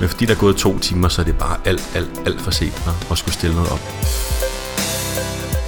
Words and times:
Men 0.00 0.08
fordi 0.08 0.24
der 0.24 0.34
er 0.34 0.38
gået 0.38 0.56
to 0.56 0.78
timer, 0.78 1.08
så 1.08 1.20
er 1.20 1.24
det 1.24 1.38
bare 1.38 1.56
alt, 1.64 1.90
alt, 1.94 2.22
alt 2.26 2.40
for 2.40 2.50
sent 2.50 2.82
at 3.10 3.18
skulle 3.18 3.34
stille 3.34 3.56
noget 3.56 3.72
op. 3.72 3.80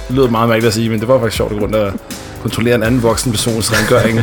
Det 0.07 0.15
lyder 0.15 0.29
meget 0.29 0.49
mærkeligt 0.49 0.67
at 0.67 0.73
sige, 0.73 0.89
men 0.89 0.99
det 0.99 1.07
var 1.07 1.19
faktisk 1.19 1.37
sjovt 1.37 1.51
at 1.51 1.57
gå 1.57 1.63
rundt 1.63 1.75
og 1.75 1.93
kontrollere 2.41 2.75
en 2.75 2.83
anden 2.83 3.03
voksen 3.03 3.31
persons 3.31 3.71
rengøring. 3.73 4.19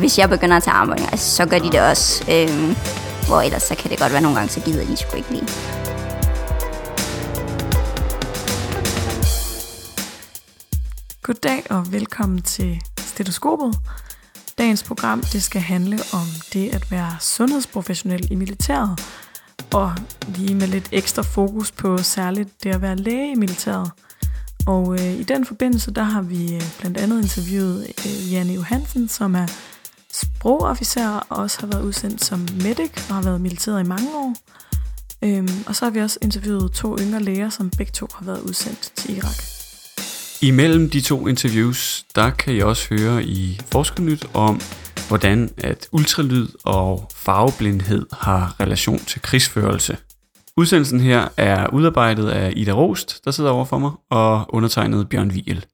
Hvis 0.00 0.18
jeg 0.18 0.28
begynder 0.28 0.56
at 0.56 0.62
tage 0.62 0.74
armbøjninger, 0.74 1.16
så 1.16 1.46
gør 1.46 1.58
de 1.58 1.70
det 1.70 1.80
også. 1.80 2.24
Øhm, 2.30 2.76
hvor 3.26 3.40
ellers 3.40 3.62
så 3.62 3.74
kan 3.74 3.90
det 3.90 3.98
godt 3.98 4.12
være 4.12 4.22
nogle 4.22 4.38
gange, 4.38 4.52
så 4.52 4.60
gider 4.60 4.86
de 4.86 4.96
sgu 4.96 5.16
ikke 5.16 5.30
lige. 5.30 5.48
Goddag 11.22 11.62
og 11.70 11.92
velkommen 11.92 12.42
til 12.42 12.80
Stetoskopet. 12.98 13.74
Dagens 14.58 14.82
program 14.82 15.20
det 15.20 15.42
skal 15.42 15.60
handle 15.60 15.98
om 16.12 16.26
det 16.52 16.74
at 16.74 16.90
være 16.90 17.16
sundhedsprofessionel 17.20 18.32
i 18.32 18.34
militæret, 18.34 19.00
og 19.74 19.94
lige 20.34 20.54
med 20.54 20.66
lidt 20.66 20.88
ekstra 20.92 21.22
fokus 21.22 21.72
på 21.72 21.98
særligt 21.98 22.62
det 22.62 22.74
at 22.74 22.82
være 22.82 22.96
læge 22.96 23.32
i 23.32 23.34
militæret. 23.34 23.90
Og 24.66 24.94
øh, 24.94 25.12
i 25.12 25.22
den 25.22 25.46
forbindelse, 25.46 25.90
der 25.90 26.02
har 26.02 26.22
vi 26.22 26.54
øh, 26.54 26.62
blandt 26.80 26.98
andet 26.98 27.22
interviewet 27.22 27.86
øh, 28.06 28.32
Janne 28.32 28.52
Johansen, 28.52 29.08
som 29.08 29.34
er 29.34 29.46
sprogofficer 30.12 31.08
og 31.08 31.36
også 31.36 31.60
har 31.60 31.66
været 31.66 31.82
udsendt 31.82 32.24
som 32.24 32.38
medic 32.62 32.90
og 33.08 33.14
har 33.14 33.22
været 33.22 33.40
militæret 33.40 33.84
i 33.84 33.88
mange 33.88 34.08
år. 34.14 34.34
Øhm, 35.22 35.64
og 35.66 35.76
så 35.76 35.84
har 35.84 35.90
vi 35.90 36.00
også 36.00 36.18
interviewet 36.22 36.72
to 36.72 36.98
yngre 36.98 37.20
læger, 37.20 37.50
som 37.50 37.70
begge 37.70 37.92
to 37.92 38.06
har 38.14 38.24
været 38.24 38.40
udsendt 38.40 38.92
til 38.96 39.16
Irak. 39.16 39.59
Imellem 40.41 40.89
de 40.89 41.01
to 41.01 41.27
interviews, 41.27 42.05
der 42.15 42.29
kan 42.29 42.55
I 42.55 42.59
også 42.59 42.87
høre 42.89 43.23
i 43.23 43.61
Forskernyt 43.71 44.25
om, 44.33 44.61
hvordan 45.07 45.49
at 45.57 45.87
ultralyd 45.91 46.47
og 46.63 47.11
farveblindhed 47.15 48.05
har 48.11 48.55
relation 48.59 48.99
til 48.99 49.21
krigsførelse. 49.21 49.97
Udsendelsen 50.57 50.99
her 50.99 51.27
er 51.37 51.67
udarbejdet 51.73 52.29
af 52.29 52.53
Ida 52.55 52.71
Rost, 52.71 53.25
der 53.25 53.31
sidder 53.31 53.49
over 53.49 53.65
for 53.65 53.77
mig, 53.79 53.91
og 54.09 54.45
undertegnet 54.49 55.09
Bjørn 55.09 55.31
Wiel. 55.31 55.65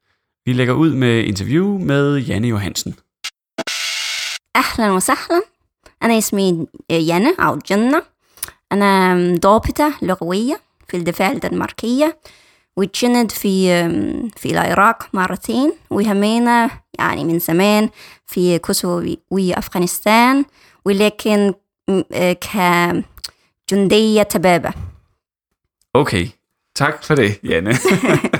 Vi 0.45 0.53
lægger 0.53 0.73
ud 0.73 0.93
med 0.93 1.23
interview 1.23 1.77
med 1.79 2.17
Janne 2.17 2.47
Johansen. 2.47 2.95
أهلا 4.55 4.91
وسهلا 4.91 5.41
أنا 6.03 6.17
اسمي 6.17 6.67
يانا 6.89 7.35
أو 7.39 7.59
جنة 7.67 8.01
أنا 8.71 9.15
ضابطة 9.39 9.93
لغوية 10.01 10.59
في 10.89 10.97
الدفاع 10.97 11.31
الدنماركية 11.31 12.17
واتشند 12.77 13.31
في 13.31 13.67
في 14.37 14.51
العراق 14.51 15.07
مرتين 15.13 15.73
وهمينا 15.89 16.69
يعني 16.99 17.23
من 17.23 17.39
زمان 17.39 17.89
في 18.27 18.59
كوسوفو 18.59 19.15
وأفغانستان 19.31 20.45
ولكن 20.85 21.53
كجندية 22.41 24.23
تبابة 24.23 24.73
Okay, 25.97 26.27
tak 26.75 27.03
for 27.03 27.15
det, 27.15 27.39
Janne. 27.43 27.73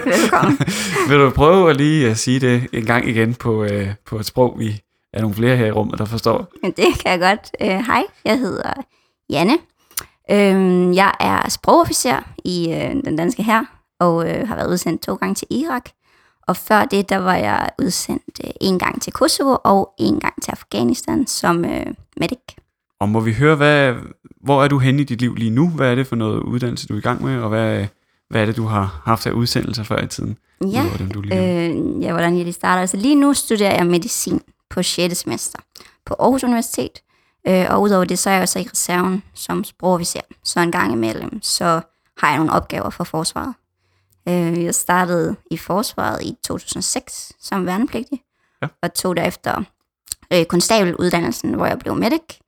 Velkommen. 0.06 0.58
Vil 1.10 1.20
du 1.20 1.30
prøve 1.30 1.70
at 1.70 1.76
lige 1.78 2.10
at 2.10 2.18
sige 2.18 2.40
det 2.40 2.68
en 2.74 2.86
gang 2.86 3.08
igen 3.10 3.34
på, 3.36 3.64
øh, 3.64 3.88
på 4.06 4.20
et 4.20 4.26
sprog, 4.26 4.60
vi 4.60 4.82
er 5.14 5.22
nogle 5.22 5.36
flere 5.36 5.58
her 5.58 5.66
i 5.66 5.72
rummet, 5.72 6.00
der 6.00 6.06
forstår? 6.06 6.48
Men 6.62 6.72
det 6.72 6.86
kan 7.00 7.12
jeg 7.12 7.20
godt. 7.20 7.52
Øh, 7.62 7.86
Hej, 7.86 8.04
jeg 8.26 8.40
hedder 8.40 8.74
Janne. 9.30 9.58
Øh, 10.32 10.96
jeg 10.96 11.14
er 11.20 11.50
sprogofficer 11.50 12.20
i 12.46 12.72
øh, 12.74 13.04
den 13.06 13.16
danske 13.16 13.44
her 13.44 13.66
og 14.01 14.31
øh, 14.31 14.49
har 14.49 14.57
været 14.57 14.71
udsendt 14.71 15.03
to 15.03 15.15
gange 15.15 15.35
til 15.35 15.47
Irak. 15.51 15.85
Og 16.49 16.57
før 16.57 16.85
det, 16.85 17.09
der 17.09 17.17
var 17.17 17.35
jeg 17.35 17.71
udsendt 17.79 18.41
øh, 18.45 18.51
en 18.61 18.79
gang 18.79 19.03
til 19.03 19.13
Kosovo 19.13 19.57
og 19.65 19.95
en 19.99 20.21
gang 20.21 20.43
til 20.43 20.51
Afghanistan 20.51 21.27
som 21.27 21.65
øh, 21.65 21.87
medic. 22.17 22.39
Og 23.01 23.09
må 23.09 23.21
vi 23.21 23.33
høre, 23.33 23.57
hvad, 23.57 23.95
hvor 24.41 24.65
er 24.65 24.69
du 24.69 24.79
henne 24.79 25.03
i 25.03 25.05
dit 25.05 25.21
liv 25.21 25.35
lige 25.35 25.51
nu? 25.51 25.69
Hvad 25.69 25.91
er 25.91 25.95
det 25.95 26.07
for 26.07 26.17
noget 26.17 26.41
uddannelse, 26.41 26.89
du 26.89 26.95
er 26.95 26.99
i 26.99 27.01
gang 27.01 27.25
med? 27.25 27.41
Og 27.41 27.49
hvad, 27.49 27.87
hvad 28.31 28.43
er 28.43 28.47
det, 28.47 28.57
du 28.57 28.65
har 28.65 29.03
haft 29.05 29.27
af 29.27 29.31
udsendelser 29.31 29.83
før 29.83 30.03
i 30.03 30.07
tiden? 30.07 30.39
Ja, 30.61 30.67
Udover 30.67 30.97
dem, 30.97 31.11
du 31.11 31.21
lige 31.21 31.67
øh, 31.67 32.03
ja 32.03 32.13
hvordan 32.13 32.37
jeg 32.37 32.45
lige 32.45 32.53
starter. 32.53 32.81
Altså 32.81 32.97
lige 32.97 33.15
nu 33.15 33.35
studerer 33.35 33.75
jeg 33.75 33.87
medicin 33.87 34.41
på 34.71 34.83
6. 34.83 35.17
semester 35.17 35.59
på 36.07 36.15
Aarhus 36.19 36.45
Universitet. 36.45 37.03
Øh, 37.49 37.67
og 37.71 37.83
udover 37.83 38.05
det, 38.05 38.19
så 38.19 38.31
er 38.31 38.35
jeg 38.35 38.43
også 38.43 38.59
i 38.59 38.69
reserven 38.73 39.23
som 39.35 39.65
sprogofficer. 39.65 40.21
Så 40.45 40.61
en 40.61 40.73
gang 40.73 40.93
imellem, 40.93 41.43
så 41.43 41.81
har 42.19 42.29
jeg 42.29 42.37
nogle 42.37 42.53
opgaver 42.53 42.91
for 42.91 43.05
forsvaret. 43.05 43.55
Øh, 44.29 44.65
jeg 44.65 44.75
startede 44.75 45.37
i 45.51 45.57
forsvaret 45.57 46.23
i 46.23 46.37
2006 46.45 47.33
som 47.41 47.67
værnepligtig, 47.67 48.23
Ja. 48.63 48.69
og 48.83 48.95
tog 48.95 49.17
derefter 49.17 49.63
øh, 50.33 50.45
konstabeluddannelsen, 50.45 51.55
hvor 51.55 51.67
jeg 51.67 51.79
blev 51.79 51.95
medic, 51.97 52.39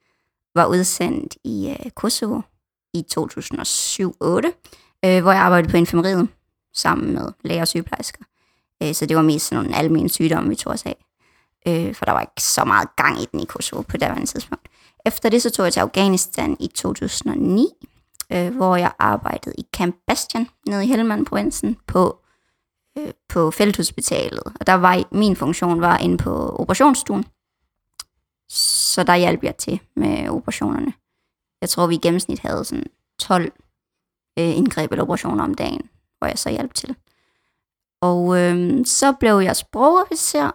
var 0.54 0.66
udsendt 0.66 1.36
i 1.44 1.76
øh, 1.80 1.90
Kosovo 1.90 2.40
i 2.94 3.04
2007-8, 3.18 3.20
øh, 5.04 5.22
hvor 5.22 5.32
jeg 5.32 5.40
arbejdede 5.40 5.70
på 5.70 5.76
infirmeriet 5.76 6.28
sammen 6.74 7.12
med 7.14 7.32
læger 7.44 7.60
og 7.60 7.68
sygeplejersker. 7.68 8.24
Øh, 8.82 8.94
så 8.94 9.06
det 9.06 9.16
var 9.16 9.22
mest 9.22 9.46
sådan 9.48 9.64
nogle 9.64 9.76
almindelige 9.78 10.14
sygdomme, 10.14 10.48
vi 10.48 10.54
tog 10.56 10.72
os 10.72 10.86
af. 10.86 11.04
Øh, 11.68 11.94
for 11.94 12.04
der 12.04 12.12
var 12.12 12.20
ikke 12.20 12.42
så 12.42 12.64
meget 12.64 12.88
gang 12.96 13.22
i 13.22 13.26
den 13.32 13.40
i 13.40 13.44
Kosovo 13.44 13.82
på 13.82 13.96
daværende 13.96 14.26
tidspunkt. 14.26 14.68
Efter 15.06 15.28
det 15.28 15.42
så 15.42 15.50
tog 15.50 15.64
jeg 15.64 15.72
til 15.72 15.80
Afghanistan 15.80 16.56
i 16.60 16.66
2009, 16.66 17.66
øh, 18.32 18.56
hvor 18.56 18.76
jeg 18.76 18.92
arbejdede 18.98 19.54
i 19.58 19.66
Camp 19.72 19.96
Bastion 20.06 20.48
nede 20.66 20.84
i 20.84 20.88
Helmand-provinsen 20.88 21.76
på, 21.86 22.18
øh, 22.98 23.12
på 23.28 23.50
felthospitalet. 23.50 24.42
Og 24.60 24.66
der 24.66 24.74
var 24.74 25.04
min 25.12 25.36
funktion 25.36 25.80
var 25.80 25.98
inde 25.98 26.18
på 26.18 26.56
operationsstuen. 26.58 27.24
Så 28.48 29.02
der 29.02 29.16
hjalp 29.16 29.44
jeg 29.44 29.56
til 29.56 29.80
med 29.96 30.28
operationerne. 30.28 30.92
Jeg 31.60 31.68
tror, 31.68 31.86
vi 31.86 31.94
i 31.94 31.98
gennemsnit 31.98 32.38
havde 32.38 32.64
sådan 32.64 32.86
12 33.18 33.52
øh, 34.38 34.56
indgreb 34.56 34.92
eller 34.92 35.02
operationer 35.02 35.44
om 35.44 35.54
dagen, 35.54 35.90
hvor 36.18 36.26
jeg 36.26 36.38
så 36.38 36.50
hjalp 36.50 36.74
til. 36.74 36.96
Og 38.00 38.38
øh, 38.38 38.86
så 38.86 39.12
blev 39.12 39.38
jeg 39.38 39.56
sprogofficer 39.56 40.50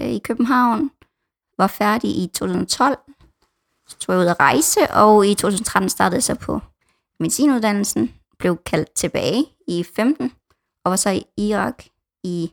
øh, 0.00 0.06
i 0.06 0.18
København, 0.18 0.90
var 1.58 1.66
færdig 1.66 2.10
i 2.22 2.26
2012, 2.26 2.98
så 3.88 3.98
tog 3.98 4.14
jeg 4.14 4.22
ud 4.22 4.26
at 4.26 4.40
rejse, 4.40 4.80
og 4.90 5.26
i 5.26 5.34
2013 5.34 5.88
startede 5.88 6.16
jeg 6.16 6.22
så 6.22 6.34
på 6.34 6.60
medicinuddannelsen, 7.20 8.14
blev 8.38 8.58
kaldt 8.66 8.94
tilbage 8.94 9.44
i 9.68 9.84
15, 9.96 10.32
og 10.84 10.90
var 10.90 10.96
så 10.96 11.10
i 11.10 11.24
Irak 11.36 11.84
i 12.24 12.52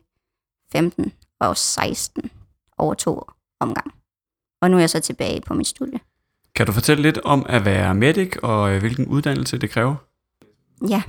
15 0.72 1.12
og 1.40 1.56
16 1.56 2.30
over 2.78 2.94
to 2.94 3.22
omgang. 3.60 3.94
Og 4.62 4.70
nu 4.70 4.76
er 4.76 4.80
jeg 4.80 4.90
så 4.90 5.00
tilbage 5.00 5.40
på 5.40 5.54
mit 5.54 5.66
studie. 5.66 6.00
Kan 6.54 6.66
du 6.66 6.72
fortælle 6.72 7.02
lidt 7.02 7.18
om 7.18 7.46
at 7.48 7.64
være 7.64 7.94
medic, 7.94 8.36
og 8.42 8.72
øh, 8.72 8.80
hvilken 8.80 9.06
uddannelse 9.06 9.58
det 9.58 9.70
kræver? 9.70 9.94
Ja. 10.88 11.02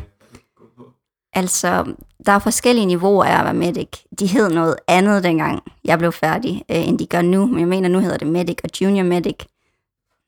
Altså, 1.34 1.94
der 2.26 2.32
er 2.32 2.40
forskellige 2.40 2.86
niveauer 2.86 3.26
af 3.26 3.40
at 3.40 3.46
være 3.46 3.54
medic. 3.54 3.90
De 4.20 4.28
hed 4.28 4.50
noget 4.50 4.76
andet 4.88 5.24
dengang 5.24 5.64
jeg 5.86 6.00
blev 6.00 6.12
færdig, 6.12 6.64
øh, 6.72 6.88
end 6.88 7.00
de 7.00 7.06
gør 7.06 7.22
nu. 7.22 7.46
Men 7.46 7.60
jeg 7.60 7.68
mener, 7.68 7.90
nu 7.90 8.00
hedder 8.00 8.18
det 8.18 8.28
medic 8.28 8.58
og 8.64 8.82
junior 8.82 9.04
medic. 9.04 9.36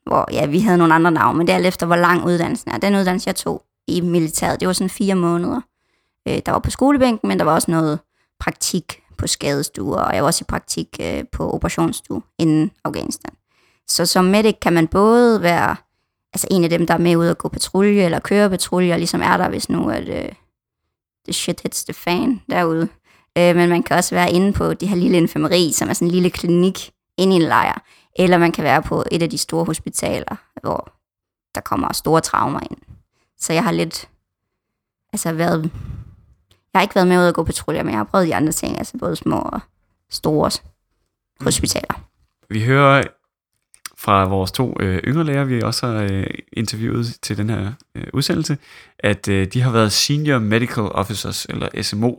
Hvor, 0.06 0.28
ja, 0.32 0.46
vi 0.46 0.60
havde 0.60 0.78
nogle 0.78 0.94
andre 0.94 1.12
navne, 1.12 1.38
men 1.38 1.48
det 1.48 1.54
er 1.54 1.58
alt 1.58 1.66
efter, 1.66 1.86
hvor 1.86 1.96
lang 1.96 2.26
uddannelsen 2.26 2.72
er. 2.72 2.78
Den 2.78 2.96
uddannelse, 2.96 3.28
jeg 3.28 3.36
tog 3.36 3.66
i 3.88 4.02
militæret, 4.02 4.60
det 4.60 4.68
var 4.68 4.74
sådan 4.74 4.90
fire 4.90 5.16
måneder. 5.16 5.62
Øh, 6.28 6.42
der 6.46 6.52
var 6.52 6.60
på 6.60 6.70
skolebænken, 6.70 7.28
men 7.28 7.40
der 7.40 7.46
var 7.46 7.54
også 7.54 7.72
noget 7.72 8.00
praktik 8.40 9.02
på 9.18 9.28
skadestuer, 9.28 10.02
og 10.02 10.16
jeg 10.16 10.24
var 10.24 10.28
også 10.28 10.44
i 10.44 10.50
praktik 10.50 10.88
øh, 11.02 11.24
på 11.32 11.52
operationsstue 11.52 12.22
inden 12.40 12.72
Afghanistan. 12.84 13.34
Så 13.88 14.06
som 14.06 14.26
medic 14.26 14.56
kan 14.62 14.74
man 14.74 14.88
både 14.88 15.42
være 15.42 15.76
altså 16.34 16.48
en 16.52 16.64
af 16.64 16.70
dem, 16.70 16.88
der 16.88 16.94
er 16.94 16.98
med 16.98 17.16
ud 17.16 17.28
og 17.28 17.38
gå 17.38 17.48
patrulje 17.48 18.06
eller 18.06 18.20
køre 18.20 18.50
patrulje, 18.50 18.94
og 18.94 19.00
ligesom 19.00 19.22
er 19.22 19.38
der, 19.38 19.50
hvis 19.50 19.70
nu 19.70 19.90
at 19.90 20.10
øh, 20.10 20.32
the 21.26 21.34
shit 21.34 21.62
hits 21.62 21.84
the 21.84 21.94
fan 21.94 22.42
derude. 22.50 22.88
Øh, 23.38 23.56
men 23.56 23.70
man 23.70 23.84
kan 23.84 23.98
også 23.98 24.16
være 24.16 24.32
inde 24.32 24.54
på 24.54 24.74
det 24.74 24.90
her 24.90 24.96
lille 24.96 25.18
infirmeri, 25.18 25.72
som 25.72 25.90
er 25.90 25.94
sådan 25.94 26.08
en 26.08 26.12
lille 26.12 26.30
klinik 26.30 26.92
inde 27.18 27.34
i 27.34 27.36
en 27.36 27.42
lejr. 27.42 27.84
Eller 28.16 28.38
man 28.38 28.52
kan 28.52 28.64
være 28.64 28.82
på 28.82 29.04
et 29.12 29.22
af 29.22 29.30
de 29.30 29.38
store 29.38 29.66
hospitaler, 29.66 30.36
hvor 30.62 30.94
der 31.56 31.62
kommer 31.62 31.94
store 31.94 32.22
traumer 32.22 32.60
ind. 32.60 32.78
Så 33.38 33.54
jeg 33.54 33.64
har 33.64 33.72
lidt, 33.72 34.10
altså 35.14 35.34
været, 35.34 35.64
jeg 36.74 36.80
har 36.80 36.82
ikke 36.82 36.96
været 36.96 37.08
med 37.08 37.18
ud 37.18 37.24
at 37.24 37.34
gå 37.34 37.44
patruljer, 37.44 37.84
men 37.84 37.92
jeg 37.92 38.00
har 38.00 38.04
prøvet 38.04 38.28
de 38.28 38.36
andre 38.36 38.52
ting, 38.52 38.78
altså 38.78 38.98
både 38.98 39.16
små 39.16 39.40
og 39.40 39.60
store 40.10 40.52
hospitaler. 41.42 42.02
Vi 42.50 42.66
hører 42.66 43.04
fra 43.98 44.26
vores 44.28 44.52
to 44.52 44.78
øh, 44.80 44.98
yngre 44.98 45.24
læger, 45.24 45.44
vi 45.44 45.62
også 45.62 45.88
har 45.88 46.08
øh, 46.12 46.28
interviewet 46.54 47.18
til 47.22 47.38
den 47.38 47.50
her 47.50 47.72
øh, 47.96 48.04
udsendelse, 48.14 48.58
at 49.00 49.28
øh, 49.28 49.48
de 49.48 49.62
har 49.62 49.72
været 49.72 49.92
Senior 49.92 50.40
Medical 50.40 50.84
Officers, 50.84 51.46
eller 51.46 51.82
SMO. 51.82 52.16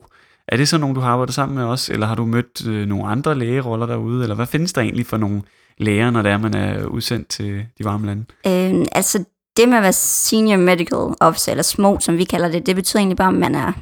Er 0.48 0.56
det 0.56 0.68
så 0.68 0.78
nogen, 0.78 0.94
du 0.94 1.00
har 1.00 1.10
arbejdet 1.10 1.34
sammen 1.34 1.58
med 1.58 1.64
os, 1.64 1.88
eller 1.88 2.06
har 2.06 2.14
du 2.14 2.26
mødt 2.26 2.66
øh, 2.66 2.86
nogle 2.86 3.08
andre 3.08 3.34
lægeroller 3.34 3.86
derude, 3.86 4.22
eller 4.22 4.34
hvad 4.34 4.46
findes 4.46 4.72
der 4.72 4.82
egentlig 4.82 5.06
for 5.06 5.16
nogle 5.16 5.42
læger, 5.82 6.10
når 6.10 6.22
det 6.22 6.32
er, 6.32 6.38
man 6.38 6.54
er 6.54 6.84
udsendt 6.84 7.28
til 7.28 7.66
de 7.78 7.84
varme 7.84 8.06
lande? 8.06 8.24
Øh, 8.46 8.86
altså 8.92 9.24
det 9.56 9.68
med 9.68 9.76
at 9.76 9.82
være 9.82 9.92
senior 9.92 10.56
medical 10.56 11.14
officer, 11.20 11.52
eller 11.52 11.62
SMO, 11.62 11.98
som 11.98 12.18
vi 12.18 12.24
kalder 12.24 12.48
det, 12.48 12.66
det 12.66 12.76
betyder 12.76 12.98
egentlig 13.00 13.16
bare, 13.16 13.28
at 13.28 13.34
man 13.34 13.54
er 13.54 13.72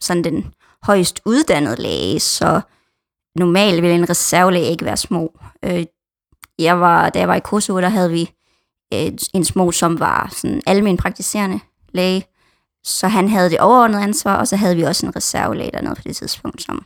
sådan 0.00 0.24
den 0.24 0.54
højst 0.82 1.20
uddannede 1.24 1.82
læge, 1.82 2.20
så 2.20 2.60
normalt 3.36 3.82
vil 3.82 3.90
en 3.90 4.10
reservelæge 4.10 4.70
ikke 4.70 4.84
være 4.84 4.96
små. 4.96 5.38
Øh, 5.64 5.84
jeg 6.58 6.80
var, 6.80 7.10
da 7.10 7.18
jeg 7.18 7.28
var 7.28 7.34
i 7.34 7.40
Kosovo, 7.40 7.80
der 7.80 7.88
havde 7.88 8.10
vi 8.10 8.30
øh, 8.94 9.12
en 9.34 9.44
små, 9.44 9.72
som 9.72 10.00
var 10.00 10.28
sådan 10.32 10.62
almen 10.66 10.96
praktiserende 10.96 11.60
læge. 11.92 12.24
Så 12.84 13.08
han 13.08 13.28
havde 13.28 13.50
det 13.50 13.60
overordnede 13.60 14.02
ansvar, 14.02 14.36
og 14.36 14.48
så 14.48 14.56
havde 14.56 14.76
vi 14.76 14.82
også 14.82 15.06
en 15.06 15.16
reservelæge 15.16 15.70
dernede 15.70 15.94
på 15.94 16.02
det 16.04 16.16
tidspunkt, 16.16 16.62
som 16.62 16.84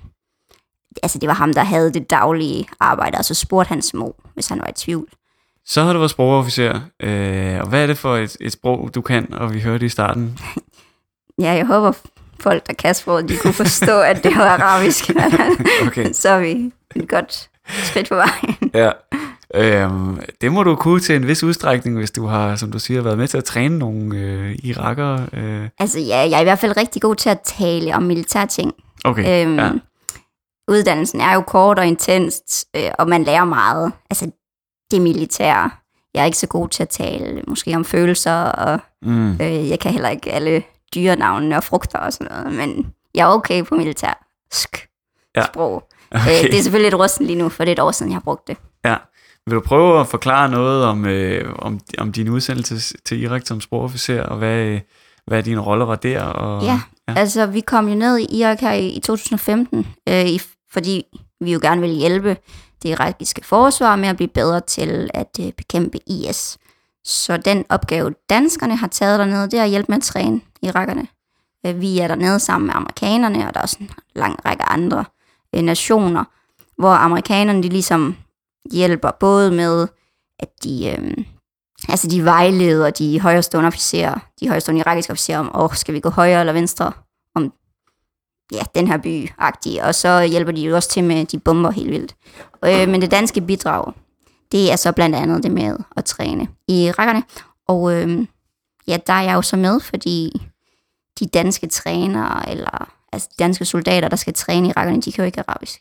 altså 1.02 1.18
det 1.18 1.26
var 1.28 1.34
ham, 1.34 1.54
der 1.54 1.64
havde 1.64 1.92
det 1.92 2.10
daglige 2.10 2.68
arbejde, 2.80 3.18
og 3.18 3.24
så 3.24 3.34
spurgte 3.34 3.68
han 3.68 3.82
små, 3.82 4.14
hvis 4.34 4.48
han 4.48 4.58
var 4.60 4.66
i 4.68 4.72
tvivl. 4.72 5.08
Så 5.66 5.82
har 5.82 5.92
du 5.92 5.98
været 5.98 6.10
sprogofficer, 6.10 6.80
øh, 7.02 7.60
og 7.60 7.68
hvad 7.68 7.82
er 7.82 7.86
det 7.86 7.98
for 7.98 8.16
et, 8.16 8.36
et 8.40 8.52
sprog, 8.52 8.90
du 8.94 9.00
kan, 9.00 9.32
og 9.34 9.54
vi 9.54 9.60
hørte 9.60 9.78
det 9.78 9.86
i 9.86 9.88
starten? 9.88 10.38
Ja, 11.38 11.52
jeg 11.52 11.66
håber, 11.66 11.92
folk, 12.40 12.66
der 12.66 12.72
kan 12.72 12.94
sproget, 12.94 13.28
de 13.28 13.36
kunne 13.36 13.52
forstå, 13.52 14.00
at 14.00 14.24
det 14.24 14.36
var 14.36 14.44
arabisk. 14.48 15.10
Okay. 15.86 16.12
så 16.12 16.28
er 16.28 16.40
vi 16.40 16.72
et 16.96 17.08
godt 17.08 17.48
skridt 17.68 18.08
på 18.08 18.14
vejen. 18.14 18.56
Ja. 18.74 18.90
Øhm, 19.54 20.20
det 20.40 20.52
må 20.52 20.62
du 20.62 20.74
kunne 20.76 21.00
til 21.00 21.16
en 21.16 21.26
vis 21.26 21.42
udstrækning, 21.44 21.96
hvis 21.98 22.10
du 22.10 22.26
har, 22.26 22.56
som 22.56 22.72
du 22.72 22.78
siger, 22.78 23.02
været 23.02 23.18
med 23.18 23.28
til 23.28 23.38
at 23.38 23.44
træne 23.44 23.78
nogle 23.78 24.16
øh, 24.18 24.58
irakere. 24.62 25.26
Øh. 25.32 25.68
Altså 25.78 26.00
ja, 26.00 26.16
jeg 26.18 26.32
er 26.32 26.40
i 26.40 26.44
hvert 26.44 26.58
fald 26.58 26.76
rigtig 26.76 27.02
god 27.02 27.14
til 27.16 27.30
at 27.30 27.40
tale 27.44 27.94
om 27.94 28.02
militærting. 28.02 28.72
Okay, 29.04 29.46
Øhm, 29.46 29.58
ja. 29.58 29.70
Uddannelsen 30.70 31.20
er 31.20 31.34
jo 31.34 31.40
kort 31.40 31.78
og 31.78 31.86
intens, 31.86 32.66
øh, 32.76 32.90
og 32.98 33.08
man 33.08 33.24
lærer 33.24 33.44
meget. 33.44 33.92
Altså 34.10 34.30
det 34.90 35.00
militære. 35.02 35.70
Jeg 36.14 36.20
er 36.20 36.24
ikke 36.24 36.38
så 36.38 36.46
god 36.46 36.68
til 36.68 36.82
at 36.82 36.88
tale 36.88 37.42
måske 37.46 37.74
om 37.76 37.84
følelser, 37.84 38.32
og 38.44 38.80
Mm. 39.02 39.32
øh, 39.32 39.68
jeg 39.70 39.80
kan 39.80 39.92
heller 39.92 40.08
ikke 40.08 40.32
alle 40.32 40.62
dyrenavnene 40.94 41.56
og 41.56 41.64
frugter 41.64 41.98
og 41.98 42.12
sådan 42.12 42.32
noget, 42.32 42.52
men 42.56 42.86
jeg 43.14 43.22
er 43.30 43.34
okay 43.34 43.64
på 43.64 43.74
militær 43.74 44.26
sk 44.52 44.86
Ja. 45.36 45.44
sprog. 45.46 45.82
Okay. 46.14 46.44
Øh, 46.44 46.50
det 46.50 46.58
er 46.58 46.62
selvfølgelig 46.62 46.90
lidt 46.90 47.00
rusten 47.02 47.26
lige 47.26 47.38
nu, 47.38 47.48
for 47.48 47.64
det 47.64 47.68
er 47.70 47.72
et 47.72 47.78
år 47.78 47.90
siden, 47.90 48.12
jeg 48.12 48.16
har 48.16 48.20
brugt 48.20 48.48
det. 48.48 48.56
Ja. 48.84 48.96
Vil 49.46 49.54
du 49.54 49.60
prøve 49.60 50.00
at 50.00 50.06
forklare 50.06 50.48
noget 50.50 50.84
om, 50.84 51.06
øh, 51.06 51.52
om, 51.58 51.80
om 51.98 52.12
din 52.12 52.28
udsendelse 52.28 52.96
til 53.04 53.22
Irak 53.22 53.42
som 53.46 53.60
sprogofficer, 53.60 54.22
og 54.22 54.36
hvad, 54.38 54.56
øh, 54.58 54.80
hvad 55.26 55.42
din 55.42 55.60
rolle 55.60 55.86
var 55.86 55.96
der? 55.96 56.22
Og, 56.22 56.62
Ja, 56.64 56.80
ja, 57.08 57.14
altså 57.16 57.46
vi 57.46 57.60
kom 57.60 57.88
jo 57.88 57.94
ned 57.94 58.18
i 58.18 58.38
Irak 58.38 58.60
her 58.60 58.72
i, 58.72 58.88
i 58.88 59.00
2015, 59.00 59.86
øh, 60.08 60.26
i, 60.26 60.40
fordi 60.72 61.04
vi 61.40 61.52
jo 61.52 61.58
gerne 61.62 61.80
vil 61.80 61.90
hjælpe 61.90 62.36
det 62.82 62.88
irakiske 62.88 63.44
forsvar 63.44 63.96
med 63.96 64.08
at 64.08 64.16
blive 64.16 64.28
bedre 64.28 64.60
til 64.60 65.10
at 65.14 65.38
øh, 65.40 65.52
bekæmpe 65.52 65.98
IS. 66.06 66.58
Så 67.04 67.36
den 67.36 67.64
opgave, 67.68 68.14
danskerne 68.30 68.76
har 68.76 68.88
taget 68.88 69.18
dernede, 69.18 69.50
det 69.50 69.58
er 69.58 69.62
at 69.62 69.70
hjælpe 69.70 69.86
med 69.88 69.96
at 69.96 70.02
træne 70.02 70.40
irakerne. 70.62 71.06
Øh, 71.66 71.80
vi 71.80 71.98
er 71.98 72.08
dernede 72.08 72.40
sammen 72.40 72.66
med 72.66 72.74
amerikanerne, 72.76 73.48
og 73.48 73.54
der 73.54 73.60
er 73.60 73.62
også 73.62 73.76
en 73.80 73.90
lang 74.14 74.46
række 74.46 74.62
andre 74.62 75.04
øh, 75.54 75.62
nationer, 75.62 76.24
hvor 76.78 76.90
amerikanerne 76.90 77.62
de 77.62 77.68
ligesom 77.68 78.16
hjælper 78.72 79.10
både 79.20 79.50
med, 79.50 79.88
at 80.38 80.48
de, 80.64 80.90
øh, 80.90 81.24
altså 81.88 82.08
de 82.08 82.24
vejleder 82.24 82.90
de 82.90 83.20
højrestående 83.20 83.68
officerer, 83.68 84.18
de 84.40 84.48
højrestående 84.48 84.80
irakiske 84.80 85.10
officerer 85.10 85.38
om, 85.38 85.50
åh, 85.54 85.74
skal 85.74 85.94
vi 85.94 86.00
gå 86.00 86.10
højre 86.10 86.40
eller 86.40 86.52
venstre 86.52 86.92
om 87.34 87.52
ja, 88.52 88.62
den 88.74 88.88
her 88.88 88.96
by 88.96 89.28
-agtig. 89.28 89.82
og 89.86 89.94
så 89.94 90.22
hjælper 90.22 90.52
de 90.52 90.62
jo 90.62 90.76
også 90.76 90.88
til 90.88 91.04
med 91.04 91.24
de 91.24 91.38
bomber 91.38 91.70
helt 91.70 91.90
vildt. 91.90 92.14
Øh, 92.64 92.88
men 92.88 93.00
det 93.02 93.10
danske 93.10 93.40
bidrag, 93.40 93.92
det 94.52 94.72
er 94.72 94.76
så 94.76 94.92
blandt 94.92 95.16
andet 95.16 95.42
det 95.42 95.52
med 95.52 95.76
at 95.96 96.04
træne 96.04 96.48
i 96.68 96.90
rækkerne, 96.90 97.22
og 97.68 97.92
øh, 97.92 98.26
ja, 98.86 98.98
der 99.06 99.12
er 99.12 99.22
jeg 99.22 99.34
jo 99.34 99.42
så 99.42 99.56
med, 99.56 99.80
fordi 99.80 100.42
de 101.20 101.26
danske 101.26 101.66
trænere, 101.66 102.50
eller 102.50 102.90
altså 103.12 103.28
de 103.30 103.42
danske 103.42 103.64
soldater, 103.64 104.08
der 104.08 104.16
skal 104.16 104.34
træne 104.34 104.68
i 104.68 104.72
rækkerne, 104.72 105.02
de 105.02 105.12
kan 105.12 105.22
jo 105.22 105.26
ikke 105.26 105.42
arabisk. 105.48 105.80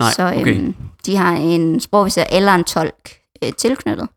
Nej, 0.00 0.12
så 0.12 0.26
okay. 0.26 0.56
øhm, 0.56 0.74
de 1.06 1.16
har 1.16 1.32
en 1.32 1.80
sprogofficer 1.80 2.24
eller 2.32 2.54
en 2.54 2.64
tolk 2.64 3.20
øh, 3.44 3.52
tilknyttet. 3.52 4.08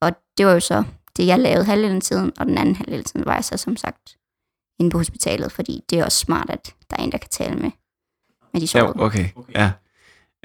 Og 0.00 0.12
det 0.38 0.46
var 0.46 0.52
jo 0.52 0.60
så 0.60 0.84
det, 1.16 1.26
jeg 1.26 1.38
lavede 1.38 1.64
halvdelen 1.64 1.96
af 1.96 2.02
tiden, 2.02 2.32
og 2.38 2.46
den 2.46 2.58
anden 2.58 2.76
halvdel 2.76 2.98
af 2.98 3.04
tiden 3.04 3.26
var 3.26 3.34
jeg 3.34 3.44
så 3.44 3.56
som 3.56 3.76
sagt 3.76 4.16
inde 4.80 4.90
på 4.90 4.98
hospitalet, 4.98 5.52
fordi 5.52 5.80
det 5.90 5.98
er 5.98 6.04
også 6.04 6.18
smart, 6.18 6.50
at 6.50 6.74
der 6.90 6.96
er 6.98 7.02
en, 7.02 7.12
der 7.12 7.18
kan 7.18 7.30
tale 7.30 7.54
med, 7.54 7.70
med 8.52 8.60
de 8.60 8.68
Ja, 8.74 8.80
sårede. 8.80 8.92
okay. 8.96 9.28
Ja. 9.54 9.70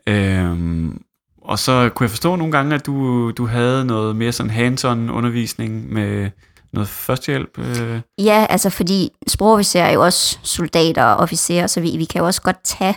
Øhm, 0.07 1.01
og 1.41 1.59
så 1.59 1.89
kunne 1.95 2.03
jeg 2.03 2.09
forstå 2.09 2.35
nogle 2.35 2.51
gange, 2.51 2.75
at 2.75 2.85
du, 2.85 3.31
du 3.31 3.45
havde 3.45 3.85
noget 3.85 4.15
mere 4.15 4.31
sådan 4.31 4.49
hands-on 4.51 5.11
undervisning 5.11 5.93
med 5.93 6.29
noget 6.73 6.89
førstehjælp. 6.89 7.57
Øh. 7.57 8.01
Ja, 8.17 8.45
altså 8.49 8.69
fordi 8.69 9.09
sprogofficerer 9.27 9.85
er 9.85 9.93
jo 9.93 10.03
også 10.03 10.39
soldater 10.43 11.03
og 11.03 11.15
officerer, 11.17 11.67
så 11.67 11.81
vi, 11.81 11.97
vi 11.97 12.05
kan 12.05 12.19
jo 12.19 12.25
også 12.25 12.41
godt 12.41 12.57
tage 12.63 12.95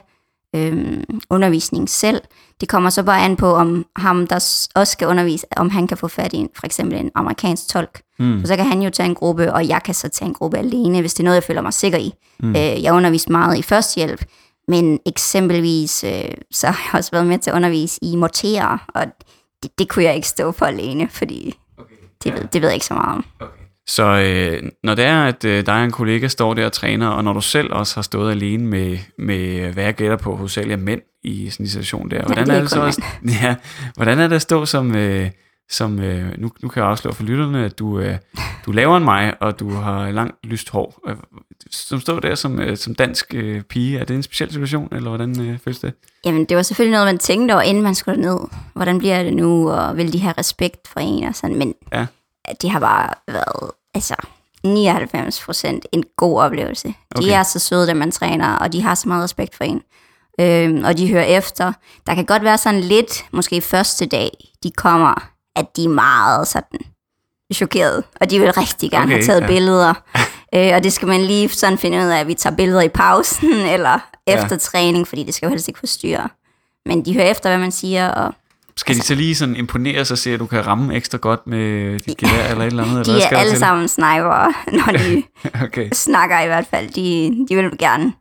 øhm, 0.56 1.20
undervisning 1.30 1.88
selv. 1.88 2.20
Det 2.60 2.68
kommer 2.68 2.90
så 2.90 3.02
bare 3.02 3.24
an 3.24 3.36
på, 3.36 3.54
om 3.54 3.86
ham, 3.96 4.26
der 4.26 4.36
også 4.74 4.92
skal 4.92 5.08
undervise, 5.08 5.46
om 5.56 5.70
han 5.70 5.86
kan 5.86 5.96
få 5.96 6.08
fat 6.08 6.32
i 6.32 6.36
en, 6.36 6.48
for 6.56 6.66
eksempel 6.66 6.98
en 6.98 7.10
amerikansk 7.14 7.68
tolk. 7.68 8.00
Mm. 8.18 8.40
Og 8.40 8.48
så 8.48 8.56
kan 8.56 8.66
han 8.66 8.82
jo 8.82 8.90
tage 8.90 9.08
en 9.08 9.14
gruppe, 9.14 9.52
og 9.52 9.68
jeg 9.68 9.82
kan 9.82 9.94
så 9.94 10.08
tage 10.08 10.28
en 10.28 10.34
gruppe 10.34 10.58
alene, 10.58 11.00
hvis 11.00 11.14
det 11.14 11.20
er 11.20 11.24
noget, 11.24 11.34
jeg 11.34 11.44
føler 11.44 11.60
mig 11.60 11.72
sikker 11.72 11.98
i. 11.98 12.12
Mm. 12.40 12.50
Øh, 12.50 12.82
jeg 12.82 12.92
underviste 12.92 13.32
meget 13.32 13.58
i 13.58 13.62
førstehjælp, 13.62 14.24
men 14.68 14.98
eksempelvis 15.06 16.04
øh, 16.04 16.30
så 16.50 16.66
har 16.66 16.88
jeg 16.92 16.98
også 16.98 17.10
været 17.10 17.26
med 17.26 17.38
til 17.38 17.50
at 17.50 17.56
undervise 17.56 17.98
i 18.02 18.16
morterer, 18.16 18.86
og 18.94 19.06
det, 19.62 19.78
det 19.78 19.88
kunne 19.88 20.04
jeg 20.04 20.14
ikke 20.14 20.28
stå 20.28 20.52
for 20.52 20.66
alene, 20.66 21.08
fordi 21.08 21.54
det, 22.24 22.32
ved, 22.32 22.44
det 22.52 22.62
ved 22.62 22.68
jeg 22.68 22.74
ikke 22.74 22.86
så 22.86 22.94
meget 22.94 23.16
om. 23.16 23.24
Så 23.88 24.04
øh, 24.04 24.70
når 24.84 24.94
det 24.94 25.04
er, 25.04 25.24
at 25.24 25.44
øh, 25.44 25.66
dig 25.66 25.74
og 25.74 25.84
en 25.84 25.90
kollega 25.90 26.28
står 26.28 26.54
der 26.54 26.66
og 26.66 26.72
træner, 26.72 27.08
og 27.08 27.24
når 27.24 27.32
du 27.32 27.40
selv 27.40 27.72
også 27.72 27.94
har 27.94 28.02
stået 28.02 28.30
alene 28.30 28.64
med, 28.66 28.98
med 29.18 29.72
hvad 29.72 29.84
jeg 29.84 29.94
gætter 29.94 30.16
på, 30.16 30.36
hovedsageligt 30.36 30.80
mænd 30.82 31.00
i 31.24 31.50
sådan 31.50 31.64
en 31.66 31.70
situation 31.70 32.10
der, 32.10 32.22
hvordan 32.22 32.46
det 32.46 32.52
er 32.52 32.56
er 32.56 32.60
det 32.60 32.70
så 32.70 32.80
også, 32.80 33.02
ja, 33.42 33.54
hvordan 33.96 34.18
er 34.18 34.28
det 34.28 34.36
at 34.36 34.42
stå 34.42 34.66
som, 34.66 34.96
øh, 34.96 35.30
som 35.70 35.98
øh, 36.00 36.38
nu, 36.38 36.50
nu 36.62 36.68
kan 36.68 36.82
jeg 36.82 36.90
afsløre 36.90 37.14
for 37.14 37.22
lytterne, 37.22 37.64
at 37.64 37.78
du, 37.78 37.98
øh, 38.00 38.16
du 38.66 38.72
laver 38.72 38.96
end 38.96 39.04
mig, 39.04 39.34
og 39.40 39.60
du 39.60 39.70
har 39.70 40.10
langt 40.10 40.46
lyst 40.46 40.70
hår. 40.70 41.00
Øh, 41.08 41.16
Som 41.70 42.00
står 42.00 42.20
der 42.20 42.34
som, 42.34 42.60
øh, 42.60 42.76
som 42.76 42.94
dansk 42.94 43.34
øh, 43.34 43.62
pige, 43.62 43.98
er 43.98 44.04
det 44.04 44.16
en 44.16 44.22
speciel 44.22 44.50
situation, 44.52 44.88
eller 44.94 45.08
hvordan 45.08 45.40
øh, 45.40 45.58
føles 45.58 45.78
det? 45.78 45.92
Jamen, 46.24 46.44
det 46.44 46.56
var 46.56 46.62
selvfølgelig 46.62 46.92
noget, 46.92 47.06
man 47.06 47.18
tænkte 47.18 47.52
over, 47.52 47.62
inden 47.62 47.82
man 47.82 47.94
skulle 47.94 48.20
ned. 48.20 48.38
Hvordan 48.74 48.98
bliver 48.98 49.22
det 49.22 49.32
nu, 49.34 49.70
og 49.70 49.96
vil 49.96 50.12
de 50.12 50.20
have 50.20 50.34
respekt 50.38 50.88
for 50.88 51.00
en 51.00 51.24
og 51.24 51.34
sådan, 51.34 51.56
men 51.56 51.74
Ja. 51.92 52.06
det 52.62 52.70
har 52.70 52.80
bare 52.80 53.10
været, 53.32 53.70
altså, 53.98 54.16
99 54.64 55.40
procent 55.44 55.86
en 55.92 56.04
god 56.16 56.40
oplevelse. 56.40 56.94
Okay. 57.14 57.26
De 57.26 57.32
er 57.32 57.42
så 57.42 57.58
søde, 57.58 57.86
da 57.86 57.94
man 57.94 58.10
træner, 58.10 58.56
og 58.56 58.72
de 58.72 58.82
har 58.82 58.94
så 58.94 59.08
meget 59.08 59.24
respekt 59.24 59.54
for 59.54 59.64
en. 59.64 59.82
Øhm, 60.40 60.84
og 60.84 60.98
de 60.98 61.08
hører 61.08 61.24
efter. 61.24 61.72
Der 62.06 62.14
kan 62.14 62.24
godt 62.24 62.44
være 62.44 62.58
sådan 62.58 62.80
lidt, 62.80 63.24
måske 63.32 63.60
første 63.60 64.06
dag, 64.06 64.30
de 64.62 64.70
kommer, 64.70 65.28
at 65.56 65.76
de 65.76 65.84
er 65.84 65.88
meget 65.88 66.48
sådan 66.48 66.80
chokeret, 67.54 68.04
og 68.20 68.30
de 68.30 68.40
vil 68.40 68.52
rigtig 68.52 68.90
gerne 68.90 69.04
okay, 69.04 69.14
have 69.14 69.24
taget 69.24 69.40
ja. 69.40 69.46
ja. 69.46 69.52
billeder. 69.52 69.94
øh, 70.54 70.70
og 70.74 70.84
det 70.84 70.92
skal 70.92 71.08
man 71.08 71.20
lige 71.20 71.48
sådan 71.48 71.78
finde 71.78 71.98
ud 71.98 72.02
af, 72.02 72.20
at 72.20 72.26
vi 72.26 72.34
tager 72.34 72.56
billeder 72.56 72.80
i 72.80 72.88
pausen, 72.88 73.52
eller 73.74 73.98
efter 74.26 74.56
træning, 74.56 75.08
fordi 75.08 75.22
det 75.22 75.34
skal 75.34 75.46
jo 75.46 75.50
helst 75.50 75.68
ikke 75.68 75.80
forstyrre. 75.80 76.28
Men 76.86 77.04
de 77.04 77.14
hører 77.14 77.30
efter, 77.30 77.48
hvad 77.50 77.58
man 77.58 77.72
siger, 77.72 78.08
og 78.08 78.34
Skal 78.78 78.96
de 78.96 79.02
så 79.02 79.14
lige 79.14 79.34
sådan 79.34 79.56
imponere 79.56 80.04
sig 80.04 80.14
og 80.14 80.18
se, 80.18 80.34
at 80.34 80.40
du 80.40 80.46
kan 80.46 80.66
ramme 80.66 80.94
ekstra 80.94 81.18
godt 81.18 81.46
med 81.46 81.98
dit 82.00 82.16
gevær 82.16 82.50
eller 82.50 82.64
et 82.64 82.66
eller 82.66 82.84
andet? 82.84 83.06
de 83.06 83.22
er 83.22 83.36
alle 83.36 83.58
sammen 83.58 83.88
sniper, 83.88 84.52
når 84.72 84.98
de 84.98 85.22
Okay. 85.66 85.90
snakker 85.92 86.40
i 86.40 86.46
hvert 86.46 86.66
fald. 86.66 86.88
De, 86.88 87.46
de 87.48 87.56
vil 87.56 87.78
gerne 87.78 88.12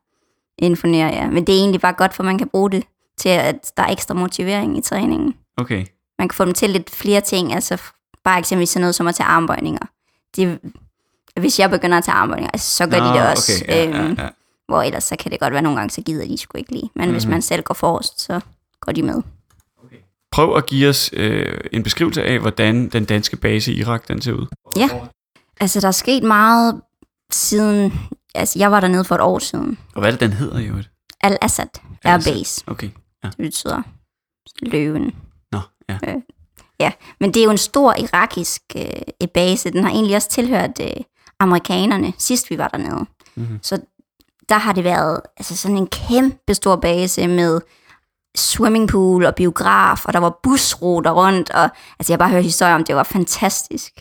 imponere, 0.57 1.07
ja. 1.07 1.29
Men 1.29 1.47
det 1.47 1.55
er 1.55 1.59
egentlig 1.59 1.81
bare 1.81 1.93
godt, 1.93 2.13
for 2.13 2.23
man 2.23 2.37
kan 2.37 2.47
bruge 2.47 2.71
det 2.71 2.83
til, 3.17 3.29
at 3.29 3.71
der 3.77 3.83
er 3.83 3.91
ekstra 3.91 4.13
motivering 4.13 4.77
i 4.77 4.81
træningen. 4.81 5.35
Okay. 5.57 5.85
Man 6.19 6.29
kan 6.29 6.35
få 6.35 6.45
dem 6.45 6.53
til 6.53 6.69
lidt 6.69 6.89
flere 6.89 7.21
ting, 7.21 7.53
altså 7.53 7.81
bare 8.23 8.39
eksempelvis 8.39 8.69
sådan 8.69 8.81
noget 8.81 8.95
som 8.95 9.07
at 9.07 9.15
tage 9.15 9.27
armbøjninger. 9.27 9.85
Det, 10.35 10.59
hvis 11.39 11.59
jeg 11.59 11.69
begynder 11.69 11.97
at 11.97 12.03
tage 12.03 12.15
armbøjninger, 12.15 12.49
altså, 12.53 12.75
så 12.75 12.87
gør 12.87 12.99
Nå, 12.99 13.05
de 13.05 13.13
det 13.13 13.29
også. 13.29 13.63
Okay. 13.63 13.75
Ja, 13.75 13.83
ja, 13.83 14.03
øhm, 14.03 14.15
ja. 14.19 14.27
Hvor 14.67 14.81
ellers 14.81 15.03
så 15.03 15.15
kan 15.19 15.31
det 15.31 15.39
godt 15.39 15.53
være, 15.53 15.61
nogle 15.61 15.77
gange 15.77 15.91
så 15.91 16.01
gider 16.01 16.27
de 16.27 16.37
sgu 16.37 16.57
ikke 16.57 16.71
lige. 16.71 16.89
Men 16.95 17.01
mm-hmm. 17.01 17.13
hvis 17.13 17.25
man 17.25 17.41
selv 17.41 17.63
går 17.63 17.73
forrest, 17.73 18.21
så 18.21 18.39
går 18.81 18.91
de 18.91 19.03
med. 19.03 19.21
Prøv 20.37 20.57
at 20.57 20.65
give 20.65 20.89
os 20.89 21.09
øh, 21.13 21.59
en 21.71 21.83
beskrivelse 21.83 22.23
af, 22.23 22.39
hvordan 22.39 22.89
den 22.89 23.05
danske 23.05 23.37
base 23.37 23.73
i 23.73 23.79
Irak 23.79 24.07
den 24.07 24.21
ser 24.21 24.33
ud. 24.33 24.45
Ja. 24.75 24.89
Altså, 25.59 25.81
der 25.81 25.87
er 25.87 25.91
sket 25.91 26.23
meget 26.23 26.81
siden... 27.31 27.93
Altså, 28.35 28.59
jeg 28.59 28.71
var 28.71 28.79
dernede 28.79 29.03
for 29.03 29.15
et 29.15 29.21
år 29.21 29.39
siden. 29.39 29.77
Og 29.95 30.01
hvad 30.01 30.09
er 30.09 30.11
det, 30.11 30.19
den 30.19 30.33
hedder 30.33 30.59
i 30.59 30.65
øvrigt? 30.65 30.89
Al-Assad. 31.21 31.67
Air 32.03 32.17
Base. 32.17 32.63
Okay. 32.67 32.89
Ja. 33.23 33.29
Det 33.29 33.37
betyder 33.37 33.81
løven. 34.61 35.15
Nå, 35.51 35.59
ja. 36.79 36.91
Men 37.19 37.33
det 37.33 37.39
er 37.39 37.43
jo 37.43 37.51
en 37.51 37.57
stor 37.57 37.95
irakisk 37.99 38.61
øh, 38.75 39.27
base. 39.33 39.71
Den 39.71 39.83
har 39.83 39.91
egentlig 39.91 40.15
også 40.15 40.29
tilhørt 40.29 40.79
øh, 40.81 41.03
amerikanerne, 41.39 42.13
sidst 42.17 42.49
vi 42.49 42.57
var 42.57 42.67
dernede. 42.67 43.05
Mhm. 43.35 43.59
Så 43.61 43.79
der 44.49 44.57
har 44.57 44.73
det 44.73 44.83
været 44.83 45.21
altså 45.37 45.57
sådan 45.57 45.77
en 45.77 45.87
kæmpe 45.87 46.53
stor 46.53 46.75
base 46.75 47.27
med 47.27 47.61
swimmingpool 48.37 49.25
og 49.25 49.35
biograf, 49.35 50.05
og 50.05 50.13
der 50.13 50.19
var 50.19 50.39
busruter 50.43 51.11
rundt, 51.11 51.49
og 51.49 51.63
altså 51.99 52.13
jeg 52.13 52.13
har 52.13 52.17
bare 52.17 52.29
hørt 52.29 52.43
historier 52.43 52.75
om, 52.75 52.83
det 52.83 52.95
var 52.95 53.03
fantastisk. 53.03 53.93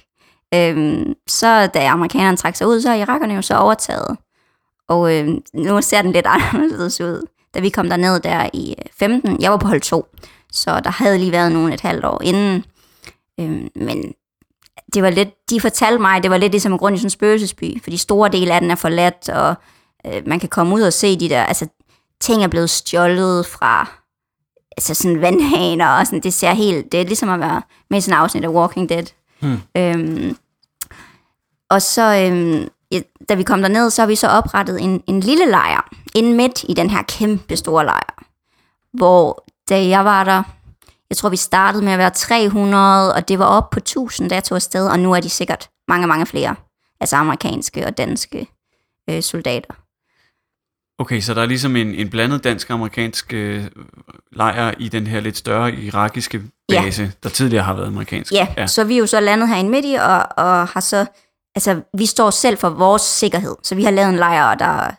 Øhm, 0.55 1.15
så 1.29 1.67
da 1.67 1.87
amerikanerne 1.87 2.37
trak 2.37 2.57
sig 2.57 2.67
ud, 2.67 2.81
så 2.81 2.89
har 2.89 2.97
irakerne 2.97 3.35
jo 3.35 3.43
så 3.43 3.57
overtaget. 3.57 4.17
Og 4.89 5.19
øhm, 5.19 5.43
nu 5.55 5.83
ser 5.83 6.03
den 6.03 6.13
lidt 6.13 6.27
anderledes 6.53 7.01
ud. 7.01 7.27
Da 7.55 7.61
vi 7.61 7.69
kom 7.69 7.89
derned 7.89 8.21
der 8.21 8.49
i 8.53 8.75
øh, 8.79 8.85
15, 8.99 9.43
jeg 9.43 9.51
var 9.51 9.57
på 9.57 9.69
hold 9.69 9.81
2, 9.81 10.07
så 10.53 10.81
der 10.81 10.91
havde 10.91 11.19
lige 11.19 11.33
været 11.33 11.53
nogen 11.53 11.73
et 11.73 11.81
halvt 11.81 12.05
år 12.05 12.23
inden. 12.23 12.65
Øhm, 13.41 13.69
men 13.75 14.13
det 14.95 15.03
var 15.03 15.11
lidt, 15.11 15.29
de 15.51 15.61
fortalte 15.61 15.99
mig, 15.99 16.17
at 16.17 16.23
det 16.23 16.31
var 16.31 16.37
lidt 16.37 16.53
ligesom 16.53 16.73
en 16.73 16.79
grund 16.79 16.95
i 16.95 16.99
sådan 16.99 17.07
en 17.07 17.11
spøgelsesby, 17.11 17.83
fordi 17.83 17.97
store 17.97 18.29
dele 18.29 18.55
af 18.55 18.61
den 18.61 18.71
er 18.71 18.75
forladt, 18.75 19.29
og 19.29 19.55
øh, 20.07 20.23
man 20.27 20.41
kan 20.41 20.49
komme 20.49 20.75
ud 20.75 20.83
og 20.83 20.93
se 20.93 21.21
de 21.21 21.29
der, 21.29 21.45
altså 21.45 21.67
ting 22.21 22.45
er 22.45 22.49
blevet 22.49 22.71
stjålet 22.71 23.47
fra 23.47 23.96
altså 24.77 24.95
sådan 24.95 25.21
vandhaner, 25.21 25.89
og 25.89 26.07
sådan, 26.07 26.21
det 26.21 26.35
ser 26.35 26.53
helt, 26.53 26.93
det 26.93 27.01
er 27.01 27.05
ligesom 27.05 27.29
at 27.29 27.41
være 27.41 27.63
med 27.91 27.99
i 27.99 28.01
sådan 28.01 28.19
en 28.19 28.23
afsnit 28.23 28.45
af 28.45 28.49
Walking 28.49 28.89
Dead. 28.89 29.05
Hmm. 29.41 29.59
Øhm, 29.77 30.37
og 31.71 31.83
så, 31.83 32.03
øhm, 32.03 32.69
ja, 32.91 33.01
da 33.29 33.35
vi 33.35 33.43
kom 33.43 33.61
derned, 33.63 33.91
så 33.91 34.03
har 34.03 34.07
vi 34.07 34.15
så 34.15 34.29
oprettet 34.29 34.81
en, 34.81 35.03
en 35.07 35.21
lille 35.21 35.51
lejr, 35.51 35.91
inde 36.15 36.35
midt 36.35 36.65
i 36.69 36.75
den 36.75 36.91
her 36.91 37.03
kæmpe 37.03 37.57
store 37.57 37.85
lejr, 37.85 38.23
hvor 38.93 39.45
da 39.69 39.89
jeg 39.89 40.05
var 40.05 40.25
der, 40.25 40.43
jeg 41.11 41.17
tror 41.17 41.29
vi 41.29 41.37
startede 41.37 41.85
med 41.85 41.93
at 41.93 41.99
være 41.99 42.11
300, 42.11 43.15
og 43.15 43.29
det 43.29 43.39
var 43.39 43.45
op 43.45 43.71
på 43.71 43.79
1000, 43.79 44.29
da 44.31 44.35
jeg 44.35 44.45
tog 44.45 44.57
afsted, 44.57 44.89
og 44.89 44.99
nu 44.99 45.13
er 45.13 45.21
de 45.21 45.31
sikkert 45.31 45.71
mange, 45.89 46.07
mange 46.07 46.27
flere, 46.27 46.55
altså 47.01 47.17
amerikanske 47.17 47.87
og 47.87 47.99
danske 47.99 48.47
øh, 49.11 49.23
soldater. 49.23 49.75
Okay, 50.99 51.21
så 51.21 51.35
der 51.35 51.43
er 51.43 51.47
ligesom 51.47 51.77
en, 51.77 51.95
en 51.95 52.11
blandet 52.11 52.45
dansk-amerikansk 52.45 53.33
øh, 53.33 53.65
lejr 54.33 54.75
i 54.79 54.89
den 54.89 55.07
her 55.07 55.21
lidt 55.21 55.37
større 55.37 55.75
irakiske 55.75 56.43
base, 56.69 57.03
ja. 57.03 57.11
der 57.23 57.29
tidligere 57.29 57.65
har 57.65 57.75
været 57.75 57.87
amerikansk. 57.87 58.33
Ja, 58.33 58.47
ja, 58.57 58.67
så 58.67 58.85
vi 58.85 58.95
er 58.95 58.99
jo 58.99 59.07
så 59.07 59.21
landet 59.21 59.49
herinde 59.49 59.71
midt 59.71 59.85
i, 59.85 59.95
og, 59.95 60.19
og 60.37 60.69
har 60.69 60.81
så, 60.81 61.07
altså 61.55 61.81
vi 61.99 62.07
står 62.07 62.31
selv 62.31 62.59
for 62.59 62.69
vores 62.69 63.03
sikkerhed, 63.03 63.57
så 63.63 63.75
vi 63.75 63.85
har 63.85 63.91
lavet 63.91 64.09
en 64.09 64.17
lejr, 64.17 64.45
og 64.45 64.59
der 64.59 64.67
er 64.67 64.91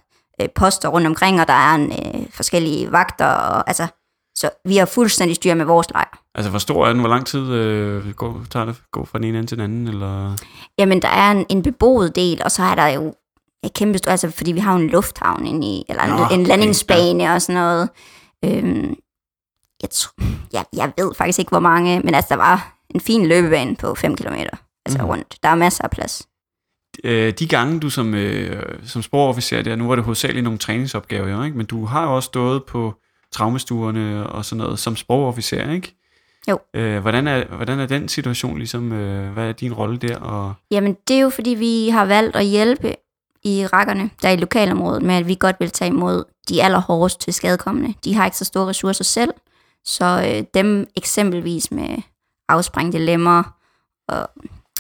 øh, 0.41 0.49
poster 0.55 0.89
rundt 0.89 1.07
omkring, 1.07 1.41
og 1.41 1.47
der 1.47 1.53
er 1.53 1.75
en, 1.75 1.91
øh, 1.91 2.25
forskellige 2.31 2.91
vagter, 2.91 3.25
og 3.25 3.69
altså, 3.69 3.87
så 4.35 4.49
vi 4.65 4.77
har 4.77 4.85
fuldstændig 4.85 5.35
styr 5.35 5.53
med 5.53 5.65
vores 5.65 5.89
lejr. 5.89 6.19
Altså, 6.35 6.49
hvor 6.49 6.59
stor 6.59 6.85
er 6.85 6.89
den? 6.89 6.99
Hvor 6.99 7.09
lang 7.09 7.25
tid 7.25 7.51
øh, 7.51 8.13
går, 8.13 8.41
tager 8.49 8.65
det 8.65 8.75
gå 8.91 9.05
fra 9.05 9.17
den 9.17 9.27
ene 9.27 9.37
ende 9.37 9.49
til 9.49 9.57
den 9.57 9.63
anden? 9.63 9.87
Eller? 9.87 10.35
Jamen, 10.77 11.01
der 11.01 11.07
er 11.07 11.31
en, 11.31 11.45
en 11.49 11.61
beboet 11.63 12.15
del, 12.15 12.41
og 12.43 12.51
så 12.51 12.63
er 12.63 12.75
der 12.75 12.87
jo 12.87 13.13
et 13.63 13.73
kæmpe 13.73 13.97
stort, 13.97 14.11
altså 14.11 14.31
fordi 14.31 14.51
vi 14.51 14.59
har 14.59 14.73
jo 14.73 14.79
en 14.79 14.89
lufthavn 14.89 15.45
inde 15.45 15.67
i, 15.67 15.85
eller 15.89 16.03
en, 16.03 16.09
Nå, 16.09 16.15
en 16.15 16.23
okay, 16.23 16.47
landingsbane 16.47 17.23
ja. 17.23 17.33
og 17.33 17.41
sådan 17.41 17.61
noget. 17.61 17.89
Øhm, 18.45 18.95
jeg, 19.81 19.89
tror, 19.89 20.23
jeg, 20.53 20.65
jeg 20.73 20.91
ved 20.97 21.15
faktisk 21.15 21.39
ikke, 21.39 21.49
hvor 21.49 21.59
mange, 21.59 21.99
men 21.99 22.15
altså, 22.15 22.27
der 22.29 22.35
var 22.35 22.77
en 22.89 22.99
fin 22.99 23.27
løbebane 23.27 23.75
på 23.75 23.95
5 23.95 24.15
km, 24.15 24.33
altså 24.85 25.01
mm. 25.01 25.05
rundt. 25.05 25.37
Der 25.43 25.49
er 25.49 25.55
masser 25.55 25.83
af 25.83 25.91
plads. 25.91 26.27
Øh, 27.03 27.33
de 27.33 27.47
gange, 27.47 27.79
du 27.79 27.89
som, 27.89 28.13
øh, 28.13 28.79
som 28.85 29.01
sprogofficer 29.01 29.61
der, 29.61 29.75
nu 29.75 29.87
var 29.87 29.95
det 29.95 30.03
hovedsageligt 30.03 30.43
nogle 30.43 30.59
træningsopgaver, 30.59 31.27
jo, 31.27 31.43
ikke? 31.43 31.57
men 31.57 31.65
du 31.65 31.85
har 31.85 32.03
jo 32.03 32.15
også 32.15 32.27
stået 32.27 32.63
på 32.63 32.93
traumestuerne 33.31 34.27
og 34.27 34.45
sådan 34.45 34.63
noget 34.63 34.79
som 34.79 34.95
sprogofficer, 34.95 35.71
ikke? 35.71 35.93
Jo. 36.49 36.59
Øh, 36.73 36.99
hvordan, 36.99 37.27
er, 37.27 37.45
hvordan 37.55 37.79
er 37.79 37.85
den 37.85 38.09
situation 38.09 38.57
ligesom? 38.57 38.91
Øh, 38.91 39.33
hvad 39.33 39.47
er 39.47 39.51
din 39.51 39.73
rolle 39.73 39.97
der? 39.97 40.17
Og, 40.19 40.53
Jamen, 40.71 40.97
det 41.07 41.15
er 41.15 41.21
jo 41.21 41.29
fordi, 41.29 41.49
vi 41.49 41.89
har 41.89 42.05
valgt 42.05 42.35
at 42.35 42.45
hjælpe 42.45 42.95
i 43.43 43.65
rækkerne, 43.65 44.09
der 44.21 44.27
er 44.27 44.33
i 44.33 44.37
lokalområdet, 44.37 45.03
med 45.03 45.15
at 45.15 45.27
vi 45.27 45.37
godt 45.39 45.55
vil 45.59 45.71
tage 45.71 45.89
imod 45.89 46.23
de 46.49 46.63
allerhårdeste 46.63 47.19
til 47.19 47.33
skadekommende. 47.33 47.93
De 48.03 48.13
har 48.13 48.25
ikke 48.25 48.37
så 48.37 48.45
store 48.45 48.67
ressourcer 48.67 49.03
selv, 49.03 49.33
så 49.85 50.05
øh, 50.27 50.43
dem 50.53 50.87
eksempelvis 50.95 51.71
med 51.71 51.97
afsprængte 52.49 52.97
lemmer, 52.97 53.43
og, 54.07 54.29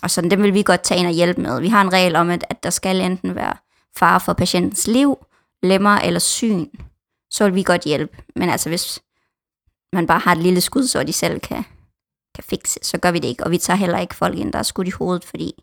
og 0.03 0.11
sådan, 0.11 0.31
dem 0.31 0.43
vil 0.43 0.53
vi 0.53 0.63
godt 0.63 0.81
tage 0.81 0.99
ind 0.99 1.07
og 1.07 1.13
hjælpe 1.13 1.41
med. 1.41 1.61
Vi 1.61 1.67
har 1.67 1.81
en 1.81 1.93
regel 1.93 2.15
om, 2.15 2.29
at, 2.29 2.45
at 2.49 2.63
der 2.63 2.69
skal 2.69 3.01
enten 3.01 3.35
være 3.35 3.53
fare 3.97 4.19
for 4.19 4.33
patientens 4.33 4.87
liv, 4.87 5.17
lemmer 5.63 5.97
eller 5.97 6.19
syn, 6.19 6.65
så 7.31 7.43
vil 7.43 7.55
vi 7.55 7.63
godt 7.63 7.81
hjælpe. 7.81 8.17
Men 8.35 8.49
altså, 8.49 8.69
hvis 8.69 8.99
man 9.93 10.07
bare 10.07 10.19
har 10.19 10.31
et 10.31 10.37
lille 10.37 10.61
skud, 10.61 10.87
så 10.87 11.03
de 11.03 11.13
selv 11.13 11.39
kan, 11.39 11.63
kan 12.35 12.43
fikse, 12.43 12.79
så 12.83 12.97
gør 12.97 13.11
vi 13.11 13.19
det 13.19 13.27
ikke. 13.27 13.43
Og 13.43 13.51
vi 13.51 13.57
tager 13.57 13.77
heller 13.77 13.99
ikke 13.99 14.15
folk 14.15 14.37
ind, 14.37 14.53
der 14.53 14.59
er 14.59 14.63
skudt 14.63 14.87
i 14.87 14.91
hovedet, 14.91 15.25
fordi 15.25 15.53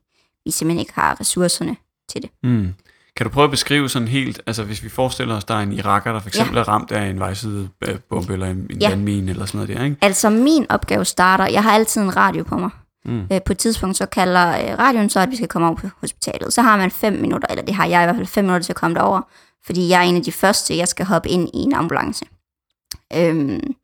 vi 0.45 0.51
simpelthen 0.51 0.81
ikke 0.81 0.95
har 0.95 1.21
ressourcerne 1.21 1.77
til 2.13 2.23
det. 2.23 2.31
hmm. 2.43 2.75
Kan 3.17 3.27
du 3.27 3.31
prøve 3.31 3.45
at 3.45 3.51
beskrive 3.51 3.89
sådan 3.89 4.09
helt, 4.09 4.41
altså 4.47 4.65
hvis 4.65 4.83
vi 4.85 4.89
forestiller 4.89 5.37
os, 5.37 5.45
der 5.45 5.55
er 5.55 5.61
en 5.61 5.73
iraker, 5.73 6.13
der 6.13 6.21
for 6.21 6.29
eksempel 6.29 6.55
ja. 6.55 6.61
er 6.61 6.69
ramt 6.69 6.93
af 6.93 7.07
en 7.07 7.19
vejsidebombe 7.21 8.33
eller 8.33 8.47
en, 8.47 8.57
en 8.71 8.79
Ja. 8.81 8.89
landmine 8.89 9.31
eller 9.31 9.47
sådan 9.47 9.59
noget 9.67 9.79
der, 9.79 9.85
ikke? 9.85 9.97
Altså 10.01 10.31
min 10.31 10.67
opgave 10.69 11.05
starter, 11.05 11.47
jeg 11.47 11.63
har 11.63 11.73
altid 11.73 12.01
en 12.03 12.17
radio 12.17 12.45
på 12.45 12.59
mig. 12.59 12.71
Mm. 13.05 13.23
Øh, 13.33 13.43
på 13.47 13.53
et 13.53 13.59
tidspunkt 13.59 13.97
så 13.97 14.07
kalder 14.07 14.49
øh, 14.49 14.79
radioen 14.79 15.11
så, 15.11 15.21
at 15.21 15.31
vi 15.31 15.37
skal 15.37 15.49
komme 15.49 15.69
over 15.69 15.77
på 15.77 15.89
hospitalet. 16.01 16.53
Så 16.53 16.63
har 16.63 16.77
man 16.77 16.91
fem 16.91 17.13
minutter, 17.13 17.49
eller 17.51 17.65
det 17.65 17.75
har 17.75 17.87
jeg 17.87 18.03
i 18.03 18.07
hvert 18.07 18.17
fald 18.17 18.27
fem 18.27 18.45
minutter 18.45 18.65
til 18.65 18.73
at 18.73 18.77
komme 18.77 18.95
derover, 18.97 19.21
fordi 19.67 19.89
jeg 19.89 19.99
er 19.99 20.09
en 20.09 20.17
af 20.17 20.23
de 20.23 20.33
første, 20.33 20.77
jeg 20.77 20.89
skal 20.89 21.07
hoppe 21.07 21.29
ind 21.29 21.49
i 21.49 21.59
en 21.59 21.75
ambulance. 21.75 22.25
Øhm, 23.17 23.75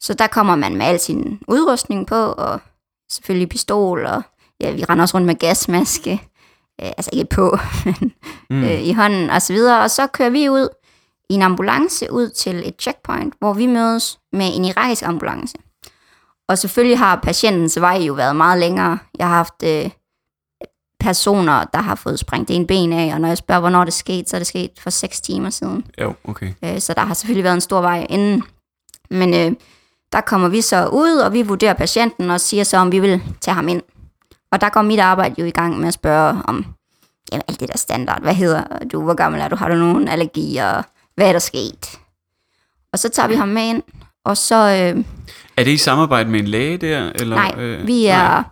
så 0.00 0.14
der 0.14 0.26
kommer 0.26 0.56
man 0.56 0.76
med 0.76 0.86
al 0.86 1.00
sin 1.00 1.40
udrustning 1.48 2.06
på, 2.06 2.14
og 2.14 2.60
selvfølgelig 3.12 3.48
pistol, 3.48 4.06
og 4.06 4.22
ja, 4.60 4.70
vi 4.70 4.84
render 4.84 5.02
også 5.02 5.14
rundt 5.16 5.26
med 5.26 5.34
gasmaske, 5.34 6.22
øh, 6.82 6.86
altså 6.96 7.10
ikke 7.12 7.28
på, 7.34 7.58
men 7.84 8.12
Mm. 8.50 8.64
øh, 8.64 8.82
i 8.82 8.92
hånden 8.92 9.30
og 9.30 9.42
så 9.42 9.52
videre. 9.52 9.80
Og 9.82 9.90
så 9.90 10.06
kører 10.06 10.30
vi 10.30 10.48
ud 10.48 10.68
i 11.30 11.34
en 11.34 11.42
ambulance 11.42 12.12
ud 12.12 12.28
til 12.28 12.68
et 12.68 12.74
checkpoint, 12.80 13.34
hvor 13.38 13.52
vi 13.52 13.66
mødes 13.66 14.18
med 14.32 14.50
en 14.56 14.64
irakisk 14.64 15.02
ambulance. 15.02 15.54
Og 16.48 16.58
selvfølgelig 16.58 16.98
har 16.98 17.16
patientens 17.22 17.80
vej 17.80 17.96
jo 17.96 18.12
været 18.12 18.36
meget 18.36 18.60
længere. 18.60 18.98
Jeg 19.18 19.28
har 19.28 19.34
haft 19.34 19.54
øh, 19.64 19.90
personer, 21.00 21.64
der 21.64 21.78
har 21.80 21.94
fået 21.94 22.18
sprængt 22.18 22.50
en 22.50 22.66
ben 22.66 22.92
af, 22.92 23.14
og 23.14 23.20
når 23.20 23.28
jeg 23.28 23.38
spørger, 23.38 23.60
hvornår 23.60 23.84
det 23.84 23.94
skete, 23.94 24.30
så 24.30 24.36
er 24.36 24.40
det 24.40 24.46
sket 24.46 24.70
for 24.80 24.90
6 24.90 25.20
timer 25.20 25.50
siden. 25.50 25.84
Jo, 26.00 26.14
okay. 26.24 26.52
Øh, 26.64 26.80
så 26.80 26.94
der 26.94 27.00
har 27.00 27.14
selvfølgelig 27.14 27.44
været 27.44 27.54
en 27.54 27.60
stor 27.60 27.80
vej 27.80 28.06
inden. 28.10 28.42
Men 29.10 29.34
øh, 29.34 29.52
der 30.12 30.20
kommer 30.20 30.48
vi 30.48 30.60
så 30.60 30.86
ud, 30.86 31.16
og 31.16 31.32
vi 31.32 31.42
vurderer 31.42 31.74
patienten 31.74 32.30
og 32.30 32.40
siger 32.40 32.64
så, 32.64 32.76
om 32.76 32.92
vi 32.92 32.98
vil 33.00 33.22
tage 33.40 33.54
ham 33.54 33.68
ind. 33.68 33.82
Og 34.52 34.60
der 34.60 34.68
går 34.68 34.82
mit 34.82 34.98
arbejde 35.00 35.34
jo 35.38 35.44
i 35.44 35.50
gang 35.50 35.78
med 35.78 35.88
at 35.88 35.94
spørge 35.94 36.42
om 36.44 36.64
jamen, 37.32 37.42
alt 37.48 37.60
det 37.60 37.68
der 37.68 37.78
standard. 37.78 38.22
Hvad 38.22 38.34
hedder 38.34 38.62
du? 38.92 39.02
Hvor 39.02 39.14
gammel 39.14 39.40
er 39.40 39.48
du? 39.48 39.56
Har 39.56 39.68
du 39.68 39.74
nogen 39.74 40.08
allergier? 40.08 40.82
Hvad 41.16 41.28
er 41.28 41.32
der 41.32 41.38
sket? 41.38 41.98
Og 42.92 42.98
så 42.98 43.08
tager 43.08 43.28
vi 43.28 43.34
ham 43.34 43.48
med 43.48 43.62
ind, 43.62 43.82
og 44.24 44.36
så... 44.36 44.54
Øh, 44.96 45.04
Er 45.56 45.64
det 45.64 45.70
i 45.70 45.76
samarbejde 45.76 46.30
med 46.30 46.40
en 46.40 46.46
læge 46.48 46.76
der? 46.78 47.10
Eller, 47.14 47.36
nej, 47.36 47.54
øh, 47.58 47.86
vi 47.86 48.06
er... 48.06 48.16
nej. 48.18 48.42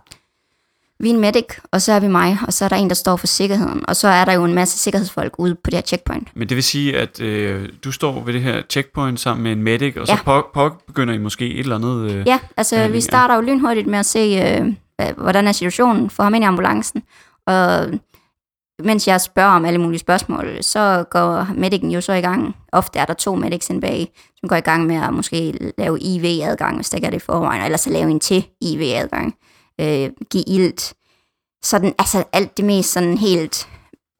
Vi 0.99 1.09
er 1.09 1.13
en 1.13 1.19
medic, 1.19 1.45
og 1.71 1.81
så 1.81 1.93
er 1.93 1.99
vi 1.99 2.07
mig, 2.07 2.37
og 2.47 2.53
så 2.53 2.65
er 2.65 2.69
der 2.69 2.75
en, 2.75 2.89
der 2.89 2.95
står 2.95 3.15
for 3.15 3.27
sikkerheden. 3.27 3.85
Og 3.89 3.95
så 3.95 4.07
er 4.07 4.25
der 4.25 4.33
jo 4.33 4.43
en 4.43 4.53
masse 4.53 4.79
sikkerhedsfolk 4.79 5.33
ude 5.37 5.55
på 5.55 5.61
det 5.69 5.73
her 5.73 5.81
checkpoint. 5.81 6.27
Men 6.35 6.49
det 6.49 6.55
vil 6.55 6.63
sige, 6.63 6.97
at 6.97 7.21
øh, 7.21 7.69
du 7.83 7.91
står 7.91 8.23
ved 8.23 8.33
det 8.33 8.41
her 8.41 8.61
checkpoint 8.69 9.19
sammen 9.19 9.43
med 9.43 9.51
en 9.51 9.63
medic, 9.63 9.97
og 9.97 10.07
så 10.07 10.13
Ja. 10.13 10.19
på, 10.25 10.47
påbegynder 10.53 11.13
I 11.13 11.17
måske 11.17 11.53
et 11.53 11.59
eller 11.59 11.75
andet... 11.75 12.11
Øh, 12.11 12.27
Ja, 12.27 12.39
altså 12.57 12.75
behandling, 12.75 12.95
vi 12.95 13.01
starter 13.01 13.35
jo 13.35 13.41
lynhurtigt 13.41 13.87
med 13.87 13.99
at 13.99 14.05
se, 14.05 14.19
øh, 14.59 14.73
Øh, 15.01 15.17
hvordan 15.17 15.47
er 15.47 15.51
situationen, 15.51 16.09
får 16.09 16.23
ham 16.23 16.33
ind 16.33 16.43
i 16.43 16.47
ambulancen, 16.47 17.03
og 17.47 17.89
mens 18.83 19.07
jeg 19.07 19.21
spørger 19.21 19.51
om 19.51 19.65
alle 19.65 19.81
mulige 19.81 19.99
spørgsmål, 19.99 20.63
så 20.63 21.05
går 21.09 21.47
medicen 21.55 21.91
jo 21.91 22.01
så 22.01 22.13
i 22.13 22.21
gang. 22.21 22.55
Ofte 22.71 22.99
er 22.99 23.05
der 23.05 23.13
to 23.13 23.35
medics 23.35 23.69
inde 23.69 23.81
bag, 23.81 24.11
som 24.39 24.49
går 24.49 24.55
i 24.55 24.61
gang 24.61 24.85
med 24.85 24.95
at 24.95 25.13
måske 25.13 25.73
lave 25.77 25.99
IV-adgang, 25.99 26.75
hvis 26.75 26.89
der 26.89 26.97
ikke 26.97 27.05
er 27.05 27.09
det 27.09 27.21
i 27.21 27.25
forvejen, 27.25 27.63
eller 27.63 27.77
så 27.77 27.89
lave 27.89 28.11
en 28.11 28.19
til 28.19 28.47
IV-adgang, 28.61 29.35
øh, 29.81 30.09
give 30.29 30.43
ilt. 30.47 30.93
Sådan, 31.63 31.93
altså 31.99 32.23
alt 32.33 32.57
det 32.57 32.65
mest 32.65 32.91
sådan 32.91 33.17
helt 33.17 33.67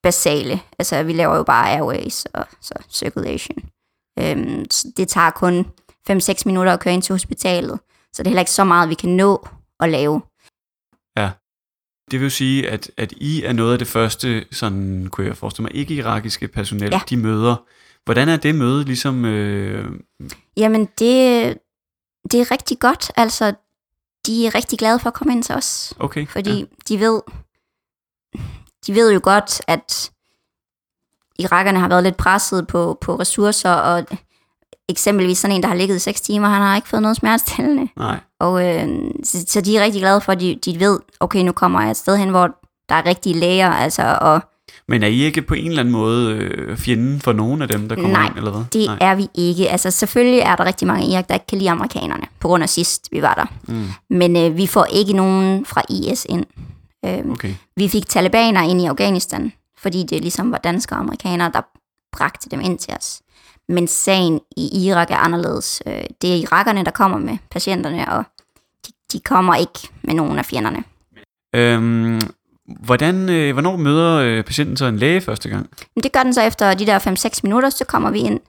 basale. 0.03 0.61
Altså 0.79 1.03
vi 1.03 1.13
laver 1.13 1.35
jo 1.35 1.43
bare 1.43 1.71
airways 1.71 2.25
og 2.25 2.45
så 2.61 2.73
circulation. 2.89 3.57
Øhm, 4.19 4.65
så 4.71 4.87
det 4.97 5.07
tager 5.07 5.29
kun 5.29 5.65
5-6 6.11 6.41
minutter 6.45 6.73
at 6.73 6.79
køre 6.79 6.93
ind 6.93 7.01
til 7.01 7.13
hospitalet, 7.13 7.79
så 8.13 8.23
det 8.23 8.27
er 8.27 8.29
heller 8.29 8.41
ikke 8.41 8.51
så 8.51 8.63
meget, 8.63 8.89
vi 8.89 8.95
kan 8.95 9.09
nå 9.09 9.47
at 9.79 9.89
lave. 9.89 10.21
Det 12.11 12.19
vil 12.19 12.25
jo 12.25 12.29
sige, 12.29 12.69
at, 12.69 12.91
at 12.97 13.11
I 13.17 13.43
er 13.43 13.53
noget 13.53 13.73
af 13.73 13.79
det 13.79 13.87
første, 13.87 14.45
sådan 14.51 15.07
kunne 15.11 15.27
jeg 15.27 15.37
forestille 15.37 15.63
mig, 15.63 15.75
ikke-irakiske 15.75 16.47
personel, 16.47 16.89
ja. 16.91 16.99
De 17.09 17.17
møder. 17.17 17.55
Hvordan 18.05 18.29
er 18.29 18.37
det 18.37 18.55
møde 18.55 18.83
ligesom... 18.83 19.25
Øh, 19.25 19.91
Jamen, 20.57 20.85
det, 20.85 21.57
det 22.31 22.41
er 22.41 22.51
rigtig 22.51 22.79
godt. 22.79 23.11
Altså, 23.15 23.53
de 24.25 24.47
er 24.47 24.55
rigtig 24.55 24.79
glade 24.79 24.99
for 24.99 25.07
at 25.07 25.13
komme 25.13 25.33
ind 25.33 25.43
til 25.43 25.55
os, 25.55 25.93
okay, 25.99 26.27
fordi 26.27 26.59
ja. 26.59 26.65
de 26.87 26.99
ved, 26.99 27.21
de 28.87 28.95
ved 28.95 29.13
jo 29.13 29.19
godt, 29.23 29.61
at 29.67 30.11
irakerne 31.39 31.79
har 31.79 31.87
været 31.87 32.03
lidt 32.03 32.17
presset 32.17 32.67
på, 32.67 32.97
på 33.01 33.15
ressourcer, 33.15 33.71
og 33.71 34.05
eksempelvis 34.91 35.37
sådan 35.37 35.55
en, 35.55 35.61
der 35.61 35.67
har 35.67 35.75
ligget 35.75 35.95
i 35.95 35.99
6 35.99 36.21
timer, 36.21 36.47
han 36.49 36.61
har 36.61 36.75
ikke 36.75 36.87
fået 36.87 37.01
noget 37.01 37.17
smertestillende. 37.17 37.87
Nej, 37.97 38.17
Og 38.39 38.67
øh, 38.67 38.87
så, 39.23 39.45
så 39.47 39.61
de 39.61 39.77
er 39.77 39.83
rigtig 39.83 40.01
glade 40.01 40.21
for, 40.21 40.31
at 40.31 40.39
de, 40.39 40.59
de 40.65 40.79
ved, 40.79 40.99
okay, 41.19 41.43
nu 41.43 41.51
kommer 41.51 41.81
jeg 41.81 41.91
et 41.91 41.97
sted 41.97 42.17
hen, 42.17 42.29
hvor 42.29 42.49
der 42.89 42.95
er 42.95 43.05
rigtige 43.05 43.39
læger, 43.39 43.69
altså, 43.71 44.17
og 44.21 44.41
men 44.87 45.03
er 45.03 45.07
I 45.07 45.21
ikke 45.21 45.41
på 45.41 45.53
en 45.53 45.67
eller 45.67 45.79
anden 45.79 45.91
måde 45.91 46.31
øh, 46.35 46.77
fjenden 46.77 47.19
for 47.21 47.33
nogen 47.33 47.61
af 47.61 47.67
dem, 47.67 47.89
der 47.89 47.95
kommer 47.95 48.09
Nej, 48.17 48.27
ind, 48.27 48.37
eller 48.37 48.51
hvad? 48.51 48.63
det 48.73 48.85
Nej. 48.85 48.97
er 49.01 49.15
vi 49.15 49.27
ikke. 49.35 49.69
Altså 49.69 49.91
selvfølgelig 49.91 50.39
er 50.39 50.55
der 50.55 50.65
rigtig 50.65 50.87
mange 50.87 51.05
i 51.05 51.11
Irak, 51.13 51.27
der 51.27 51.33
ikke 51.33 51.47
kan 51.47 51.57
lide 51.57 51.69
amerikanerne, 51.69 52.23
på 52.39 52.47
grund 52.47 52.63
af 52.63 52.69
sidst, 52.69 53.07
vi 53.11 53.21
var 53.21 53.33
der. 53.33 53.73
Mm, 53.73 53.87
Men 54.09 54.37
øh, 54.37 54.57
vi 54.57 54.67
får 54.67 54.85
ikke 54.85 55.13
nogen 55.13 55.65
fra 55.65 55.81
IS 55.89 56.25
ind. 56.29 56.45
Øh, 57.05 57.31
okay. 57.31 57.53
Vi 57.77 57.87
fik 57.87 58.07
talibaner 58.09 58.61
ind 58.61 58.81
i 58.81 58.85
Afghanistan, 58.85 59.51
fordi 59.81 60.03
det 60.03 60.21
ligesom 60.21 60.51
var 60.51 60.57
danskere 60.57 60.97
og 60.99 61.03
amerikanere, 61.03 61.51
der 61.53 61.61
bragte 62.17 62.49
dem 62.49 62.61
ind 62.61 62.77
til 62.77 62.93
os. 62.97 63.21
Men 63.71 63.87
sagen 63.87 64.39
i 64.57 64.87
Irak 64.87 65.11
er 65.11 65.17
anderledes. 65.17 65.81
Øh, 65.85 66.03
Det 66.21 66.31
er 66.33 66.35
irakerne, 66.35 66.85
der 66.85 66.91
kommer 66.91 67.17
med 67.17 67.37
patienterne, 67.51 68.11
og 68.11 68.23
de, 68.87 68.91
de 69.13 69.19
kommer 69.19 69.55
ikke 69.55 69.89
med 70.01 70.13
nogen 70.13 70.37
af 70.39 70.45
fjenderne. 70.45 70.83
Øhm, 71.55 72.21
hvordan, 72.79 73.29
øh, 73.29 73.53
hvornår 73.53 73.75
møder 73.75 74.15
øh, 74.17 74.43
patienten 74.43 74.77
så 74.77 74.85
en 74.85 74.97
læge 74.97 75.21
første 75.21 75.49
gang? 75.49 75.69
Det 76.03 76.11
gør 76.11 76.23
den 76.23 76.33
så 76.33 76.41
efter 76.41 76.73
de 76.73 76.85
der 76.85 76.99
5-6 76.99 77.39
minutter, 77.43 77.69
så 77.69 77.85
kommer 77.85 78.11
vi 78.11 78.19
ind 78.19 78.39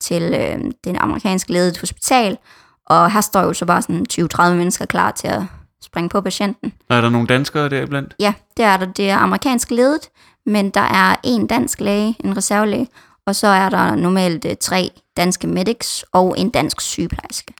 til 0.00 0.22
øh, 0.22 0.72
den 0.84 0.96
amerikanske 0.96 1.52
ledet 1.52 1.78
hospital, 1.78 2.38
og 2.86 3.12
her 3.12 3.20
står 3.20 3.42
jo 3.42 3.52
så 3.52 3.66
bare 3.66 3.82
sådan 3.82 4.06
20-30 4.12 4.42
mennesker 4.54 4.86
klar 4.86 5.10
til 5.10 5.28
at 5.28 5.42
springe 5.82 6.08
på 6.08 6.20
patienten. 6.20 6.72
Er 6.90 7.00
der 7.00 7.10
nogle 7.10 7.26
danskere 7.26 7.68
der 7.68 7.82
iblandt? 7.82 8.14
Ja, 8.18 8.32
det 8.56 8.64
er 8.64 8.76
der. 8.76 8.86
Det 8.86 9.10
er 9.10 9.16
amerikansk 9.16 9.70
ledet, 9.70 10.08
men 10.46 10.70
der 10.70 10.80
er 10.80 11.16
en 11.24 11.46
dansk 11.46 11.80
læge, 11.80 12.16
en 12.24 12.36
reservelæge, 12.36 12.88
og 13.26 13.34
så 13.34 13.46
er 13.46 13.68
der 13.68 13.94
normalt 13.94 14.44
øh, 14.44 14.56
tre 14.60 14.90
danske 15.16 15.46
medics 15.46 16.04
og 16.12 16.34
en 16.38 16.50
dansk 16.50 16.80
sygeplejerske. 16.80 17.54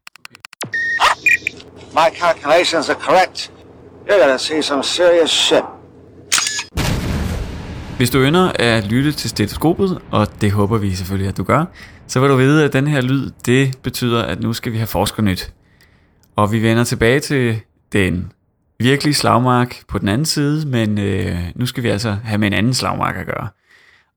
My 1.92 2.08
calculations 2.20 2.88
are 2.88 3.00
correct. 3.00 3.52
You're 4.06 4.20
gonna 4.20 4.38
see 4.38 4.62
some 4.62 4.82
serious 4.82 5.30
shit. 5.30 5.64
Hvis 7.96 8.10
du 8.10 8.18
ønsker 8.18 8.52
at 8.54 8.84
lytte 8.84 9.12
til 9.12 9.30
stetoskopet, 9.30 10.00
og 10.10 10.40
det 10.40 10.52
håber 10.52 10.78
vi 10.78 10.94
selvfølgelig, 10.94 11.28
at 11.28 11.36
du 11.36 11.44
gør, 11.44 11.64
så 12.06 12.20
vil 12.20 12.30
du 12.30 12.36
vide, 12.36 12.64
at 12.64 12.72
den 12.72 12.86
her 12.86 13.00
lyd, 13.00 13.30
det 13.46 13.78
betyder, 13.82 14.22
at 14.22 14.42
nu 14.42 14.52
skal 14.52 14.72
vi 14.72 14.76
have 14.76 14.86
forskernyt. 14.86 15.52
Og 16.36 16.52
vi 16.52 16.62
vender 16.62 16.84
tilbage 16.84 17.20
til 17.20 17.60
den 17.92 18.32
virkelige 18.78 19.14
slagmark 19.14 19.82
på 19.88 19.98
den 19.98 20.08
anden 20.08 20.24
side, 20.24 20.68
men 20.68 20.98
øh, 20.98 21.38
nu 21.54 21.66
skal 21.66 21.82
vi 21.82 21.88
altså 21.88 22.16
have 22.24 22.38
med 22.38 22.46
en 22.46 22.52
anden 22.52 22.74
slagmark 22.74 23.16
at 23.16 23.26
gøre. 23.26 23.48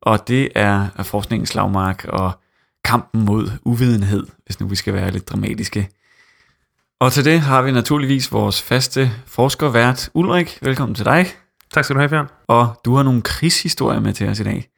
Og 0.05 0.27
det 0.27 0.49
er 0.55 0.87
forskningens 1.03 1.49
slagmark 1.49 2.05
og 2.09 2.31
kampen 2.83 3.25
mod 3.25 3.51
uvidenhed, 3.63 4.27
hvis 4.45 4.59
nu 4.59 4.67
vi 4.67 4.75
skal 4.75 4.93
være 4.93 5.11
lidt 5.11 5.29
dramatiske. 5.29 5.89
Og 6.99 7.11
til 7.11 7.25
det 7.25 7.39
har 7.39 7.61
vi 7.61 7.71
naturligvis 7.71 8.31
vores 8.31 8.61
faste 8.61 9.11
forskervært 9.25 10.09
Ulrik. 10.13 10.59
Velkommen 10.61 10.95
til 10.95 11.05
dig. 11.05 11.25
Tak 11.73 11.83
skal 11.83 11.93
du 11.93 11.99
have, 11.99 12.09
Fjern. 12.09 12.27
Og 12.47 12.81
du 12.85 12.95
har 12.95 13.03
nogle 13.03 13.21
krigshistorier 13.21 13.99
med 13.99 14.13
til 14.13 14.29
os 14.29 14.39
i 14.39 14.43
dag. 14.43 14.69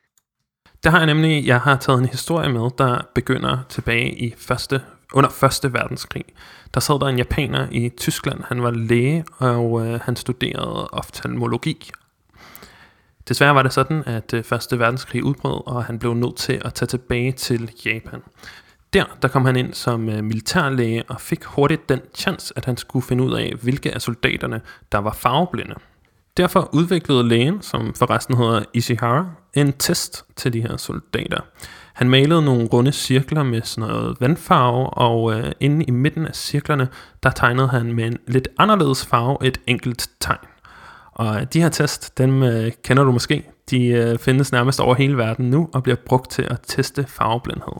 Det 0.83 0.91
har 0.91 0.97
jeg 0.97 1.05
nemlig. 1.05 1.45
Jeg 1.45 1.59
har 1.59 1.75
taget 1.75 1.99
en 1.99 2.05
historie 2.05 2.49
med, 2.49 2.69
der 2.77 3.01
begynder 3.15 3.57
tilbage 3.69 4.19
i 4.19 4.33
første, 4.37 4.81
under 5.13 5.29
første 5.29 5.73
verdenskrig. 5.73 6.25
Der 6.73 6.79
sad 6.79 6.99
der 6.99 7.07
en 7.07 7.17
japaner 7.17 7.67
i 7.71 7.89
Tyskland. 7.89 8.43
Han 8.47 8.63
var 8.63 8.71
læge, 8.71 9.25
og 9.37 9.85
øh, 9.85 9.99
han 10.03 10.15
studerede 10.15 10.87
oftalmologi. 10.87 11.91
Desværre 13.29 13.55
var 13.55 13.63
det 13.63 13.73
sådan, 13.73 14.03
at 14.05 14.33
øh, 14.33 14.43
første 14.43 14.79
verdenskrig 14.79 15.23
udbrød, 15.23 15.67
og 15.67 15.85
han 15.85 15.99
blev 15.99 16.13
nødt 16.13 16.35
til 16.35 16.61
at 16.65 16.73
tage 16.73 16.87
tilbage 16.87 17.31
til 17.31 17.71
Japan. 17.85 18.21
Der, 18.93 19.05
der 19.21 19.27
kom 19.27 19.45
han 19.45 19.55
ind 19.55 19.73
som 19.73 20.09
øh, 20.09 20.23
militærlæge 20.23 21.03
og 21.07 21.21
fik 21.21 21.43
hurtigt 21.43 21.89
den 21.89 21.99
chance, 22.15 22.53
at 22.55 22.65
han 22.65 22.77
skulle 22.77 23.05
finde 23.05 23.23
ud 23.23 23.33
af, 23.33 23.53
hvilke 23.61 23.93
af 23.93 24.01
soldaterne, 24.01 24.61
der 24.91 24.97
var 24.97 25.13
farveblinde. 25.13 25.75
Derfor 26.37 26.69
udviklede 26.73 27.27
lægen, 27.27 27.61
som 27.61 27.93
forresten 27.93 28.37
hedder 28.37 28.63
Ishihara, 28.73 29.25
en 29.53 29.73
test 29.73 30.25
til 30.35 30.53
de 30.53 30.61
her 30.61 30.77
soldater. 30.77 31.41
Han 31.93 32.09
malede 32.09 32.41
nogle 32.41 32.65
runde 32.65 32.91
cirkler 32.91 33.43
med 33.43 33.61
sådan 33.61 33.89
noget 33.89 34.17
vandfarve, 34.19 34.89
og 34.89 35.33
øh, 35.33 35.51
inde 35.59 35.85
i 35.85 35.91
midten 35.91 36.27
af 36.27 36.35
cirklerne, 36.35 36.87
der 37.23 37.29
tegnede 37.29 37.67
han 37.67 37.93
med 37.93 38.05
en 38.05 38.17
lidt 38.27 38.47
anderledes 38.57 39.05
farve 39.05 39.37
et 39.41 39.57
enkelt 39.67 40.09
tegn. 40.19 40.37
Og 41.17 41.53
de 41.53 41.61
her 41.61 41.69
test, 41.69 42.17
dem 42.17 42.43
øh, 42.43 42.71
kender 42.83 43.03
du 43.03 43.11
måske. 43.11 43.43
De 43.69 43.85
øh, 43.85 44.19
findes 44.19 44.51
nærmest 44.51 44.79
over 44.79 44.95
hele 44.95 45.17
verden 45.17 45.49
nu 45.49 45.69
og 45.73 45.83
bliver 45.83 45.95
brugt 46.05 46.31
til 46.31 46.41
at 46.41 46.59
teste 46.67 47.05
farveblindhed. 47.07 47.73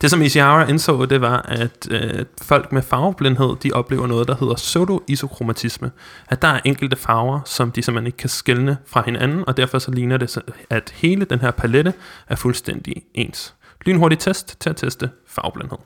Det 0.00 0.10
som 0.10 0.22
Ishihara 0.22 0.68
indså, 0.68 1.06
det 1.06 1.20
var, 1.20 1.42
at 1.42 1.88
øh, 1.90 2.24
folk 2.42 2.72
med 2.72 2.82
farveblindhed, 2.82 3.56
de 3.62 3.72
oplever 3.72 4.06
noget, 4.06 4.28
der 4.28 4.36
hedder 4.40 4.54
pseudo-isokromatisme. 4.54 5.90
At 6.28 6.42
der 6.42 6.48
er 6.48 6.60
enkelte 6.64 6.96
farver, 6.96 7.40
som 7.44 7.72
de 7.72 7.82
simpelthen 7.82 8.06
ikke 8.06 8.16
kan 8.16 8.28
skelne 8.28 8.76
fra 8.86 9.02
hinanden, 9.04 9.44
og 9.46 9.56
derfor 9.56 9.78
så 9.78 9.90
ligner 9.90 10.16
det, 10.16 10.38
at 10.70 10.94
hele 10.96 11.24
den 11.24 11.40
her 11.40 11.50
palette 11.50 11.94
er 12.28 12.36
fuldstændig 12.36 13.02
ens. 13.14 13.54
Lynhurtig 13.86 14.18
test 14.18 14.60
til 14.60 14.70
at 14.70 14.76
teste 14.76 15.10
farveblindhed. 15.26 15.78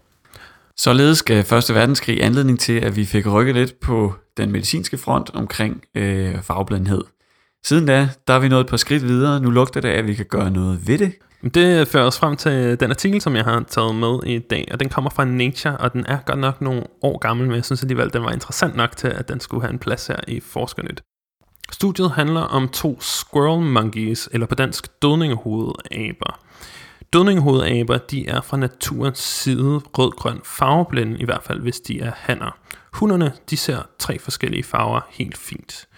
Således 0.77 1.19
skal 1.19 1.45
Første 1.45 1.75
Verdenskrig 1.75 2.23
anledning 2.25 2.61
til, 2.61 2.73
at 2.73 2.97
vi 2.97 3.05
fik 3.05 3.27
rykket 3.27 3.55
lidt 3.55 3.81
på 3.81 4.15
den 4.37 4.53
medicinske 4.53 4.99
front 4.99 5.31
omkring 5.35 5.83
øh, 5.95 6.43
farveblindhed. 6.43 7.05
Siden 7.65 7.87
da, 7.87 8.09
der 8.29 8.35
er 8.35 8.39
vi 8.39 8.49
nået 8.49 8.61
et 8.61 8.67
par 8.67 8.77
skridt 8.77 9.03
videre. 9.09 9.41
Nu 9.41 9.51
lugter 9.51 9.81
det 9.81 9.89
af, 9.89 9.99
at 9.99 10.07
vi 10.07 10.15
kan 10.15 10.27
gøre 10.27 10.51
noget 10.51 10.89
ved 10.89 10.99
det. 10.99 11.13
Det 11.55 11.89
fører 11.89 12.05
os 12.05 12.19
frem 12.19 12.37
til 12.37 12.81
den 12.81 12.91
artikel, 12.91 13.21
som 13.21 13.37
jeg 13.37 13.45
har 13.45 13.65
taget 13.69 13.95
med 13.95 14.19
i 14.27 14.39
dag, 14.39 14.69
og 14.73 14.81
den 14.81 14.89
kommer 14.89 15.11
fra 15.11 15.25
Nature, 15.25 15.77
og 15.77 15.93
den 15.93 16.07
er 16.09 16.19
godt 16.27 16.39
nok 16.39 16.61
nogle 16.61 16.83
år 17.03 17.19
gammel, 17.19 17.47
men 17.47 17.57
jeg 17.57 17.65
synes 17.65 17.83
alligevel, 17.83 18.13
den 18.13 18.23
var 18.23 18.31
interessant 18.31 18.77
nok 18.77 18.97
til, 18.97 19.09
at 19.09 19.29
den 19.29 19.41
skulle 19.41 19.63
have 19.63 19.73
en 19.73 19.79
plads 19.79 20.07
her 20.07 20.17
i 20.29 20.41
Forskernyt. 20.41 21.03
Studiet 21.73 22.11
handler 22.11 22.41
om 22.41 22.69
to 22.69 23.01
squirrel 23.01 23.63
monkeys, 23.63 24.29
eller 24.33 24.47
på 24.47 24.55
dansk 24.55 25.03
dødningehovedaber. 25.03 26.41
Dødninghovedaber, 27.15 27.99
de 27.99 28.29
er 28.29 28.41
fra 28.41 28.57
naturens 28.57 29.19
side 29.19 29.81
rød-grøn 29.99 30.41
farveblinde, 30.45 31.19
i 31.19 31.25
hvert 31.25 31.43
fald 31.43 31.61
hvis 31.61 31.81
de 31.81 32.01
er 32.01 32.13
hanner. 32.17 32.59
Hunderne, 32.93 33.33
de 33.51 33.57
ser 33.57 33.83
tre 33.99 34.19
forskellige 34.19 34.63
farver 34.63 35.01
helt 35.11 35.37
fint. 35.37 35.89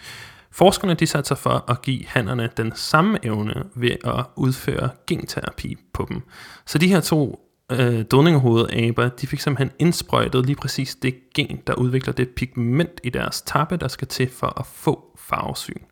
Forskerne 0.50 0.94
de 0.94 1.06
satte 1.06 1.28
sig 1.28 1.38
for 1.38 1.70
at 1.70 1.82
give 1.82 2.06
hannerne 2.06 2.50
den 2.56 2.72
samme 2.74 3.18
evne 3.22 3.64
ved 3.74 3.90
at 4.04 4.24
udføre 4.36 4.90
genterapi 5.06 5.76
på 5.92 6.06
dem. 6.08 6.22
Så 6.66 6.78
de 6.78 6.88
her 6.88 7.00
to 7.00 7.48
øh, 7.72 8.04
dødningehovedaber, 8.10 9.08
de 9.08 9.26
fik 9.26 9.40
simpelthen 9.40 9.70
indsprøjtet 9.78 10.46
lige 10.46 10.56
præcis 10.56 10.94
det 10.94 11.14
gen, 11.34 11.60
der 11.66 11.74
udvikler 11.74 12.12
det 12.12 12.28
pigment 12.28 13.00
i 13.04 13.10
deres 13.10 13.42
tappe, 13.42 13.76
der 13.76 13.88
skal 13.88 14.08
til 14.08 14.28
for 14.30 14.58
at 14.60 14.66
få 14.66 15.18
farvesyn. 15.18 15.82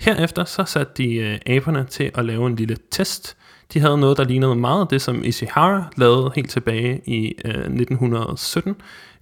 Herefter 0.00 0.44
så 0.44 0.64
satte 0.64 0.92
de 0.96 1.14
øh, 1.14 1.38
aberne 1.46 1.84
til 1.84 2.10
at 2.14 2.24
lave 2.24 2.46
en 2.46 2.56
lille 2.56 2.76
test. 2.90 3.36
De 3.74 3.80
havde 3.80 3.98
noget, 3.98 4.16
der 4.16 4.24
lignede 4.24 4.54
meget 4.54 4.90
det, 4.90 5.02
som 5.02 5.24
Ishihara 5.24 5.84
lavede 5.96 6.32
helt 6.34 6.50
tilbage 6.50 7.00
i 7.06 7.34
øh, 7.44 7.54
1917. 7.54 8.74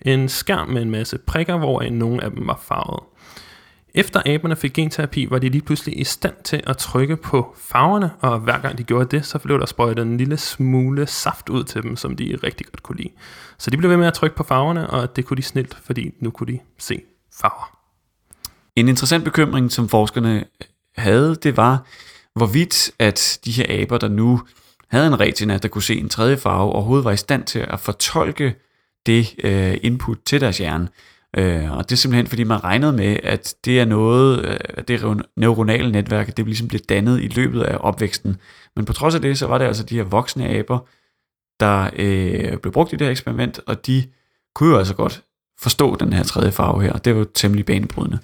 En 0.02 0.28
skærm 0.28 0.68
med 0.68 0.82
en 0.82 0.90
masse 0.90 1.18
prikker, 1.18 1.58
hvor 1.58 1.82
nogle 1.90 2.24
af 2.24 2.30
dem 2.30 2.46
var 2.46 2.60
farvet. 2.62 3.00
Efter 3.94 4.22
aberne 4.26 4.56
fik 4.56 4.72
genterapi, 4.72 5.26
var 5.30 5.38
de 5.38 5.48
lige 5.48 5.62
pludselig 5.62 6.00
i 6.00 6.04
stand 6.04 6.34
til 6.44 6.62
at 6.66 6.76
trykke 6.76 7.16
på 7.16 7.56
farverne, 7.58 8.10
og 8.20 8.38
hver 8.38 8.58
gang 8.58 8.78
de 8.78 8.82
gjorde 8.84 9.16
det, 9.16 9.26
så 9.26 9.38
blev 9.38 9.58
der 9.58 9.66
sprøjtet 9.66 10.02
en 10.02 10.16
lille 10.16 10.36
smule 10.36 11.06
saft 11.06 11.48
ud 11.48 11.64
til 11.64 11.82
dem, 11.82 11.96
som 11.96 12.16
de 12.16 12.38
rigtig 12.42 12.66
godt 12.66 12.82
kunne 12.82 12.96
lide. 12.96 13.10
Så 13.58 13.70
de 13.70 13.76
blev 13.76 13.90
ved 13.90 13.96
med 13.96 14.06
at 14.06 14.14
trykke 14.14 14.36
på 14.36 14.42
farverne, 14.42 14.90
og 14.90 15.16
det 15.16 15.24
kunne 15.24 15.36
de 15.36 15.42
snilt, 15.42 15.74
fordi 15.84 16.10
nu 16.20 16.30
kunne 16.30 16.52
de 16.52 16.58
se 16.78 17.02
farver. 17.40 17.78
En 18.76 18.88
interessant 18.88 19.24
bekymring, 19.24 19.72
som 19.72 19.88
forskerne 19.88 20.44
havde, 20.96 21.34
det 21.34 21.56
var, 21.56 21.86
hvorvidt 22.34 22.90
at 22.98 23.38
de 23.44 23.52
her 23.52 23.82
aber, 23.82 23.98
der 23.98 24.08
nu 24.08 24.40
havde 24.88 25.06
en 25.06 25.20
retina, 25.20 25.58
der 25.58 25.68
kunne 25.68 25.82
se 25.82 25.98
en 25.98 26.08
tredje 26.08 26.36
farve, 26.36 26.72
overhovedet 26.72 27.04
var 27.04 27.12
i 27.12 27.16
stand 27.16 27.44
til 27.44 27.58
at 27.58 27.80
fortolke 27.80 28.54
det 29.06 29.34
øh, 29.44 29.76
input 29.82 30.18
til 30.26 30.40
deres 30.40 30.58
hjerne. 30.58 30.88
Øh, 31.36 31.72
og 31.72 31.84
det 31.84 31.92
er 31.92 31.96
simpelthen 31.96 32.26
fordi 32.26 32.44
man 32.44 32.64
regnede 32.64 32.92
med, 32.92 33.16
at 33.22 33.54
det 33.64 33.80
er 33.80 33.84
noget, 33.84 34.44
øh, 34.44 34.84
det 34.88 35.22
neuronale 35.36 35.92
netværk, 35.92 36.36
det 36.36 36.46
ligesom 36.46 36.68
bliver 36.68 36.82
dannet 36.88 37.20
i 37.20 37.28
løbet 37.28 37.62
af 37.62 37.76
opvæksten. 37.80 38.36
Men 38.76 38.84
på 38.84 38.92
trods 38.92 39.14
af 39.14 39.20
det, 39.20 39.38
så 39.38 39.46
var 39.46 39.58
det 39.58 39.64
altså 39.64 39.82
de 39.82 39.96
her 39.96 40.04
voksne 40.04 40.48
aber, 40.48 40.78
der 41.60 41.90
øh, 41.96 42.58
blev 42.58 42.72
brugt 42.72 42.92
i 42.92 42.96
det 42.96 43.06
her 43.06 43.10
eksperiment, 43.10 43.60
og 43.66 43.86
de 43.86 44.04
kunne 44.54 44.70
jo 44.70 44.78
altså 44.78 44.94
godt 44.94 45.24
forstå 45.60 45.96
den 45.96 46.12
her 46.12 46.22
tredje 46.22 46.52
farve 46.52 46.82
her, 46.82 46.92
det 46.92 47.14
var 47.14 47.18
jo 47.18 47.26
temmelig 47.34 47.66
banebrydende. 47.66 48.18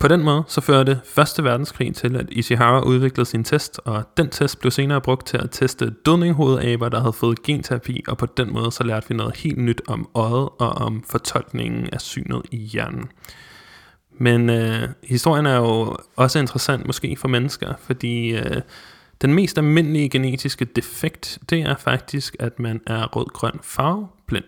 På 0.00 0.08
den 0.08 0.22
måde 0.22 0.42
så 0.46 0.60
førte 0.60 1.00
Første 1.04 1.44
Verdenskrig 1.44 1.94
til, 1.94 2.16
at 2.16 2.26
Ishihara 2.28 2.80
udviklede 2.80 3.28
sin 3.28 3.44
test, 3.44 3.80
og 3.84 4.04
den 4.16 4.30
test 4.30 4.60
blev 4.60 4.70
senere 4.70 5.00
brugt 5.00 5.26
til 5.26 5.36
at 5.36 5.50
teste 5.50 5.90
dødninghovedaber, 5.90 6.88
der 6.88 7.00
havde 7.00 7.12
fået 7.12 7.42
genterapi, 7.42 8.02
og 8.08 8.18
på 8.18 8.26
den 8.26 8.52
måde 8.52 8.72
så 8.72 8.84
lærte 8.84 9.08
vi 9.08 9.14
noget 9.14 9.36
helt 9.36 9.58
nyt 9.58 9.82
om 9.88 10.08
øjet 10.14 10.48
og 10.58 10.68
om 10.68 11.04
fortolkningen 11.10 11.88
af 11.92 12.00
synet 12.00 12.42
i 12.50 12.56
hjernen. 12.56 13.08
Men 14.18 14.50
øh, 14.50 14.88
historien 15.04 15.46
er 15.46 15.56
jo 15.56 15.96
også 16.16 16.38
interessant 16.38 16.86
måske 16.86 17.16
for 17.16 17.28
mennesker, 17.28 17.74
fordi 17.80 18.30
øh, 18.30 18.60
den 19.22 19.34
mest 19.34 19.58
almindelige 19.58 20.08
genetiske 20.08 20.64
defekt, 20.64 21.38
det 21.50 21.60
er 21.60 21.76
faktisk, 21.76 22.36
at 22.38 22.58
man 22.58 22.80
er 22.86 23.06
rød-grøn 23.06 23.60
farveblind. 23.62 24.44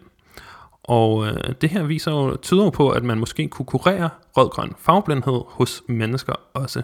Og 0.85 1.27
øh, 1.27 1.55
det 1.61 1.71
her 1.71 1.83
viser 1.83 2.11
jo, 2.11 2.37
tyder 2.37 2.65
jo 2.65 2.71
på, 2.71 2.91
at 2.91 3.03
man 3.03 3.19
måske 3.19 3.49
kunne 3.49 3.67
kurere 3.67 4.11
rødgrøn 4.37 4.73
farveblindhed 4.79 5.41
hos 5.47 5.83
mennesker 5.89 6.33
også. 6.55 6.83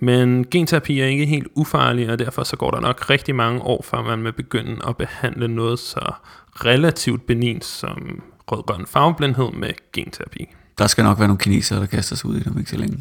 Men 0.00 0.46
genterapi 0.50 1.00
er 1.00 1.06
ikke 1.06 1.26
helt 1.26 1.48
ufarlig, 1.54 2.10
og 2.10 2.18
derfor 2.18 2.44
så 2.44 2.56
går 2.56 2.70
der 2.70 2.80
nok 2.80 3.10
rigtig 3.10 3.34
mange 3.34 3.60
år, 3.62 3.82
før 3.82 4.02
man 4.02 4.24
vil 4.24 4.32
begynde 4.32 4.76
at 4.88 4.96
behandle 4.96 5.48
noget 5.48 5.78
så 5.78 6.12
relativt 6.54 7.26
benint 7.26 7.64
som 7.64 8.22
rødgrøn 8.52 8.86
farveblindhed 8.86 9.50
med 9.52 9.70
genterapi. 9.92 10.48
Der 10.78 10.86
skal 10.86 11.04
nok 11.04 11.18
være 11.18 11.28
nogle 11.28 11.38
kinesere, 11.38 11.80
der 11.80 11.86
kaster 11.86 12.16
sig 12.16 12.30
ud 12.30 12.36
i 12.36 12.42
dem 12.42 12.58
ikke 12.58 12.70
så 12.70 12.76
længe. 12.76 12.98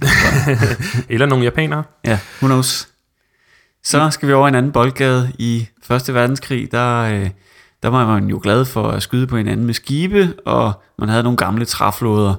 Eller 1.13 1.25
nogle 1.25 1.43
japanere. 1.43 1.83
Ja, 2.05 2.19
who 2.41 2.47
knows. 2.47 2.87
Så 3.83 4.09
skal 4.09 4.27
vi 4.27 4.33
over 4.33 4.47
en 4.47 4.55
anden 4.55 4.71
boldgade 4.71 5.31
i 5.39 5.67
Første 5.83 6.13
Verdenskrig. 6.13 6.71
Der, 6.71 7.01
øh, 7.01 7.29
der 7.83 7.89
var 7.89 8.07
man 8.07 8.29
jo 8.29 8.39
glad 8.43 8.65
for 8.65 8.83
at 8.87 9.03
skyde 9.03 9.27
på 9.27 9.37
hinanden 9.37 9.65
med 9.65 9.73
skibe, 9.73 10.33
og 10.45 10.73
man 10.99 11.09
havde 11.09 11.23
nogle 11.23 11.37
gamle 11.37 11.65
træflåder. 11.65 12.35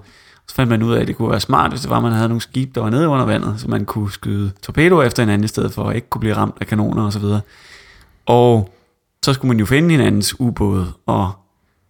Så 0.48 0.54
fandt 0.54 0.70
man 0.70 0.82
ud 0.82 0.94
af, 0.94 1.00
at 1.00 1.06
det 1.06 1.16
kunne 1.16 1.30
være 1.30 1.40
smart, 1.40 1.70
hvis 1.70 1.80
det 1.80 1.90
var, 1.90 1.96
at 1.96 2.02
man 2.02 2.12
havde 2.12 2.28
nogle 2.28 2.40
skibe, 2.40 2.70
der 2.74 2.80
var 2.80 2.90
nede 2.90 3.08
under 3.08 3.24
vandet, 3.24 3.60
så 3.60 3.68
man 3.68 3.84
kunne 3.84 4.12
skyde 4.12 4.52
torpedoer 4.62 5.04
efter 5.04 5.22
hinanden 5.22 5.44
i 5.44 5.48
stedet 5.48 5.72
for 5.72 5.88
at 5.88 5.96
ikke 5.96 6.08
kunne 6.08 6.20
blive 6.20 6.34
ramt 6.34 6.56
af 6.60 6.66
kanoner 6.66 7.06
osv. 7.06 7.24
Og, 7.24 7.42
og 8.26 8.70
så 9.24 9.32
skulle 9.32 9.48
man 9.48 9.58
jo 9.58 9.66
finde 9.66 9.90
hinandens 9.90 10.40
ubåde, 10.40 10.92
og 11.06 11.32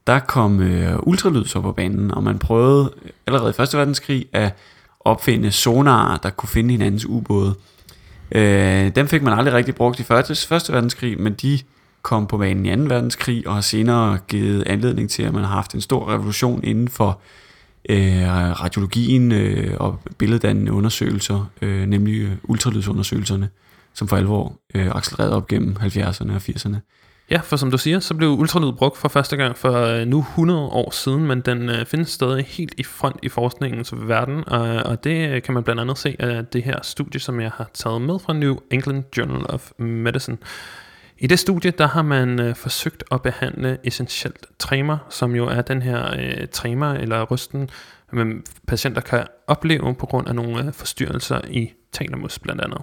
der 0.07 0.19
kom 0.19 0.61
øh, 0.61 0.99
ultralyd 1.03 1.45
så 1.45 1.61
på 1.61 1.73
banen, 1.73 2.15
og 2.15 2.23
man 2.23 2.39
prøvede 2.39 2.93
allerede 3.27 3.55
i 3.59 3.63
1. 3.63 3.75
verdenskrig 3.75 4.27
at 4.33 4.57
opfinde 5.01 5.51
sonarer, 5.51 6.17
der 6.17 6.31
kunne 6.31 6.49
finde 6.49 6.71
hinandens 6.71 7.07
ubåde. 7.07 7.55
Øh, 8.33 8.95
dem 8.95 9.09
fik 9.09 9.23
man 9.23 9.39
aldrig 9.39 9.55
rigtig 9.55 9.75
brugt 9.75 10.01
i 10.01 10.03
1. 10.03 10.09
verdenskrig, 10.71 11.21
men 11.21 11.33
de 11.33 11.59
kom 12.09 12.27
på 12.27 12.39
banen 12.39 12.67
i 12.67 12.77
2. 12.77 12.95
verdenskrig, 12.95 13.49
og 13.49 13.55
har 13.55 13.61
senere 13.61 14.19
givet 14.29 14.63
anledning 14.67 15.11
til, 15.11 15.23
at 15.23 15.33
man 15.33 15.45
har 15.45 15.55
haft 15.55 15.75
en 15.75 15.81
stor 15.81 16.13
revolution 16.13 16.65
inden 16.65 16.89
for 16.89 17.21
øh, 17.89 18.29
radiologien 18.61 19.33
øh, 19.33 19.75
og 19.81 20.01
billeddannende 20.19 20.73
undersøgelser, 20.73 21.51
øh, 21.63 21.87
nemlig 21.87 22.21
øh, 22.21 22.31
ultralydsundersøgelserne, 22.43 23.49
som 23.95 24.09
for 24.09 24.17
alvor 24.17 24.53
øh, 24.75 24.91
accelererede 24.97 25.37
op 25.37 25.47
gennem 25.47 25.77
70'erne 25.81 26.33
og 26.33 26.37
80'erne. 26.37 26.77
Ja, 27.31 27.41
for 27.41 27.57
som 27.57 27.71
du 27.71 27.79
siger, 27.79 28.01
så 28.01 28.15
blev 28.15 28.29
ultralyd 28.29 28.73
brugt 28.73 28.99
for 28.99 29.09
første 29.09 29.37
gang 29.37 29.57
for 29.57 29.73
øh, 29.73 30.07
nu 30.07 30.19
100 30.19 30.61
år 30.61 30.91
siden, 30.91 31.27
men 31.27 31.41
den 31.41 31.69
øh, 31.69 31.87
findes 31.87 32.09
stadig 32.09 32.45
helt 32.45 32.75
i 32.79 32.83
front 32.83 33.17
i 33.23 33.29
forskningens 33.29 33.95
verden, 33.97 34.49
og, 34.49 34.61
og 34.61 35.05
det 35.05 35.31
øh, 35.31 35.43
kan 35.43 35.55
man 35.55 35.63
blandt 35.63 35.81
andet 35.81 35.99
se 35.99 36.17
af 36.19 36.47
det 36.47 36.63
her 36.63 36.79
studie, 36.83 37.21
som 37.21 37.41
jeg 37.41 37.51
har 37.55 37.71
taget 37.75 38.03
med 38.03 38.19
fra 38.19 38.33
New 38.33 38.57
England 38.71 39.05
Journal 39.17 39.47
of 39.49 39.71
Medicine. 39.79 40.37
I 41.21 41.27
det 41.27 41.39
studie, 41.39 41.71
der 41.71 41.87
har 41.87 42.03
man 42.03 42.41
øh, 42.41 42.55
forsøgt 42.55 43.05
at 43.13 43.23
behandle 43.23 43.79
essentielt 43.85 44.47
tremor, 44.59 45.03
som 45.11 45.35
jo 45.35 45.47
er 45.47 45.63
den 45.63 45.83
her 45.83 46.15
øh, 46.19 46.49
tremor 46.53 46.87
eller 46.87 47.25
rysten, 47.25 47.71
som 48.11 48.45
patienter 48.67 49.01
kan 49.01 49.27
opleve 49.47 49.95
på 49.95 50.07
grund 50.07 50.29
af 50.29 50.35
nogle 50.35 50.67
øh, 50.67 50.73
forstyrrelser 50.73 51.41
i 51.51 51.73
talamus 51.93 52.39
blandt 52.39 52.61
andet. 52.61 52.83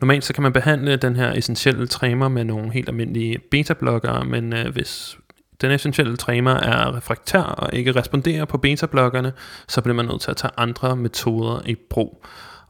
Normalt 0.00 0.24
så 0.24 0.34
kan 0.34 0.42
man 0.42 0.52
behandle 0.52 0.96
den 0.96 1.16
her 1.16 1.32
essentielle 1.32 1.86
tremor 1.86 2.28
med 2.28 2.44
nogle 2.44 2.72
helt 2.72 2.88
almindelige 2.88 3.38
beta-blokkere, 3.50 4.24
men 4.24 4.52
øh, 4.52 4.72
hvis 4.72 5.18
den 5.60 5.70
essentielle 5.70 6.16
tremor 6.16 6.50
er 6.50 6.96
refraktær 6.96 7.42
og 7.42 7.74
ikke 7.74 7.92
responderer 7.92 8.44
på 8.44 8.58
beta-blokkerne, 8.58 9.32
så 9.68 9.80
bliver 9.80 9.96
man 9.96 10.04
nødt 10.04 10.20
til 10.20 10.30
at 10.30 10.36
tage 10.36 10.50
andre 10.56 10.96
metoder 10.96 11.60
i 11.66 11.74
brug. 11.74 12.24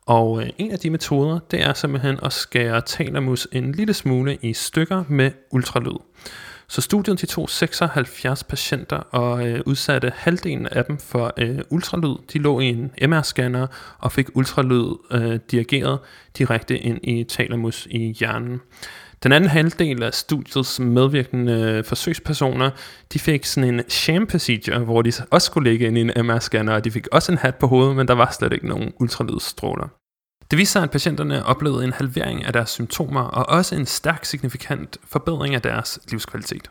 Og 0.06 0.42
øh, 0.42 0.50
en 0.58 0.70
af 0.70 0.78
de 0.78 0.90
metoder, 0.90 1.38
det 1.50 1.62
er 1.62 1.72
simpelthen 1.72 2.18
at 2.22 2.32
skære 2.32 2.80
talamus 2.80 3.48
en 3.52 3.72
lille 3.72 3.94
smule 3.94 4.38
i 4.42 4.52
stykker 4.52 5.04
med 5.08 5.30
ultralyd. 5.50 5.98
Så 6.68 6.80
studiet 6.80 7.20
de 7.20 7.26
tog 7.26 7.50
76 7.50 8.44
patienter 8.44 8.96
og 8.96 9.48
øh, 9.48 9.60
udsatte 9.66 10.12
halvdelen 10.16 10.66
af 10.66 10.84
dem 10.84 10.98
for 10.98 11.32
øh, 11.36 11.58
ultralyd. 11.70 12.14
De 12.32 12.38
lå 12.38 12.60
i 12.60 12.66
en 12.66 12.90
MR-scanner 13.02 13.66
og 13.98 14.12
fik 14.12 14.26
ultralyd 14.34 14.94
øh, 15.10 15.38
dirigeret 15.50 15.98
direkte 16.38 16.78
ind 16.78 16.98
i 17.02 17.24
talamus 17.24 17.86
i 17.90 17.98
hjernen. 17.98 18.60
Den 19.22 19.32
anden 19.32 19.50
halvdel 19.50 20.02
af 20.02 20.14
studiets 20.14 20.80
medvirkende 20.80 21.84
forsøgspersoner, 21.86 22.70
de 23.12 23.18
fik 23.18 23.44
sådan 23.44 23.74
en 23.74 23.90
sham 23.90 24.26
procedure, 24.26 24.78
hvor 24.78 25.02
de 25.02 25.12
også 25.30 25.46
skulle 25.46 25.70
ligge 25.70 25.86
ind 25.86 25.98
i 25.98 26.00
en 26.00 26.10
MR-scanner, 26.10 26.72
og 26.72 26.84
de 26.84 26.90
fik 26.90 27.08
også 27.12 27.32
en 27.32 27.38
hat 27.38 27.54
på 27.54 27.66
hovedet, 27.66 27.96
men 27.96 28.08
der 28.08 28.14
var 28.14 28.30
slet 28.38 28.52
ikke 28.52 28.68
nogen 28.68 28.92
ultralydstråler. 29.00 29.88
Det 30.50 30.58
viste 30.58 30.72
sig, 30.72 30.82
at 30.82 30.90
patienterne 30.90 31.46
oplevede 31.46 31.84
en 31.84 31.92
halvering 31.92 32.44
af 32.44 32.52
deres 32.52 32.70
symptomer, 32.70 33.20
og 33.20 33.48
også 33.48 33.74
en 33.74 33.86
stærk 33.86 34.24
signifikant 34.24 34.98
forbedring 35.04 35.54
af 35.54 35.62
deres 35.62 35.98
livskvalitet. 36.10 36.70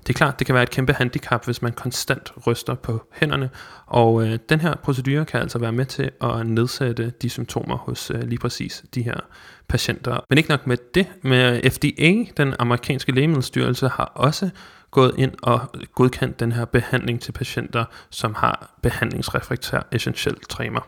Det 0.00 0.08
er 0.08 0.12
klart, 0.12 0.38
det 0.38 0.46
kan 0.46 0.54
være 0.54 0.62
et 0.62 0.70
kæmpe 0.70 0.92
handicap, 0.92 1.44
hvis 1.44 1.62
man 1.62 1.72
konstant 1.72 2.32
ryster 2.46 2.74
på 2.74 3.06
hænderne, 3.12 3.50
og 3.86 4.26
øh, 4.26 4.38
den 4.48 4.60
her 4.60 4.74
procedure 4.74 5.24
kan 5.24 5.40
altså 5.40 5.58
være 5.58 5.72
med 5.72 5.86
til 5.86 6.10
at 6.20 6.46
nedsætte 6.46 7.12
de 7.22 7.30
symptomer 7.30 7.76
hos 7.76 8.10
øh, 8.10 8.22
lige 8.22 8.38
præcis 8.38 8.84
de 8.94 9.02
her 9.02 9.20
patienter. 9.68 10.24
Men 10.28 10.38
ikke 10.38 10.50
nok 10.50 10.66
med 10.66 10.76
det, 10.94 11.06
med 11.22 11.70
FDA, 11.70 12.42
den 12.42 12.54
amerikanske 12.58 13.12
lægemiddelstyrelse, 13.12 13.88
har 13.88 14.04
også 14.04 14.50
gået 14.90 15.14
ind 15.18 15.32
og 15.42 15.60
godkendt 15.94 16.40
den 16.40 16.52
her 16.52 16.64
behandling 16.64 17.20
til 17.20 17.32
patienter, 17.32 17.84
som 18.10 18.34
har 18.34 18.78
behandlingsrefraktær 18.82 19.80
essentiel 19.92 20.36
tremor. 20.48 20.86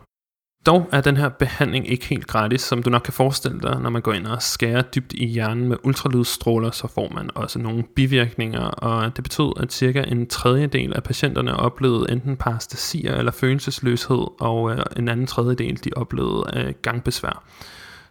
Dog 0.65 0.89
er 0.91 1.01
den 1.01 1.17
her 1.17 1.29
behandling 1.29 1.91
ikke 1.91 2.05
helt 2.05 2.27
gratis, 2.27 2.61
som 2.61 2.83
du 2.83 2.89
nok 2.89 3.01
kan 3.01 3.13
forestille 3.13 3.59
dig, 3.59 3.79
når 3.81 3.89
man 3.89 4.01
går 4.01 4.13
ind 4.13 4.27
og 4.27 4.41
skærer 4.41 4.81
dybt 4.81 5.13
i 5.13 5.25
hjernen 5.25 5.69
med 5.69 5.77
ultralydstråler, 5.83 6.71
så 6.71 6.87
får 6.87 7.11
man 7.13 7.29
også 7.35 7.59
nogle 7.59 7.83
bivirkninger, 7.95 8.61
og 8.61 9.15
det 9.15 9.23
betød, 9.23 9.51
at 9.59 9.73
cirka 9.73 10.03
en 10.07 10.27
tredjedel 10.27 10.93
af 10.95 11.03
patienterne 11.03 11.55
oplevede 11.55 12.11
enten 12.11 12.37
parastasier 12.37 13.15
eller 13.15 13.31
følelsesløshed, 13.31 14.41
og 14.41 14.71
øh, 14.71 14.79
en 14.97 15.07
anden 15.07 15.27
tredjedel 15.27 15.83
de 15.83 15.89
oplevede 15.95 16.43
øh, 16.55 16.73
gangbesvær. 16.81 17.43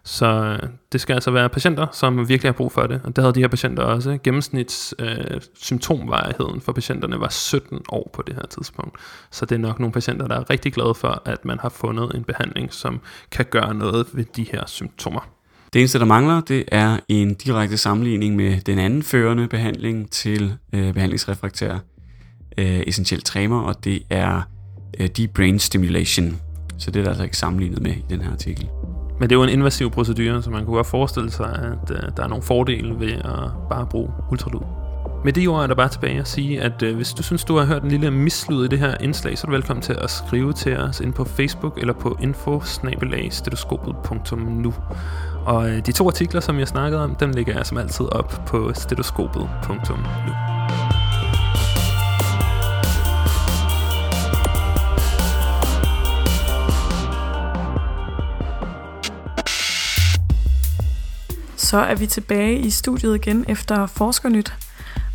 Så 0.05 0.57
øh, 0.61 0.69
det 0.91 1.01
skal 1.01 1.13
altså 1.13 1.31
være 1.31 1.49
patienter, 1.49 1.87
som 1.91 2.29
virkelig 2.29 2.47
har 2.47 2.53
brug 2.53 2.71
for 2.71 2.87
det. 2.87 3.01
Og 3.03 3.15
det 3.15 3.23
havde 3.23 3.35
de 3.35 3.39
her 3.39 3.47
patienter 3.47 3.83
også. 3.83 4.17
Gennemsnits 4.23 4.93
øh, 4.99 5.41
symptomvarigheden 5.55 6.61
for 6.61 6.71
patienterne 6.71 7.19
var 7.19 7.29
17 7.29 7.79
år 7.89 8.09
på 8.13 8.21
det 8.21 8.35
her 8.35 8.45
tidspunkt. 8.45 8.97
Så 9.31 9.45
det 9.45 9.55
er 9.55 9.59
nok 9.59 9.79
nogle 9.79 9.93
patienter, 9.93 10.27
der 10.27 10.35
er 10.35 10.49
rigtig 10.49 10.73
glade 10.73 10.95
for, 10.95 11.21
at 11.25 11.45
man 11.45 11.59
har 11.59 11.69
fundet 11.69 12.11
en 12.15 12.23
behandling, 12.23 12.73
som 12.73 12.99
kan 13.31 13.45
gøre 13.49 13.73
noget 13.73 14.07
ved 14.13 14.25
de 14.35 14.45
her 14.51 14.63
symptomer. 14.67 15.29
Det 15.73 15.79
eneste, 15.79 15.99
der 15.99 16.05
mangler, 16.05 16.41
det 16.41 16.63
er 16.67 16.99
en 17.07 17.33
direkte 17.33 17.77
sammenligning 17.77 18.35
med 18.35 18.61
den 18.61 18.79
anden 18.79 19.03
førende 19.03 19.47
behandling 19.47 20.11
til 20.11 20.57
øh, 20.73 20.93
behandlingsrefraktær 20.93 21.73
øh, 22.57 22.83
essentiel 22.87 23.21
tremor, 23.21 23.61
og 23.61 23.83
det 23.83 24.03
er 24.09 24.41
øh, 24.99 25.07
deep 25.07 25.33
brain 25.33 25.59
stimulation. 25.59 26.41
Så 26.77 26.91
det 26.91 26.99
er 26.99 27.03
der 27.03 27.09
altså 27.09 27.23
ikke 27.23 27.37
sammenlignet 27.37 27.81
med 27.81 27.91
i 27.91 28.03
den 28.09 28.21
her 28.21 28.31
artikel. 28.31 28.69
Men 29.19 29.29
det 29.29 29.35
er 29.35 29.39
jo 29.39 29.43
en 29.43 29.49
invasiv 29.49 29.91
procedure, 29.91 30.41
så 30.41 30.49
man 30.49 30.65
kunne 30.65 30.75
godt 30.75 30.87
forestille 30.87 31.31
sig, 31.31 31.59
at 31.63 31.91
øh, 31.91 32.11
der 32.17 32.23
er 32.23 32.27
nogle 32.27 32.43
fordele 32.43 32.99
ved 32.99 33.11
at 33.11 33.49
bare 33.69 33.85
bruge 33.85 34.09
ultralyd. 34.31 34.59
Med 35.23 35.33
de 35.33 35.47
ord 35.47 35.63
er 35.63 35.67
der 35.67 35.75
bare 35.75 35.89
tilbage 35.89 36.19
at 36.19 36.27
sige, 36.27 36.61
at 36.61 36.83
øh, 36.83 36.95
hvis 36.95 37.13
du 37.13 37.23
synes, 37.23 37.43
du 37.43 37.57
har 37.57 37.65
hørt 37.65 37.83
en 37.83 37.89
lille 37.89 38.11
mislyd 38.11 38.65
i 38.65 38.67
det 38.67 38.79
her 38.79 38.95
indslag, 38.99 39.37
så 39.37 39.47
er 39.47 39.49
du 39.49 39.51
velkommen 39.51 39.81
til 39.81 39.93
at 40.01 40.11
skrive 40.11 40.53
til 40.53 40.77
os 40.77 40.99
ind 40.99 41.13
på 41.13 41.25
Facebook 41.25 41.77
eller 41.77 41.93
på 41.93 42.17
info 42.21 42.61
Og 45.45 45.69
øh, 45.69 45.85
de 45.85 45.91
to 45.91 46.07
artikler, 46.07 46.41
som 46.41 46.59
jeg 46.59 46.67
snakkede 46.67 47.03
om, 47.03 47.15
dem 47.15 47.31
ligger 47.31 47.53
jeg 47.53 47.65
som 47.65 47.77
altid 47.77 48.05
op 48.11 48.41
på 48.47 48.71
stetoskopet.nu. 48.73 50.33
Så 61.75 61.81
er 61.81 61.95
vi 61.95 62.07
tilbage 62.07 62.59
i 62.59 62.69
studiet 62.69 63.15
igen 63.15 63.45
efter 63.47 63.85
Forskernyt. 63.85 64.53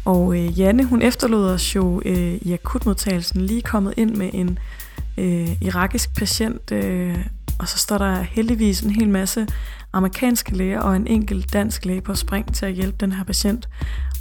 Og 0.04 0.36
øh, 0.36 0.60
Janne, 0.60 0.84
hun 0.84 1.02
efterlod 1.02 1.48
os 1.48 1.76
jo 1.76 2.02
øh, 2.04 2.34
i 2.34 2.52
akutmodtagelsen 2.52 3.40
lige 3.40 3.62
kommet 3.62 3.94
ind 3.96 4.16
med 4.16 4.30
en 4.32 4.58
øh, 5.18 5.48
irakisk 5.62 6.14
patient, 6.14 6.72
øh, 6.72 7.16
og 7.58 7.68
så 7.68 7.78
står 7.78 7.98
der 7.98 8.22
heldigvis 8.22 8.80
en 8.80 8.90
hel 8.90 9.08
masse 9.08 9.46
amerikanske 9.92 10.56
læger 10.56 10.80
og 10.80 10.96
en 10.96 11.06
enkelt 11.06 11.52
dansk 11.52 11.84
læge 11.84 12.00
på 12.00 12.14
spring 12.14 12.54
til 12.54 12.66
at 12.66 12.72
hjælpe 12.72 12.96
den 13.00 13.12
her 13.12 13.24
patient. 13.24 13.68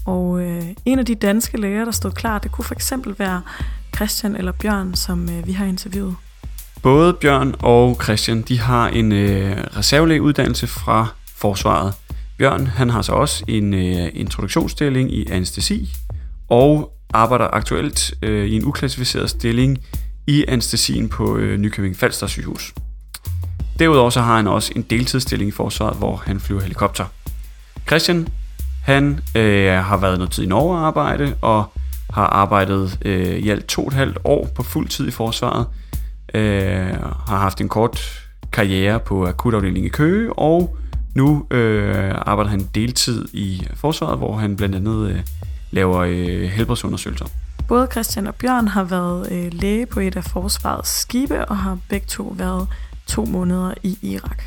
Og 0.06 0.42
øh, 0.42 0.64
en 0.86 1.00
af 1.00 1.06
de 1.06 1.16
danske 1.16 1.58
læger, 1.58 1.86
der 1.86 1.92
stod 1.92 2.12
klar, 2.12 2.40
det 2.40 2.52
kunne 2.52 2.66
for 2.66 2.76
eksempel 2.76 3.16
være 3.18 3.42
Christian 3.96 4.36
eller 4.36 4.52
Bjørn, 4.52 4.96
som 4.96 5.30
øh, 5.30 5.48
vi 5.48 5.52
har 5.52 5.66
interviewet. 5.66 6.16
Både 6.82 7.14
Bjørn 7.14 7.56
og 7.60 8.00
Christian, 8.04 8.42
de 8.42 8.60
har 8.60 8.88
en 8.88 9.12
øh, 9.12 9.58
reservelægeuddannelse 9.78 10.68
fra 10.68 11.08
forsvaret. 11.36 11.94
Bjørn 12.40 12.68
han 12.68 12.90
har 12.90 13.02
så 13.02 13.12
også 13.12 13.44
en 13.48 13.74
øh, 13.74 14.10
introduktionsstilling 14.14 15.14
i 15.14 15.30
anestesi 15.32 15.90
og 16.50 16.94
arbejder 17.14 17.48
aktuelt 17.54 18.14
øh, 18.22 18.48
i 18.48 18.56
en 18.56 18.66
uklassificeret 18.66 19.30
stilling 19.30 19.78
i 20.28 20.46
anestesien 20.48 21.10
på 21.10 21.38
øh, 21.38 21.60
Nykøbing 21.60 21.96
Falster 21.96 22.28
sygehus. 22.28 22.74
Derudover 23.80 24.10
så 24.10 24.22
har 24.22 24.36
han 24.36 24.48
også 24.48 24.74
en 24.76 24.82
deltidsstilling 24.82 25.48
i 25.48 25.52
forsvaret, 25.52 25.98
hvor 25.98 26.16
han 26.26 26.40
flyver 26.40 26.62
helikopter. 26.62 27.06
Christian 27.88 28.28
han 28.84 29.20
øh, 29.36 29.72
har 29.72 29.98
været 29.98 30.18
noget 30.18 30.32
tid 30.32 30.44
i 30.44 30.48
Norge 30.48 30.78
at 30.78 30.84
arbejde 30.84 31.36
og 31.42 31.72
har 32.10 32.28
arbejdet 32.28 32.98
øh, 33.06 33.38
i 33.38 33.50
alt 33.50 33.66
to 33.66 33.82
og 33.82 33.88
et 33.88 33.94
halvt 33.94 34.18
år 34.24 34.50
på 34.56 34.64
fuld 34.64 34.88
tid 34.88 35.08
i 35.08 35.12
forsvaret. 35.12 35.66
Øh, 36.34 36.94
har 37.28 37.38
haft 37.38 37.62
en 37.62 37.70
kort 37.70 38.24
karriere 38.52 39.00
på 39.00 39.28
akutafdelingen 39.28 39.86
i 39.86 39.90
Køge 39.90 40.34
og 40.34 40.78
nu 41.16 41.46
øh, 41.52 42.14
arbejder 42.18 42.50
han 42.52 42.70
deltid 42.76 43.28
i 43.34 43.68
forsvaret, 43.76 44.18
hvor 44.18 44.36
han 44.38 44.56
blandt 44.56 44.76
andet 44.76 45.10
øh, 45.10 45.22
laver 45.72 45.98
øh, 46.00 46.42
helbredsundersøgelser. 46.42 47.26
Både 47.68 47.88
Christian 47.92 48.28
og 48.28 48.36
Bjørn 48.36 48.68
har 48.68 48.84
været 48.84 49.32
øh, 49.32 49.54
læge 49.54 49.86
på 49.86 50.00
et 50.00 50.16
af 50.16 50.24
forsvarets 50.24 50.90
skibe 50.90 51.46
og 51.46 51.58
har 51.58 51.78
begge 51.90 52.08
to 52.08 52.34
været 52.38 52.68
to 53.08 53.26
måneder 53.26 53.74
i 53.84 53.98
Irak. 54.02 54.44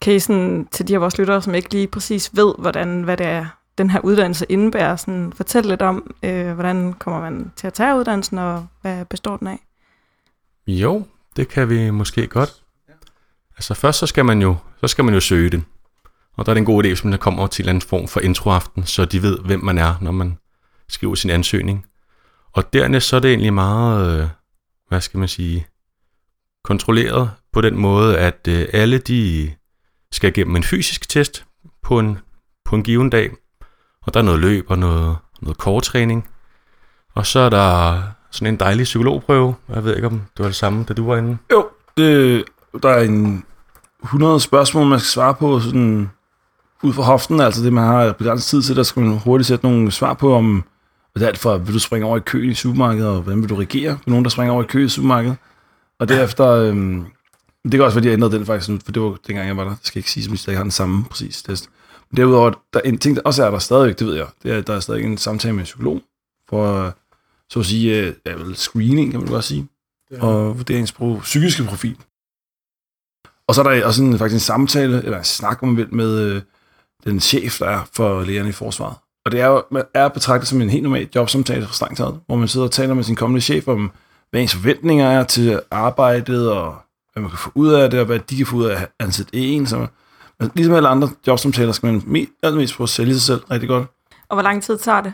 Kan 0.00 0.14
I 0.14 0.18
sådan, 0.18 0.68
til 0.70 0.88
de 0.88 0.94
af 0.94 1.00
vores 1.00 1.18
lyttere, 1.18 1.42
som 1.42 1.54
ikke 1.54 1.72
lige 1.72 1.86
præcis 1.86 2.30
ved, 2.32 2.54
hvordan, 2.58 3.02
hvad 3.02 3.16
det 3.16 3.26
er, 3.26 3.46
den 3.78 3.90
her 3.90 4.00
uddannelse 4.00 4.46
indebærer. 4.48 4.96
Sådan, 4.96 5.32
fortæl 5.36 5.64
lidt 5.64 5.82
om, 5.82 6.14
øh, 6.22 6.52
hvordan 6.52 6.92
kommer 6.92 7.20
man 7.20 7.52
til 7.56 7.66
at 7.66 7.72
tage 7.72 7.98
uddannelsen, 7.98 8.38
og 8.38 8.66
hvad 8.82 9.04
består 9.04 9.36
den 9.36 9.46
af? 9.46 9.58
Jo, 10.66 11.06
det 11.36 11.48
kan 11.48 11.68
vi 11.68 11.90
måske 11.90 12.26
godt. 12.26 12.62
Altså 13.56 13.74
først 13.74 13.98
så 13.98 14.06
skal 14.06 14.24
man 14.24 14.42
jo, 14.42 14.56
så 14.80 14.88
skal 14.88 15.04
man 15.04 15.14
jo 15.14 15.20
søge 15.20 15.50
det. 15.50 15.62
Og 16.36 16.46
der 16.46 16.52
er 16.52 16.54
det 16.54 16.60
en 16.60 16.66
god 16.66 16.84
idé, 16.84 16.88
hvis 16.88 17.04
man 17.04 17.18
kommer 17.18 17.46
til 17.46 17.64
en 17.64 17.68
anden 17.68 17.82
form 17.82 18.08
for 18.08 18.20
introaften, 18.20 18.86
så 18.86 19.04
de 19.04 19.22
ved, 19.22 19.38
hvem 19.38 19.64
man 19.64 19.78
er, 19.78 19.94
når 20.00 20.10
man 20.12 20.38
skriver 20.88 21.14
sin 21.14 21.30
ansøgning. 21.30 21.86
Og 22.52 22.72
dernæst 22.72 23.08
så 23.08 23.16
er 23.16 23.20
det 23.20 23.28
egentlig 23.28 23.54
meget, 23.54 24.22
øh, 24.22 24.28
hvad 24.88 25.00
skal 25.00 25.18
man 25.18 25.28
sige, 25.28 25.66
kontrolleret 26.64 27.30
på 27.52 27.60
den 27.60 27.76
måde, 27.76 28.18
at 28.18 28.48
øh, 28.48 28.68
alle 28.72 28.98
de 28.98 29.52
skal 30.12 30.28
igennem 30.28 30.56
en 30.56 30.62
fysisk 30.62 31.08
test 31.08 31.44
på 31.82 31.98
en, 31.98 32.18
på 32.64 32.76
en 32.76 32.82
given 32.82 33.10
dag. 33.10 33.30
Og 34.02 34.14
der 34.14 34.20
er 34.20 34.24
noget 34.24 34.40
løb 34.40 34.70
og 34.70 34.78
noget, 34.78 35.16
noget 35.40 35.58
korttræning. 35.58 36.28
Og 37.14 37.26
så 37.26 37.38
er 37.38 37.48
der 37.48 38.02
sådan 38.32 38.54
en 38.54 38.60
dejlig 38.60 38.84
psykologprøve. 38.84 39.54
Jeg 39.74 39.84
ved 39.84 39.96
ikke, 39.96 40.06
om 40.06 40.12
det 40.12 40.38
var 40.38 40.44
det 40.44 40.54
samme, 40.54 40.84
da 40.88 40.94
du 40.94 41.06
var 41.06 41.16
inde. 41.16 41.36
Jo, 41.52 41.68
det, 41.96 42.44
der 42.82 42.88
er 42.88 43.02
en 43.02 43.44
100 44.02 44.40
spørgsmål, 44.40 44.86
man 44.86 44.98
skal 44.98 45.08
svare 45.08 45.34
på 45.34 45.60
sådan 45.60 46.10
ud 46.82 46.92
fra 46.92 47.02
hoften, 47.02 47.40
altså 47.40 47.64
det, 47.64 47.72
man 47.72 47.84
har 47.84 48.12
begrænset 48.12 48.50
tid 48.50 48.62
til, 48.62 48.76
der 48.76 48.82
skal 48.82 49.02
man 49.02 49.18
hurtigt 49.18 49.48
sætte 49.48 49.66
nogle 49.66 49.90
svar 49.90 50.14
på, 50.14 50.34
om 50.34 50.64
hvad 51.14 51.26
er 51.26 51.30
det 51.30 51.40
for, 51.40 51.58
vil 51.58 51.74
du 51.74 51.78
springe 51.78 52.06
over 52.06 52.16
i 52.16 52.20
kø 52.20 52.50
i 52.50 52.54
supermarkedet, 52.54 53.08
og 53.08 53.22
hvordan 53.22 53.40
vil 53.40 53.50
du 53.50 53.54
reagere 53.54 53.98
på 54.04 54.10
nogen, 54.10 54.24
der 54.24 54.30
springer 54.30 54.52
over 54.52 54.62
i 54.62 54.66
kø 54.66 54.84
i 54.84 54.88
supermarkedet? 54.88 55.36
Og 55.98 56.08
derefter, 56.08 56.48
øhm, 56.48 57.04
det 57.64 57.70
kan 57.72 57.82
også 57.82 57.94
være, 57.94 58.02
de 58.02 58.08
har 58.08 58.14
ændret 58.14 58.32
den 58.32 58.46
faktisk 58.46 58.68
nu, 58.68 58.78
for 58.84 58.92
det 58.92 59.02
var 59.02 59.16
dengang, 59.26 59.48
jeg 59.48 59.56
var 59.56 59.64
der. 59.64 59.70
Det 59.70 59.86
skal 59.86 59.98
ikke 59.98 60.10
sige, 60.10 60.32
at 60.32 60.48
jeg 60.48 60.56
har 60.56 60.62
den 60.62 60.70
samme 60.70 61.04
præcis 61.04 61.42
test. 61.42 61.70
Men 62.10 62.16
derudover, 62.16 62.50
der 62.50 62.80
er 62.84 62.88
en 62.88 62.98
ting, 62.98 63.16
der 63.16 63.22
også 63.24 63.46
er 63.46 63.50
der 63.50 63.58
stadigvæk, 63.58 63.98
det 63.98 64.06
ved 64.06 64.14
jeg, 64.14 64.26
det 64.42 64.52
er, 64.52 64.58
at 64.58 64.66
der 64.66 64.74
er 64.74 64.80
stadig 64.80 65.04
en 65.04 65.18
samtale 65.18 65.52
med 65.52 65.60
en 65.60 65.64
psykolog, 65.64 66.00
for 66.48 66.94
så 67.52 67.60
at 67.60 67.66
sige, 67.66 67.98
øh, 67.98 68.14
ja, 68.26 68.32
vel, 68.32 68.56
screening, 68.56 69.10
kan 69.10 69.20
man 69.20 69.28
godt 69.28 69.44
sige, 69.44 69.68
og 70.20 70.58
vurdering 70.58 70.88
på 70.98 71.18
psykiske 71.22 71.64
profil. 71.64 71.96
Og 73.48 73.54
så 73.54 73.62
er 73.62 73.74
der 73.74 73.86
også 73.86 74.02
en, 74.02 74.18
faktisk 74.18 74.34
en 74.34 74.40
samtale, 74.40 75.04
eller 75.04 75.18
en 75.18 75.24
snak, 75.24 75.62
om 75.62 75.68
man 75.68 75.76
vil, 75.76 75.94
med 75.94 76.20
øh, 76.20 76.42
den 77.04 77.20
chef, 77.20 77.58
der 77.58 77.66
er 77.66 77.88
for 77.92 78.22
lægerne 78.22 78.48
i 78.48 78.52
forsvaret. 78.52 78.96
Og 79.24 79.32
det 79.32 79.40
er 79.40 79.46
jo 79.46 79.64
man 79.70 79.82
er 79.94 80.08
betragtet 80.08 80.48
som 80.48 80.60
en 80.60 80.70
helt 80.70 80.82
normal 80.82 81.08
jobsamtale 81.14 81.66
fra 81.66 81.74
strengt 81.74 81.96
taget, 81.96 82.20
hvor 82.26 82.36
man 82.36 82.48
sidder 82.48 82.66
og 82.66 82.72
taler 82.72 82.94
med 82.94 83.04
sin 83.04 83.16
kommende 83.16 83.40
chef 83.40 83.68
om, 83.68 83.92
hvad 84.30 84.40
ens 84.40 84.54
forventninger 84.54 85.06
er 85.08 85.24
til 85.24 85.60
arbejdet, 85.70 86.50
og 86.50 86.76
hvad 87.12 87.20
man 87.20 87.30
kan 87.30 87.38
få 87.38 87.50
ud 87.54 87.68
af 87.68 87.90
det, 87.90 88.00
og 88.00 88.06
hvad 88.06 88.18
de 88.18 88.36
kan 88.36 88.46
få 88.46 88.56
ud 88.56 88.64
af 88.64 88.82
at 88.82 88.88
ansætte 89.00 89.34
en. 89.34 89.66
Så, 89.66 89.86
men 90.40 90.50
ligesom 90.54 90.74
alle 90.74 90.88
andre 90.88 91.10
jobsamtaler, 91.26 91.72
skal 91.72 91.92
man 91.92 92.02
me, 92.06 92.26
allermest 92.42 92.76
prøve 92.76 92.84
at 92.84 92.88
sælge 92.88 93.14
sig 93.14 93.22
selv 93.22 93.40
rigtig 93.50 93.68
godt. 93.68 93.86
Og 94.28 94.36
hvor 94.36 94.42
lang 94.42 94.62
tid 94.62 94.78
tager 94.78 95.00
det, 95.00 95.12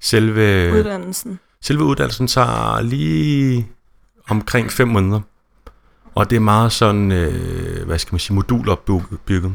Selve, 0.00 0.72
uddannelsen? 0.72 1.38
selve 1.60 1.84
uddannelsen 1.84 2.26
tager 2.26 2.80
lige 2.80 3.68
omkring 4.28 4.72
5 4.72 4.88
måneder. 4.88 5.20
Og 6.14 6.30
det 6.30 6.36
er 6.36 6.40
meget 6.40 6.72
sådan, 6.72 7.12
øh, 7.12 7.86
hvad 7.86 7.98
skal 7.98 8.14
man 8.14 8.20
sige, 8.20 8.34
modulopbygget. 8.34 9.54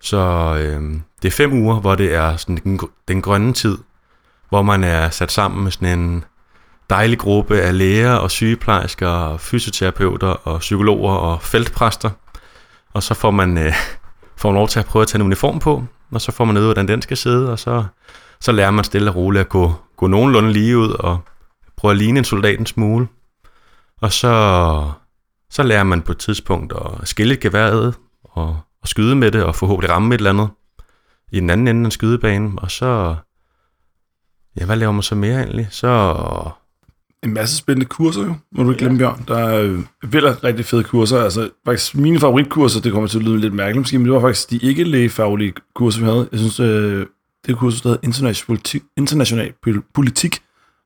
Så 0.00 0.18
øh, 0.60 1.00
det 1.22 1.28
er 1.28 1.32
fem 1.32 1.52
uger, 1.52 1.80
hvor 1.80 1.94
det 1.94 2.14
er 2.14 2.36
sådan 2.36 2.60
den, 2.64 2.80
den 3.08 3.22
grønne 3.22 3.52
tid, 3.52 3.78
hvor 4.48 4.62
man 4.62 4.84
er 4.84 5.10
sat 5.10 5.32
sammen 5.32 5.64
med 5.64 5.72
sådan 5.72 5.98
en 5.98 6.24
dejlig 6.90 7.18
gruppe 7.18 7.60
af 7.60 7.78
læger 7.78 8.14
og 8.14 8.30
sygeplejersker, 8.30 9.08
og 9.08 9.40
fysioterapeuter 9.40 10.28
og 10.28 10.60
psykologer 10.60 11.14
og 11.14 11.42
feltpræster. 11.42 12.10
Og 12.92 13.02
så 13.02 13.14
får 13.14 13.30
man, 13.30 13.58
øh, 13.58 13.72
får 14.36 14.48
man 14.48 14.54
lov 14.54 14.68
til 14.68 14.78
at 14.78 14.86
prøve 14.86 15.02
at 15.02 15.08
tage 15.08 15.20
en 15.20 15.26
uniform 15.26 15.58
på, 15.58 15.84
og 16.10 16.20
så 16.20 16.32
får 16.32 16.44
man 16.44 16.56
ud, 16.56 16.64
hvordan 16.64 16.88
den 16.88 17.02
skal 17.02 17.16
sidde, 17.16 17.52
og 17.52 17.58
så, 17.58 17.84
så 18.40 18.52
lærer 18.52 18.70
man 18.70 18.84
stille 18.84 19.10
og 19.10 19.16
roligt 19.16 19.40
at 19.40 19.48
gå, 19.48 19.72
gå 19.96 20.06
nogenlunde 20.06 20.52
lige 20.52 20.78
ud 20.78 20.90
og 20.90 21.18
prøve 21.76 21.92
at 21.92 21.98
ligne 21.98 22.18
en 22.18 22.24
soldat 22.24 22.58
en 22.58 22.66
smule. 22.66 23.08
Og 24.00 24.12
så, 24.12 24.90
så 25.50 25.62
lærer 25.62 25.84
man 25.84 26.02
på 26.02 26.12
et 26.12 26.18
tidspunkt 26.18 26.72
at 26.72 27.08
skille 27.08 27.34
et 27.34 27.40
gevær 27.40 27.66
ad, 27.66 27.92
og, 28.24 28.60
og 28.82 28.88
skyde 28.88 29.16
med 29.16 29.30
det, 29.30 29.44
og 29.44 29.54
forhåbentlig 29.54 29.90
ramme 29.90 30.14
et 30.14 30.18
eller 30.18 30.30
andet 30.30 30.48
i 31.32 31.40
den 31.40 31.50
anden 31.50 31.68
ende 31.68 31.80
af 31.80 31.84
en 31.84 31.90
skydebane. 31.90 32.52
Og 32.56 32.70
så, 32.70 33.16
ja, 34.60 34.66
hvad 34.66 34.76
laver 34.76 34.92
man 34.92 35.02
så 35.02 35.14
mere 35.14 35.38
egentlig? 35.38 35.68
Så, 35.70 36.14
En 37.24 37.34
masse 37.34 37.56
spændende 37.56 37.86
kurser 37.86 38.22
jo, 38.22 38.34
må 38.52 38.62
du 38.62 38.70
ikke 38.70 38.78
glemme, 38.78 38.98
Bjørn. 38.98 39.24
Der 39.28 39.38
er 39.38 39.82
vildt 40.02 40.44
rigtig 40.44 40.64
fede 40.64 40.84
kurser. 40.84 41.22
Altså, 41.22 41.50
faktisk 41.64 41.94
mine 41.94 42.20
favoritkurser, 42.20 42.80
det 42.80 42.92
kommer 42.92 43.08
til 43.08 43.18
at 43.18 43.24
lyde 43.24 43.40
lidt 43.40 43.54
mærkeligt 43.54 43.78
måske, 43.78 43.98
men 43.98 44.04
det 44.04 44.14
var 44.14 44.20
faktisk 44.20 44.50
de 44.50 44.56
ikke 44.56 44.84
lægefaglige 44.84 45.52
kurser, 45.74 46.00
vi 46.00 46.06
havde. 46.06 46.28
Jeg 46.32 46.38
synes, 46.38 46.60
øh, 46.60 47.06
det 47.46 47.58
kursus, 47.58 47.80
der 47.80 47.88
hedder 47.88 48.00
international 48.02 48.46
politik, 48.46 48.82
international 48.96 49.52
politik, 49.94 50.42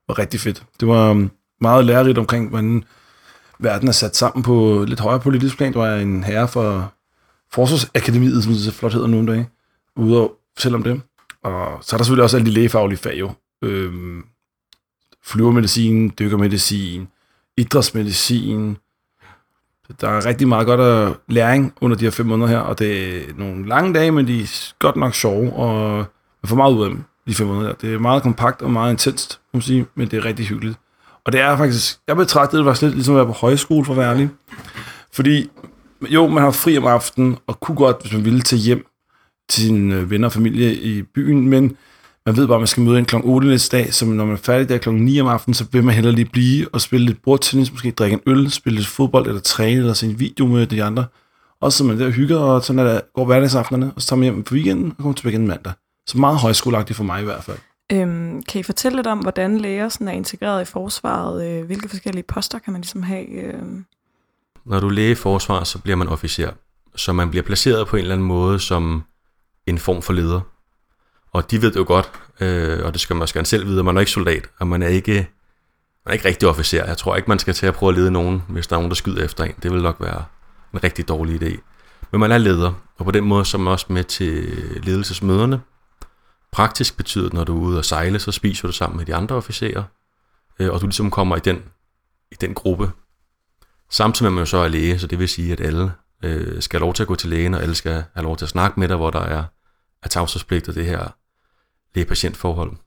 var 0.07 0.19
rigtig 0.19 0.39
fedt. 0.39 0.63
Det 0.79 0.87
var 0.87 1.11
um, 1.11 1.31
meget 1.61 1.85
lærerigt 1.85 2.17
omkring, 2.17 2.49
hvordan 2.49 2.83
verden 3.59 3.87
er 3.87 3.91
sat 3.91 4.15
sammen 4.15 4.43
på 4.43 4.85
lidt 4.87 4.99
højere 4.99 5.19
politisk 5.19 5.57
plan. 5.57 5.73
Der 5.73 5.79
var 5.79 5.95
en 5.95 6.23
herre 6.23 6.47
for 6.47 6.93
Forsvarsakademiet, 7.51 8.43
som 8.43 8.53
det 8.53 8.61
så 8.61 8.71
flot 8.71 8.93
hedder 8.93 9.07
nogle 9.07 9.31
dage, 9.31 9.49
ude 9.95 10.21
og 10.21 10.35
fortælle 10.57 10.75
om 10.75 10.83
det. 10.83 11.01
Og 11.43 11.83
så 11.83 11.95
er 11.95 11.97
der 11.97 12.03
selvfølgelig 12.03 12.23
også 12.23 12.37
alle 12.37 12.45
de 12.45 12.53
lægefaglige 12.53 12.97
fag 12.97 13.19
jo. 13.19 13.31
Øhm, 13.61 14.23
flyvermedicin, 15.23 16.13
dykkermedicin, 16.19 17.07
idrætsmedicin. 17.57 18.77
Der 20.01 20.09
er 20.09 20.25
rigtig 20.25 20.47
meget 20.47 20.65
godt 20.65 20.79
af 20.79 21.13
læring 21.27 21.73
under 21.81 21.97
de 21.97 22.03
her 22.03 22.11
fem 22.11 22.25
måneder 22.25 22.47
her, 22.47 22.59
og 22.59 22.79
det 22.79 23.17
er 23.17 23.33
nogle 23.37 23.67
lange 23.67 23.93
dage, 23.93 24.11
men 24.11 24.27
de 24.27 24.41
er 24.41 24.73
godt 24.79 24.95
nok 24.95 25.13
sjove, 25.13 25.53
og 25.53 26.05
man 26.43 26.49
får 26.49 26.55
meget 26.55 26.73
ud 26.73 26.83
af 26.83 26.89
dem, 26.89 27.03
de 27.27 27.35
fem 27.35 27.47
måneder. 27.47 27.73
Det 27.73 27.93
er 27.93 27.99
meget 27.99 28.23
kompakt 28.23 28.61
og 28.61 28.71
meget 28.71 28.91
intenst, 28.91 29.39
må 29.53 29.57
man 29.57 29.61
sige, 29.61 29.85
men 29.95 30.07
det 30.07 30.17
er 30.17 30.25
rigtig 30.25 30.45
hyggeligt. 30.45 30.77
Og 31.25 31.31
det 31.31 31.41
er 31.41 31.57
faktisk, 31.57 31.99
jeg 32.07 32.15
betragtede 32.15 32.59
det 32.59 32.65
faktisk 32.65 32.81
lidt 32.81 32.93
ligesom 32.93 33.15
at 33.15 33.17
være 33.17 33.25
på 33.25 33.31
højskole, 33.31 33.85
for 33.85 33.93
at 33.93 33.97
være 33.97 34.09
ærlig. 34.09 34.29
Fordi, 35.13 35.49
jo, 36.09 36.27
man 36.27 36.43
har 36.43 36.51
fri 36.51 36.77
om 36.77 36.85
aftenen, 36.85 37.37
og 37.47 37.59
kunne 37.59 37.77
godt, 37.77 38.01
hvis 38.01 38.13
man 38.13 38.25
ville, 38.25 38.41
til 38.41 38.57
hjem 38.57 38.85
til 39.49 39.63
sine 39.63 39.95
øh, 39.95 40.11
venner 40.11 40.27
og 40.27 40.31
familie 40.31 40.75
i 40.75 41.01
byen, 41.01 41.49
men 41.49 41.77
man 42.25 42.37
ved 42.37 42.47
bare, 42.47 42.55
at 42.55 42.61
man 42.61 42.67
skal 42.67 42.83
møde 42.83 42.99
en 42.99 43.05
kl. 43.05 43.15
8 43.23 43.47
næste 43.47 43.77
dag, 43.77 43.93
så 43.93 44.05
når 44.05 44.25
man 44.25 44.33
er 44.33 44.39
færdig 44.39 44.69
der 44.69 44.77
kl. 44.77 44.89
9 44.89 45.21
om 45.21 45.27
aftenen, 45.27 45.53
så 45.53 45.65
vil 45.71 45.83
man 45.83 45.95
hellere 45.95 46.15
lige 46.15 46.25
blive 46.25 46.67
og 46.73 46.81
spille 46.81 47.05
lidt 47.05 47.21
bordtennis, 47.23 47.71
måske 47.71 47.91
drikke 47.91 48.13
en 48.13 48.21
øl, 48.25 48.51
spille 48.51 48.77
lidt 48.77 48.87
fodbold, 48.87 49.27
eller 49.27 49.41
træne, 49.41 49.79
eller 49.79 49.93
se 49.93 50.05
en 50.05 50.19
video 50.19 50.47
med 50.47 50.67
de 50.67 50.83
andre. 50.83 51.05
Og 51.61 51.73
så 51.73 51.83
man 51.83 51.99
der 51.99 52.05
og 52.05 52.11
hygger, 52.11 52.37
og 52.37 52.63
sådan 52.63 52.85
der, 52.85 53.01
går 53.15 53.25
hverdagsaftenerne, 53.25 53.91
og 53.95 54.01
så 54.01 54.07
tager 54.07 54.17
man 54.17 54.23
hjem 54.23 54.43
på 54.43 54.53
weekenden, 54.53 54.89
og 54.89 54.97
kommer 54.97 55.13
tilbage 55.13 55.33
igen 55.33 55.47
mandag. 55.47 55.73
Så 56.09 56.17
meget 56.17 56.37
højskoleagtigt 56.37 56.97
for 56.97 57.03
mig 57.03 57.21
i 57.21 57.23
hvert 57.23 57.43
fald. 57.43 57.57
Øhm, 57.91 58.43
kan 58.43 58.59
I 58.59 58.63
fortælle 58.63 58.95
lidt 58.95 59.07
om, 59.07 59.19
hvordan 59.19 59.57
læger 59.57 59.89
sådan 59.89 60.07
er 60.07 60.11
integreret 60.11 60.61
i 60.61 60.65
forsvaret? 60.65 61.47
Øh, 61.49 61.65
hvilke 61.65 61.89
forskellige 61.89 62.23
poster 62.23 62.59
kan 62.59 62.73
man 62.73 62.81
ligesom 62.81 63.03
have? 63.03 63.27
Øh? 63.27 63.63
når 64.65 64.79
du 64.79 64.87
er 64.87 64.91
læge 64.91 65.11
i 65.11 65.15
forsvar, 65.15 65.63
så 65.63 65.79
bliver 65.79 65.95
man 65.95 66.07
officer. 66.07 66.51
Så 66.95 67.13
man 67.13 67.29
bliver 67.29 67.43
placeret 67.43 67.87
på 67.87 67.95
en 67.95 68.01
eller 68.01 68.15
anden 68.15 68.27
måde 68.27 68.59
som 68.59 69.03
en 69.67 69.77
form 69.77 70.01
for 70.01 70.13
leder. 70.13 70.41
Og 71.31 71.51
de 71.51 71.61
ved 71.61 71.71
det 71.71 71.79
jo 71.79 71.85
godt, 71.87 72.11
øh, 72.39 72.85
og 72.85 72.93
det 72.93 73.01
skal 73.01 73.15
man 73.15 73.21
også 73.21 73.33
gerne 73.33 73.45
selv 73.45 73.65
vide, 73.65 73.79
at 73.79 73.85
man 73.85 73.95
er 73.95 73.99
ikke 73.99 74.11
soldat, 74.11 74.49
og 74.59 74.67
man 74.67 74.83
er 74.83 74.87
ikke, 74.87 75.13
man 76.05 76.11
er 76.11 76.11
ikke 76.11 76.27
rigtig 76.27 76.47
officer. 76.47 76.85
Jeg 76.85 76.97
tror 76.97 77.15
ikke, 77.15 77.27
man 77.27 77.39
skal 77.39 77.53
til 77.53 77.65
at 77.65 77.73
prøve 77.73 77.89
at 77.89 77.95
lede 77.95 78.11
nogen, 78.11 78.43
hvis 78.47 78.67
der 78.67 78.75
er 78.75 78.79
nogen, 78.79 78.89
der 78.89 78.95
skyder 78.95 79.25
efter 79.25 79.43
en. 79.43 79.53
Det 79.63 79.71
vil 79.71 79.81
nok 79.81 79.95
være 79.99 80.23
en 80.73 80.83
rigtig 80.83 81.07
dårlig 81.07 81.43
idé. 81.43 81.59
Men 82.11 82.19
man 82.19 82.31
er 82.31 82.37
leder, 82.37 82.73
og 82.97 83.05
på 83.05 83.11
den 83.11 83.23
måde 83.23 83.45
så 83.45 83.57
er 83.57 83.61
man 83.61 83.71
også 83.71 83.85
med 83.89 84.03
til 84.03 84.33
ledelsesmøderne. 84.83 85.61
Praktisk 86.51 86.97
betyder 86.97 87.23
det, 87.23 87.33
når 87.33 87.43
du 87.43 87.57
er 87.57 87.61
ude 87.61 87.77
og 87.77 87.85
sejle, 87.85 88.19
så 88.19 88.31
spiser 88.31 88.67
du 88.67 88.71
sammen 88.71 88.97
med 88.97 89.05
de 89.05 89.15
andre 89.15 89.35
officerer, 89.35 89.83
øh, 90.59 90.69
og 90.71 90.81
du 90.81 90.85
ligesom 90.85 91.11
kommer 91.11 91.35
i 91.35 91.39
den, 91.39 91.63
i 92.31 92.35
den 92.41 92.53
gruppe. 92.53 92.91
Samtidig 93.89 94.23
med, 94.23 94.29
at 94.31 94.33
man 94.33 94.41
jo 94.41 94.45
så 94.45 94.57
er 94.57 94.67
læge, 94.67 94.99
så 94.99 95.07
det 95.07 95.19
vil 95.19 95.29
sige, 95.29 95.51
at 95.51 95.61
alle 95.61 95.91
øh, 96.23 96.61
skal 96.61 96.79
have 96.79 96.85
lov 96.85 96.93
til 96.93 97.03
at 97.03 97.07
gå 97.07 97.15
til 97.15 97.29
lægen, 97.29 97.53
og 97.53 97.61
alle 97.61 97.75
skal 97.75 98.03
have 98.13 98.23
lov 98.23 98.37
til 98.37 98.45
at 98.45 98.49
snakke 98.49 98.79
med 98.79 98.87
dig, 98.87 98.97
hvor 98.97 99.09
der 99.09 99.19
er, 99.21 99.43
er 100.03 100.07
tavshedspligt 100.09 100.69
og 100.69 100.75
det 100.75 100.85
her 100.85 101.07
læge-patientforhold. 101.95 102.77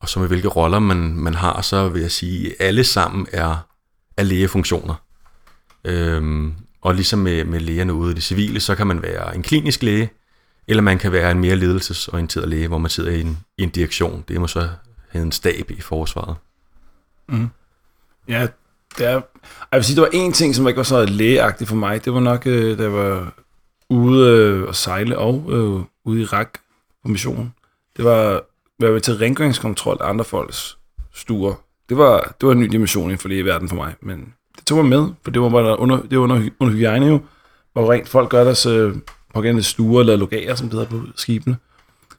Og 0.00 0.08
så 0.08 0.20
med 0.20 0.28
hvilke 0.28 0.48
roller 0.48 0.78
man, 0.78 0.96
man 0.96 1.34
har, 1.34 1.60
så 1.60 1.88
vil 1.88 2.02
jeg 2.02 2.10
sige, 2.10 2.48
at 2.48 2.56
alle 2.58 2.84
sammen 2.84 3.26
er, 3.32 3.56
er 4.16 4.22
lægefunktioner. 4.22 4.94
Øhm, 5.84 6.54
og 6.80 6.94
ligesom 6.94 7.18
med, 7.18 7.44
med 7.44 7.60
lægerne 7.60 7.94
ude 7.94 8.12
i 8.12 8.14
det 8.14 8.22
civile, 8.22 8.60
så 8.60 8.74
kan 8.74 8.86
man 8.86 9.02
være 9.02 9.34
en 9.34 9.42
klinisk 9.42 9.82
læge, 9.82 10.10
eller 10.68 10.82
man 10.82 10.98
kan 10.98 11.12
være 11.12 11.30
en 11.30 11.38
mere 11.38 11.56
ledelsesorienteret 11.56 12.48
læge, 12.48 12.68
hvor 12.68 12.78
man 12.78 12.90
sidder 12.90 13.10
i 13.10 13.20
en, 13.20 13.38
i 13.58 13.62
en 13.62 13.70
direktion. 13.70 14.24
Det 14.28 14.40
må 14.40 14.46
så 14.46 14.68
have 15.08 15.22
en 15.22 15.32
stab 15.32 15.70
i 15.70 15.80
forsvaret. 15.80 16.36
Mm. 17.28 17.48
Ja, 18.28 18.46
det 18.98 19.06
er, 19.06 19.12
jeg 19.12 19.22
vil 19.72 19.84
sige, 19.84 19.96
der 19.96 20.02
var 20.02 20.10
en 20.12 20.32
ting, 20.32 20.54
som 20.54 20.68
ikke 20.68 20.76
var 20.76 20.82
så 20.82 21.06
lægeagtig 21.06 21.68
for 21.68 21.76
mig. 21.76 22.04
Det 22.04 22.14
var 22.14 22.20
nok, 22.20 22.46
øh, 22.46 22.78
da 22.78 22.82
jeg 22.82 22.92
var 22.92 23.32
ude 23.90 24.28
øh, 24.28 24.74
sejle 24.74 25.18
og 25.18 25.44
øh, 25.48 25.84
ude 26.04 26.20
i 26.20 26.22
Irak 26.22 26.58
på 27.02 27.08
missionen. 27.08 27.54
Det 27.96 28.04
var 28.04 28.42
at 28.82 28.92
være 28.92 29.00
til 29.00 29.16
rengøringskontrol 29.16 29.98
af 30.00 30.08
andre 30.08 30.24
folks 30.24 30.78
stuer. 31.14 31.54
Det 31.88 31.98
var, 31.98 32.34
det 32.40 32.46
var 32.46 32.52
en 32.52 32.60
ny 32.60 32.66
dimension 32.66 33.04
inden 33.04 33.18
for 33.18 33.28
lægeverden 33.28 33.68
for 33.68 33.76
mig, 33.76 33.94
men 34.00 34.34
det 34.56 34.66
tog 34.66 34.78
mig 34.84 35.00
med, 35.00 35.12
for 35.22 35.30
det 35.30 35.42
var 35.42 35.48
bare 35.48 35.78
under, 35.78 36.02
det 36.02 36.18
var 36.18 36.24
under, 36.24 36.50
under 36.60 36.74
hygiejne 36.74 37.06
jo, 37.06 37.20
hvor 37.72 37.92
rent 37.92 38.08
folk 38.08 38.30
gør 38.30 38.44
deres 38.44 38.66
øh, 38.66 38.94
pågældende 39.34 39.62
stuer 39.62 40.00
eller 40.00 40.16
logager, 40.16 40.54
som 40.54 40.68
det 40.68 40.78
hedder 40.78 40.90
på 40.90 41.06
skibene. 41.16 41.56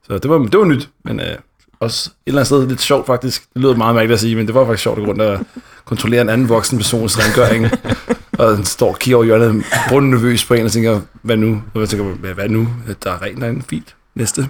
Så 0.03 0.17
det 0.17 0.29
var, 0.29 0.37
det 0.37 0.59
var 0.59 0.65
nyt, 0.65 0.89
men 1.03 1.19
øh, 1.19 1.37
også 1.79 2.09
et 2.09 2.15
eller 2.27 2.39
andet 2.39 2.47
sted 2.47 2.67
lidt 2.67 2.81
sjovt 2.81 3.05
faktisk. 3.05 3.53
Det 3.53 3.61
lyder 3.61 3.75
meget 3.75 3.95
mærkeligt 3.95 4.13
at 4.13 4.19
sige, 4.19 4.35
men 4.35 4.47
det 4.47 4.55
var 4.55 4.65
faktisk 4.65 4.83
sjovt 4.83 4.97
at 4.99 5.05
gå 5.05 5.09
rundt 5.09 5.21
og 5.21 5.39
kontrollere 5.85 6.21
en 6.21 6.29
anden 6.29 6.49
voksen 6.49 6.77
persons 6.77 7.19
rengøring. 7.19 7.65
og 8.39 8.57
den 8.57 8.65
står 8.65 8.89
og 8.89 8.99
kigger 8.99 9.17
over 9.17 9.25
hjørnet, 9.25 9.65
brunden 9.89 10.11
nervøs 10.11 10.45
på 10.45 10.53
en 10.53 10.65
og 10.65 10.71
tænker, 10.71 11.01
hvad 11.21 11.37
nu? 11.37 11.63
Og 11.73 11.79
jeg 11.79 11.89
tænker, 11.89 12.33
hvad, 12.33 12.49
nu? 12.49 12.67
Der 13.03 13.11
er 13.11 13.21
rent 13.21 13.41
derinde, 13.41 13.61
fint. 13.61 13.95
Næste. 14.15 14.49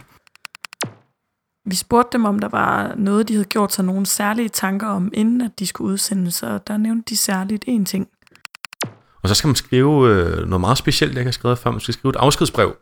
Vi 1.65 1.75
spurgte 1.75 2.17
dem, 2.17 2.25
om 2.25 2.39
der 2.39 2.47
var 2.47 2.93
noget, 2.97 3.27
de 3.27 3.33
havde 3.33 3.45
gjort 3.45 3.73
sig 3.73 3.85
nogle 3.85 4.05
særlige 4.05 4.49
tanker 4.49 4.87
om, 4.87 5.11
inden 5.13 5.41
at 5.41 5.59
de 5.59 5.67
skulle 5.67 5.93
udsendes, 5.93 6.43
og 6.43 6.67
der 6.67 6.77
nævnte 6.77 7.03
de 7.09 7.17
særligt 7.17 7.63
en 7.67 7.85
ting. 7.85 8.07
Og 9.25 9.29
så 9.29 9.35
skal 9.35 9.47
man 9.47 9.55
skrive 9.55 10.09
øh, 10.09 10.47
noget 10.47 10.61
meget 10.61 10.77
specielt, 10.77 11.13
jeg 11.13 11.19
ikke 11.19 11.27
har 11.27 11.31
skrevet 11.31 11.57
før. 11.57 11.71
Man 11.71 11.79
skal 11.79 11.93
skrive 11.93 12.09
et 12.09 12.15
afskedsbrev. 12.15 12.75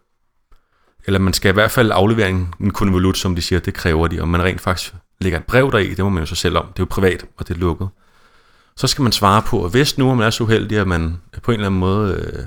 Eller 1.06 1.20
man 1.20 1.34
skal 1.34 1.50
i 1.50 1.54
hvert 1.54 1.72
fald 1.72 1.92
aflevere 1.92 2.30
en, 2.30 2.54
en 2.60 2.72
konvolut, 2.72 3.18
som 3.18 3.36
de 3.36 3.42
siger, 3.42 3.60
det 3.60 3.74
kræver 3.74 4.08
de. 4.08 4.22
Og 4.22 4.28
man 4.28 4.44
rent 4.44 4.62
faktisk 4.62 4.94
lægger 5.22 5.40
et 5.40 5.46
brev 5.46 5.72
deri, 5.72 5.90
det 5.90 6.00
må 6.00 6.10
man 6.10 6.24
jo 6.24 6.26
så 6.26 6.36
selv 6.36 6.58
om. 6.58 6.66
Det 6.66 6.80
er 6.80 6.84
jo 6.84 6.88
privat, 6.90 7.26
og 7.38 7.48
det 7.48 7.54
er 7.54 7.60
lukket. 7.60 7.90
Så 8.76 8.88
skal 8.88 9.04
man 9.04 9.12
svare 9.12 9.42
på, 9.42 9.58
og 9.58 9.70
hvis 9.70 9.98
nu 9.98 10.16
man 10.16 10.26
er 10.26 10.30
så 10.30 10.44
uheldig, 10.44 10.80
at 10.80 10.88
man 10.88 11.22
på 11.44 11.52
en 11.52 11.56
eller 11.56 11.68
anden 11.68 11.80
måde 11.80 12.14
øh, 12.14 12.44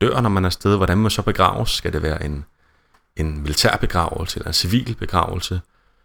dør, 0.00 0.20
når 0.20 0.28
man 0.28 0.44
er 0.44 0.48
afsted, 0.48 0.76
hvordan 0.76 0.98
man 0.98 1.10
så 1.10 1.22
begraves? 1.22 1.70
Skal 1.70 1.92
det 1.92 2.02
være 2.02 2.24
en, 2.24 2.44
en 3.16 3.42
militær 3.42 3.76
begravelse 3.76 4.38
eller 4.38 4.48
en 4.48 4.54
civil 4.54 4.96
begravelse? 4.98 5.60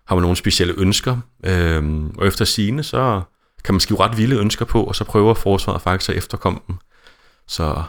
Har 0.08 0.16
man 0.16 0.22
nogle 0.22 0.38
specielle 0.38 0.74
ønsker? 0.78 1.18
Øhm, 1.44 2.10
og 2.18 2.28
efter 2.28 2.46
sine, 2.46 2.84
så 2.84 3.22
kan 3.64 3.74
man 3.74 3.80
skrive 3.80 4.00
ret 4.00 4.18
vilde 4.18 4.36
ønsker 4.36 4.66
på, 4.66 4.84
og 4.84 4.96
så 4.96 5.04
prøver 5.04 5.34
forsvaret 5.34 5.82
faktisk 5.82 6.10
at 6.10 6.16
efterkomme 6.16 6.60
dem. 6.68 6.76
Så, 7.48 7.84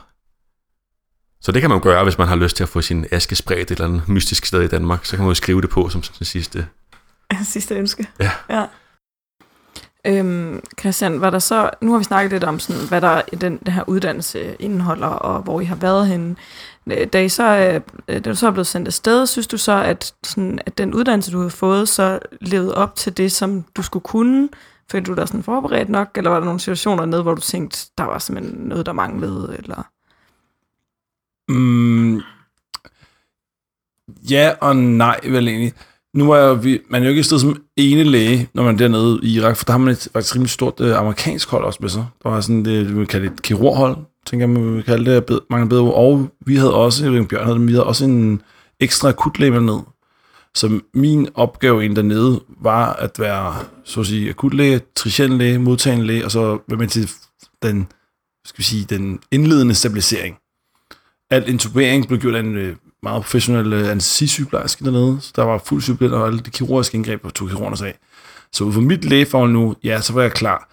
så 1.40 1.52
det 1.52 1.60
kan 1.60 1.70
man 1.70 1.80
gøre, 1.80 2.04
hvis 2.04 2.18
man 2.18 2.28
har 2.28 2.36
lyst 2.36 2.56
til 2.56 2.62
at 2.62 2.68
få 2.68 2.80
sin 2.80 3.06
aske 3.10 3.36
spredt 3.36 3.70
et 3.70 3.70
eller 3.70 3.84
andet 3.84 4.08
mystisk 4.08 4.46
sted 4.46 4.62
i 4.62 4.68
Danmark. 4.68 5.04
Så 5.04 5.16
kan 5.16 5.24
man 5.24 5.30
jo 5.30 5.34
skrive 5.34 5.60
det 5.60 5.70
på 5.70 5.88
som 5.88 6.02
den 6.02 6.26
sidste. 6.26 6.66
Sidste 7.44 7.74
ønske. 7.74 8.08
Ja. 8.20 8.30
ja. 8.50 8.66
Øhm, 10.06 10.62
Christian, 10.80 11.20
var 11.20 11.30
der 11.30 11.38
så, 11.38 11.70
nu 11.80 11.92
har 11.92 11.98
vi 11.98 12.04
snakket 12.04 12.32
lidt 12.32 12.44
om, 12.44 12.58
sådan, 12.58 12.88
hvad 12.88 13.00
der 13.00 13.22
den, 13.22 13.56
den 13.66 13.72
her 13.72 13.84
uddannelse 13.86 14.56
indeholder, 14.58 15.06
og 15.06 15.42
hvor 15.42 15.60
I 15.60 15.64
har 15.64 15.76
været 15.76 16.08
henne. 16.08 16.36
Da, 17.12 17.22
I 17.22 17.28
så, 17.28 17.56
øh, 18.08 18.14
da 18.24 18.30
du 18.30 18.34
så 18.34 18.46
er 18.46 18.50
blevet 18.50 18.66
sendt 18.66 18.88
afsted, 18.88 19.26
synes 19.26 19.46
du 19.46 19.56
så, 19.58 19.82
at, 19.82 20.14
sådan, 20.24 20.58
at 20.66 20.78
den 20.78 20.94
uddannelse, 20.94 21.32
du 21.32 21.42
har 21.42 21.48
fået, 21.48 21.88
så 21.88 22.18
levede 22.40 22.74
op 22.74 22.96
til 22.96 23.16
det, 23.16 23.32
som 23.32 23.64
du 23.76 23.82
skulle 23.82 24.02
kunne? 24.02 24.48
Følte 24.92 25.10
du 25.10 25.16
dig 25.16 25.28
sådan 25.28 25.42
forberedt 25.42 25.88
nok, 25.88 26.08
eller 26.16 26.30
var 26.30 26.38
der 26.38 26.44
nogle 26.44 26.60
situationer 26.60 27.04
nede, 27.04 27.22
hvor 27.22 27.34
du 27.34 27.40
tænkte, 27.40 27.78
der 27.98 28.04
var 28.04 28.18
simpelthen 28.18 28.60
noget, 28.60 28.86
der 28.86 28.92
manglede? 28.92 29.56
Eller? 29.58 29.82
Mm, 31.48 32.20
ja 34.30 34.52
og 34.60 34.76
nej, 34.76 35.20
vel 35.24 35.48
egentlig. 35.48 35.72
Nu 36.14 36.30
er 36.30 36.54
vi, 36.54 36.80
man 36.88 37.02
er 37.02 37.06
jo 37.06 37.08
ikke 37.08 37.20
et 37.20 37.26
sted 37.26 37.38
som 37.38 37.62
ene 37.76 38.04
læge, 38.04 38.48
når 38.54 38.62
man 38.62 38.74
er 38.74 38.78
dernede 38.78 39.20
i 39.22 39.34
Irak, 39.34 39.56
for 39.56 39.64
der 39.64 39.72
har 39.72 39.78
man 39.78 39.92
et 39.92 40.08
faktisk 40.12 40.34
rimelig 40.34 40.50
stort 40.50 40.80
øh, 40.80 40.98
amerikansk 40.98 41.48
hold 41.48 41.64
også 41.64 41.78
med 41.82 41.88
sig. 41.88 42.06
Der 42.22 42.28
var 42.28 42.40
sådan 42.40 42.64
det, 42.64 42.86
kan 42.86 43.06
kalde 43.06 43.26
et 43.26 43.42
kirurghold, 43.42 43.96
tænker 44.26 44.46
jeg, 44.46 44.54
man 44.54 44.74
vil 44.74 44.82
kalde 44.82 45.14
det, 45.14 45.24
bed, 45.24 45.40
mange 45.50 45.68
bedre 45.68 45.92
Og 45.92 46.28
vi 46.46 46.56
havde 46.56 46.74
også, 46.74 47.04
jeg 47.04 47.12
ved 47.12 47.18
ikke, 47.18 47.28
Bjørn 47.28 47.44
havde, 47.44 47.60
vi 47.60 47.72
havde 47.72 47.86
også 47.86 48.04
en 48.04 48.42
ekstra 48.80 49.08
akutlæge 49.08 49.50
med 49.50 49.60
ned. 49.60 49.78
Så 50.54 50.80
min 50.94 51.28
opgave 51.34 51.84
ind 51.84 51.96
dernede 51.96 52.40
var 52.60 52.92
at 52.92 53.18
være, 53.18 53.64
så 53.84 54.00
at 54.00 54.06
sige, 54.06 54.30
akutlæge, 54.30 54.80
tricianlæge, 54.94 55.58
modtagende 55.58 56.06
læge, 56.06 56.24
og 56.24 56.30
så 56.30 56.58
være 56.68 56.78
med 56.78 56.88
til 56.88 57.10
den, 57.62 57.88
skal 58.44 58.58
vi 58.58 58.62
sige, 58.62 58.84
den 58.84 59.20
indledende 59.30 59.74
stabilisering. 59.74 60.36
Al 61.30 61.48
intubering 61.48 62.08
blev 62.08 62.20
gjort 62.20 62.34
af 62.34 62.40
en 62.40 62.56
øh, 62.56 62.76
meget 63.02 63.22
professionel 63.22 63.72
øh, 63.72 63.90
anestesisygeplejerske 63.90 64.84
dernede, 64.84 65.18
så 65.20 65.32
der 65.36 65.42
var 65.42 65.62
fuld 65.64 65.82
sygeplejer, 65.82 66.12
og 66.12 66.26
alle 66.26 66.40
de 66.40 66.50
kirurgiske 66.50 66.94
indgreb 66.94 67.22
på 67.22 67.30
tog 67.30 67.48
kirurgerne 67.48 67.76
sig 67.76 67.88
af. 67.88 67.98
Så 68.52 68.64
ud 68.64 68.72
fra 68.72 68.80
mit 68.80 69.04
lægefagl 69.04 69.50
nu, 69.50 69.76
ja, 69.84 70.00
så 70.00 70.12
var 70.12 70.22
jeg 70.22 70.32
klar. 70.32 70.68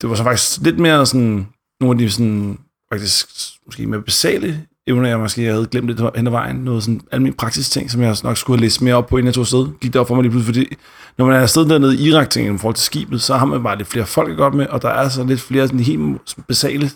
Det 0.00 0.10
var 0.10 0.16
så 0.16 0.22
faktisk 0.22 0.60
lidt 0.60 0.78
mere 0.78 1.06
sådan, 1.06 1.46
nogle 1.80 1.94
af 1.94 1.98
de 1.98 2.10
sådan, 2.10 2.58
faktisk 2.92 3.28
måske 3.66 3.86
mere 3.86 4.02
basale 4.02 4.66
evner, 4.86 5.08
jeg 5.08 5.18
måske 5.18 5.44
havde 5.44 5.66
glemt 5.66 5.86
lidt 5.86 6.00
hen 6.16 6.26
ad 6.26 6.30
vejen. 6.30 6.56
Noget 6.56 6.82
sådan 6.82 7.00
almindelig 7.12 7.36
praktisk 7.36 7.70
ting, 7.70 7.90
som 7.90 8.02
jeg 8.02 8.16
nok 8.22 8.36
skulle 8.36 8.58
have 8.58 8.64
læst 8.64 8.82
mere 8.82 8.94
op 8.94 9.06
på, 9.06 9.16
inden 9.16 9.26
jeg 9.26 9.34
tog 9.34 9.42
afsted. 9.42 9.66
Gik 9.80 9.92
det 9.92 10.00
op 10.00 10.08
for 10.08 10.14
mig 10.14 10.22
lige 10.22 10.30
pludselig, 10.30 10.54
fordi 10.54 10.76
når 11.18 11.26
man 11.26 11.36
er 11.36 11.40
afsted 11.40 11.68
dernede 11.68 11.96
i 11.96 12.08
Irak, 12.08 12.30
tænker 12.30 12.54
i 12.54 12.58
forhold 12.58 12.74
til 12.74 12.84
skibet, 12.84 13.22
så 13.22 13.36
har 13.36 13.46
man 13.46 13.62
bare 13.62 13.76
lidt 13.78 13.88
flere 13.88 14.06
folk 14.06 14.30
at 14.30 14.36
godt 14.36 14.54
med, 14.54 14.66
og 14.66 14.82
der 14.82 14.88
er 14.88 15.08
så 15.08 15.24
lidt 15.24 15.40
flere 15.40 15.66
sådan 15.66 15.80
helt 15.80 16.20
basale, 16.48 16.90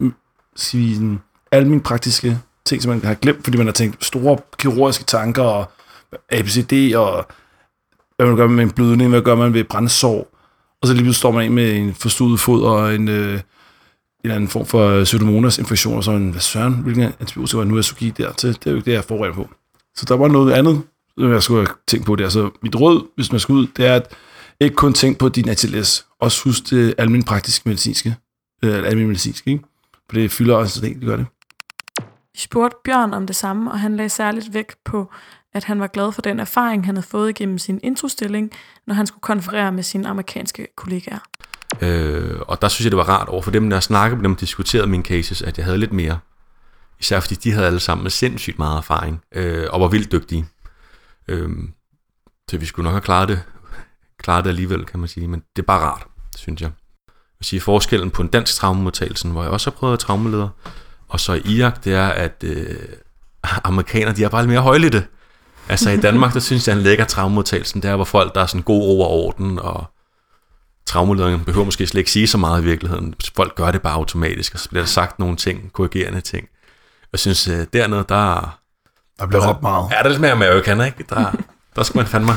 mm, 0.00 0.14
sige, 0.56 0.94
sådan, 0.94 1.20
almindelige 1.52 1.82
praktiske 1.82 2.38
ting, 2.64 2.82
som 2.82 2.92
man 2.92 3.04
har 3.04 3.14
glemt, 3.14 3.44
fordi 3.44 3.56
man 3.56 3.66
har 3.66 3.72
tænkt 3.72 4.04
store 4.04 4.38
kirurgiske 4.58 5.04
tanker, 5.04 5.42
og 5.42 5.70
ABCD, 6.30 6.94
og 6.96 7.26
hvad 8.16 8.26
man 8.26 8.36
gør 8.36 8.46
med 8.46 8.64
en 8.64 8.70
blødning, 8.70 9.10
hvad 9.10 9.22
gør 9.22 9.34
man 9.34 9.54
ved 9.54 9.64
brændsår, 9.64 10.28
og 10.82 10.88
så 10.88 10.94
lige 10.94 11.02
pludselig 11.02 11.18
står 11.18 11.30
man 11.30 11.44
ind 11.44 11.54
med 11.54 11.76
en 11.76 11.94
forstudet 11.94 12.40
fod 12.40 12.62
og 12.62 12.94
en, 12.94 13.08
øh, 13.08 13.34
en 13.34 13.40
eller 14.24 14.34
anden 14.34 14.48
form 14.48 14.66
for 14.66 15.04
pseudomonas 15.04 15.58
infektion, 15.58 15.96
og 15.96 16.04
så 16.04 16.10
en, 16.10 16.30
hvad 16.30 16.40
søren, 16.40 16.74
hvilken 16.74 17.04
antibiotika 17.20 17.56
var 17.56 17.64
nu 17.64 17.76
jeg 17.76 17.84
skulle 17.84 17.98
give 17.98 18.24
der 18.24 18.32
til, 18.32 18.48
det 18.48 18.66
er 18.66 18.70
jo 18.70 18.76
ikke 18.76 18.86
det, 18.86 18.92
jeg 18.92 18.98
er 18.98 19.02
forberedt 19.02 19.34
på. 19.34 19.48
Så 19.96 20.04
der 20.08 20.16
var 20.16 20.28
noget 20.28 20.52
andet, 20.52 20.82
som 21.18 21.32
jeg 21.32 21.42
skulle 21.42 21.66
have 21.66 21.76
tænkt 21.86 22.06
på 22.06 22.16
der. 22.16 22.28
Så 22.28 22.50
mit 22.62 22.76
råd, 22.76 23.06
hvis 23.14 23.32
man 23.32 23.40
skal 23.40 23.52
ud, 23.52 23.66
det 23.76 23.86
er 23.86 23.94
at 23.94 24.16
ikke 24.60 24.76
kun 24.76 24.92
tænke 24.92 25.18
på 25.18 25.28
din 25.28 25.48
ATLS, 25.48 26.06
også 26.20 26.44
husk 26.44 26.70
det 26.70 26.94
almindelige 26.98 27.26
praktiske 27.26 27.68
medicinske, 27.68 28.16
øh, 28.64 28.74
almindelige 28.74 29.06
medicinske, 29.06 29.50
ikke? 29.50 29.64
For 30.10 30.14
det 30.14 30.30
fylder 30.30 30.56
også 30.56 30.80
en 30.80 30.90
del, 30.90 31.00
det 31.00 31.08
gør 31.08 31.16
det. 31.16 31.26
Vi 32.32 32.38
spurgte 32.38 32.76
Bjørn 32.84 33.14
om 33.14 33.26
det 33.26 33.36
samme, 33.36 33.70
og 33.70 33.80
han 33.80 33.96
lagde 33.96 34.08
særligt 34.08 34.54
vægt 34.54 34.84
på, 34.84 35.10
at 35.54 35.64
han 35.64 35.80
var 35.80 35.86
glad 35.86 36.12
for 36.12 36.22
den 36.22 36.40
erfaring, 36.40 36.86
han 36.86 36.96
havde 36.96 37.06
fået 37.06 37.30
igennem 37.30 37.58
sin 37.58 37.80
introstilling, 37.82 38.50
når 38.86 38.94
han 38.94 39.06
skulle 39.06 39.22
konferere 39.22 39.72
med 39.72 39.82
sine 39.82 40.08
amerikanske 40.08 40.66
kollegaer. 40.76 41.18
Øh, 41.80 42.40
og 42.40 42.62
der 42.62 42.68
synes 42.68 42.84
jeg, 42.84 42.90
det 42.90 42.98
var 42.98 43.08
rart 43.08 43.28
over 43.28 43.42
for 43.42 43.50
dem, 43.50 43.62
når 43.62 43.76
jeg 43.76 43.82
snakkede 43.82 44.16
med 44.16 44.24
dem 44.24 44.32
og 44.32 44.40
diskuterede 44.40 44.86
mine 44.86 45.02
cases, 45.02 45.42
at 45.42 45.58
jeg 45.58 45.64
havde 45.64 45.78
lidt 45.78 45.92
mere. 45.92 46.18
Især 47.00 47.20
fordi 47.20 47.34
de 47.34 47.52
havde 47.52 47.66
alle 47.66 47.80
sammen 47.80 48.10
sindssygt 48.10 48.58
meget 48.58 48.78
erfaring, 48.78 49.22
øh, 49.34 49.66
og 49.70 49.80
var 49.80 49.88
vildt 49.88 50.12
dygtige. 50.12 50.46
Øh, 51.28 51.50
så 52.50 52.58
vi 52.58 52.66
skulle 52.66 52.84
nok 52.84 52.92
have 52.92 53.00
klaret 53.00 53.28
det, 53.28 53.42
klaret 54.18 54.44
det 54.44 54.50
alligevel, 54.50 54.86
kan 54.86 55.00
man 55.00 55.08
sige. 55.08 55.28
Men 55.28 55.42
det 55.56 55.62
er 55.62 55.66
bare 55.66 55.80
rart, 55.80 56.06
synes 56.36 56.60
jeg. 56.60 56.70
Jeg 57.06 57.14
vil 57.38 57.46
sige, 57.46 57.60
forskellen 57.60 58.10
på 58.10 58.22
en 58.22 58.28
dansk 58.28 58.54
traumemodtagelse, 58.54 59.28
hvor 59.28 59.42
jeg 59.42 59.50
også 59.50 59.70
har 59.70 59.76
prøvet 59.76 59.92
at 59.92 59.98
traumeleder, 59.98 60.48
og 61.08 61.20
så 61.20 61.32
i 61.32 61.40
Irak, 61.44 61.84
det 61.84 61.94
er, 61.94 62.08
at 62.08 62.44
øh, 62.46 62.76
amerikanere, 63.64 64.14
de 64.14 64.24
er 64.24 64.28
bare 64.28 64.42
lidt 64.42 64.50
mere 64.50 64.60
højlytte. 64.60 65.06
Altså 65.68 65.90
i 65.90 65.96
Danmark, 65.96 66.34
der 66.34 66.40
synes 66.40 66.68
jeg, 66.68 66.76
en 66.76 66.82
lækker 66.82 67.04
traumemodtagelse, 67.04 67.74
det 67.74 67.84
er, 67.84 67.96
hvor 67.96 68.04
folk, 68.04 68.34
der 68.34 68.40
er 68.40 68.46
sådan 68.46 68.62
god 68.62 68.82
ro 68.82 69.00
og 69.00 69.10
orden, 69.10 69.58
og 69.58 69.84
traumelederen 70.90 71.44
behøver 71.44 71.64
måske 71.64 71.86
slet 71.86 71.98
ikke 71.98 72.10
sige 72.10 72.26
så 72.26 72.38
meget 72.38 72.62
i 72.62 72.64
virkeligheden. 72.64 73.14
Folk 73.36 73.54
gør 73.54 73.70
det 73.70 73.82
bare 73.82 73.94
automatisk, 73.94 74.54
og 74.54 74.60
så 74.60 74.68
bliver 74.68 74.82
der 74.82 74.88
sagt 74.88 75.18
nogle 75.18 75.36
ting, 75.36 75.72
korrigerende 75.72 76.20
ting. 76.20 76.48
Jeg 77.12 77.20
synes, 77.20 77.48
øh, 77.48 77.66
dernede, 77.72 78.04
der... 78.08 78.58
Der 79.18 79.26
bliver 79.26 79.48
råbt 79.48 79.62
meget. 79.62 79.90
Ja, 79.90 79.96
der 79.96 80.04
er 80.04 80.08
lidt 80.08 80.20
mere 80.20 80.32
American, 80.32 80.80
ikke? 80.80 81.04
Der, 81.10 81.32
der 81.76 81.82
skal 81.82 81.98
man 81.98 82.06
fandme... 82.06 82.32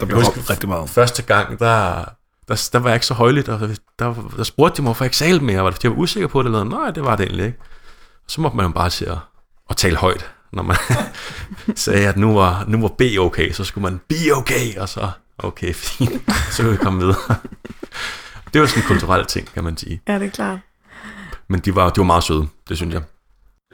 Der 0.00 0.06
bliver 0.06 0.24
råbt 0.24 0.50
rigtig 0.50 0.68
meget. 0.68 0.90
Første 0.90 1.22
gang, 1.22 1.58
der, 1.58 2.04
der, 2.48 2.68
der 2.72 2.78
var 2.78 2.88
jeg 2.88 2.96
ikke 2.96 3.06
så 3.06 3.14
højligt, 3.14 3.48
og 3.48 3.60
der, 3.98 4.14
der 4.36 4.44
spurgte 4.44 4.76
de 4.76 4.82
mig, 4.82 4.86
hvorfor 4.86 5.04
jeg 5.04 5.06
ikke 5.06 5.16
sagde 5.16 5.40
mere. 5.40 5.62
Var 5.62 5.70
det 5.70 5.74
fordi, 5.74 5.86
jeg 5.86 5.96
var 5.96 6.02
usikker 6.02 6.28
på 6.28 6.42
det, 6.42 6.46
eller 6.46 6.64
noget? 6.64 6.82
Nej, 6.82 6.90
det 6.90 7.04
var 7.04 7.16
det 7.16 7.24
egentlig 7.24 7.46
ikke. 7.46 7.58
Så 8.28 8.40
måtte 8.40 8.56
man 8.56 8.66
jo 8.66 8.72
bare 8.72 8.90
til 8.90 9.04
at, 9.04 9.18
at 9.70 9.76
tale 9.76 9.96
højt, 9.96 10.30
når 10.52 10.62
man 10.62 10.76
sagde, 11.76 12.08
at 12.08 12.16
nu 12.16 12.34
var, 12.34 12.64
nu 12.68 12.80
var 12.80 12.88
B 12.88 13.02
okay, 13.18 13.52
så 13.52 13.64
skulle 13.64 13.82
man 13.82 14.00
be 14.08 14.36
okay, 14.36 14.78
og 14.78 14.88
så 14.88 15.10
okay, 15.38 15.74
fint, 15.84 16.22
så 16.50 16.62
kan 16.62 16.72
vi 16.72 16.76
komme 16.76 16.98
videre. 17.00 17.16
Det 18.52 18.60
var 18.60 18.66
sådan 18.66 18.82
en 18.82 18.86
kulturel 18.88 19.26
ting, 19.26 19.52
kan 19.54 19.64
man 19.64 19.76
sige. 19.76 20.00
Ja, 20.08 20.18
det 20.18 20.26
er 20.26 20.30
klart. 20.30 20.58
Men 21.48 21.60
de 21.60 21.74
var, 21.74 21.90
de 21.90 21.98
var 21.98 22.04
meget 22.04 22.24
søde, 22.24 22.46
det 22.68 22.76
synes 22.76 22.94
jeg. 22.94 23.02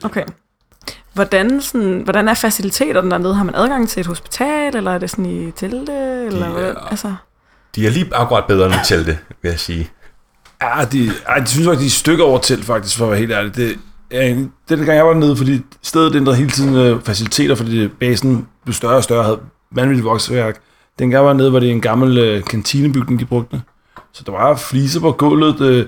Okay. 0.03 0.24
Hvordan, 1.12 1.61
sådan, 1.62 2.01
hvordan 2.05 2.28
er 2.28 2.35
faciliteterne 2.35 3.11
dernede? 3.11 3.35
Har 3.35 3.45
man 3.45 3.55
adgang 3.55 3.89
til 3.89 4.01
et 4.01 4.07
hospital, 4.07 4.76
eller 4.76 4.91
er 4.91 4.99
det 4.99 5.11
sådan 5.11 5.26
i 5.26 5.51
telte? 5.51 5.93
Eller 6.26 6.47
De 6.47 6.53
hvad? 6.53 6.74
Altså, 6.91 7.14
De 7.76 7.87
er 7.87 7.91
lige 7.91 8.14
akkurat 8.14 8.45
bedre 8.49 8.66
end 8.66 8.74
telte, 8.85 9.18
vil 9.43 9.49
jeg 9.49 9.61
sige. 9.61 9.91
Ja, 10.62 10.85
de, 10.93 11.11
ej, 11.26 11.39
de 11.39 11.47
synes 11.47 11.66
faktisk, 11.66 11.80
de 11.80 11.85
er 11.85 11.89
et 11.89 11.93
stykke 11.93 12.24
over 12.24 12.39
til, 12.39 12.62
faktisk, 12.62 12.97
for 12.99 13.05
at 13.05 13.11
være 13.11 13.18
helt 13.20 13.32
ærlig. 13.32 13.57
Det, 13.57 13.78
ja, 14.11 14.28
den 14.28 14.49
gang 14.68 14.87
jeg 14.89 15.07
var 15.07 15.14
nede, 15.14 15.37
fordi 15.37 15.61
stedet 15.82 16.16
ændrede 16.16 16.37
hele 16.37 16.51
tiden 16.51 16.76
øh, 16.76 17.03
faciliteter, 17.03 17.55
fordi 17.55 17.89
basen 17.89 18.49
blev 18.64 18.74
større 18.74 18.97
og 18.97 19.05
større, 19.05 19.24
havde 19.24 19.41
vanvittigt 19.72 20.05
voksværk. 20.05 20.61
Den 21.01 21.11
gang 21.11 21.26
var 21.26 21.32
nede, 21.32 21.53
var 21.53 21.61
det 21.61 21.70
en 21.70 21.80
gammel 21.80 22.18
øh, 22.18 22.44
kantinebygning, 22.44 23.20
de 23.20 23.24
brugte. 23.24 23.62
Så 24.12 24.22
der 24.26 24.32
var 24.32 24.57
fliser 24.57 25.01
på 25.01 25.12
gulvet. 25.12 25.61
Øh, 25.61 25.86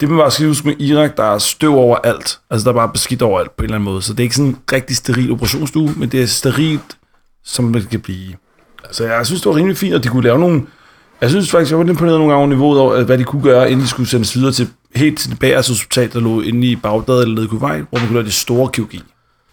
det 0.00 0.08
man 0.08 0.18
bare 0.18 0.30
skal 0.30 0.46
huske 0.46 0.68
med 0.68 0.80
Irak, 0.80 1.16
der 1.16 1.24
er 1.24 1.38
støv 1.38 1.74
over 1.74 1.96
alt. 1.96 2.38
Altså, 2.50 2.64
der 2.64 2.70
er 2.70 2.74
bare 2.74 2.88
beskidt 2.92 3.22
over 3.22 3.40
alt 3.40 3.56
på 3.56 3.62
en 3.62 3.64
eller 3.64 3.74
anden 3.74 3.84
måde. 3.84 4.02
Så 4.02 4.12
det 4.12 4.20
er 4.20 4.22
ikke 4.22 4.34
sådan 4.34 4.50
en 4.50 4.58
rigtig 4.72 4.96
steril 4.96 5.32
operationsstue, 5.32 5.94
men 5.96 6.08
det 6.08 6.22
er 6.22 6.26
sterilt, 6.26 6.96
som 7.44 7.72
det 7.72 7.88
kan 7.88 8.00
blive. 8.00 8.34
Altså, 8.84 9.04
jeg 9.04 9.26
synes, 9.26 9.42
det 9.42 9.50
var 9.50 9.56
rimelig 9.56 9.76
fint, 9.76 9.94
at 9.94 10.04
de 10.04 10.08
kunne 10.08 10.22
lave 10.22 10.38
nogle... 10.38 10.62
Jeg 11.20 11.30
synes 11.30 11.50
faktisk, 11.50 11.70
jeg 11.70 11.78
var 11.78 11.84
lidt 11.84 11.90
imponeret 11.90 12.18
nogle 12.18 12.32
gange 12.32 12.38
over 12.38 12.48
niveauet 12.48 12.80
over, 12.80 13.04
hvad 13.04 13.18
de 13.18 13.24
kunne 13.24 13.42
gøre, 13.42 13.70
inden 13.70 13.84
de 13.84 13.88
skulle 13.88 14.08
sendes 14.08 14.36
videre 14.36 14.52
til 14.52 14.68
helt 14.94 15.18
til 15.18 15.30
det 15.30 15.38
bagerste 15.38 15.70
hospital, 15.70 16.12
der 16.12 16.20
lå 16.20 16.40
inde 16.40 16.66
i 16.66 16.76
Bagdad 16.76 17.22
eller 17.22 17.34
nede 17.34 17.44
i 17.44 17.48
Kuwait, 17.48 17.84
hvor 17.90 17.98
man 17.98 18.06
kunne 18.06 18.14
lave 18.14 18.24
det 18.24 18.34
store 18.34 18.70
kirurgi. 18.72 19.02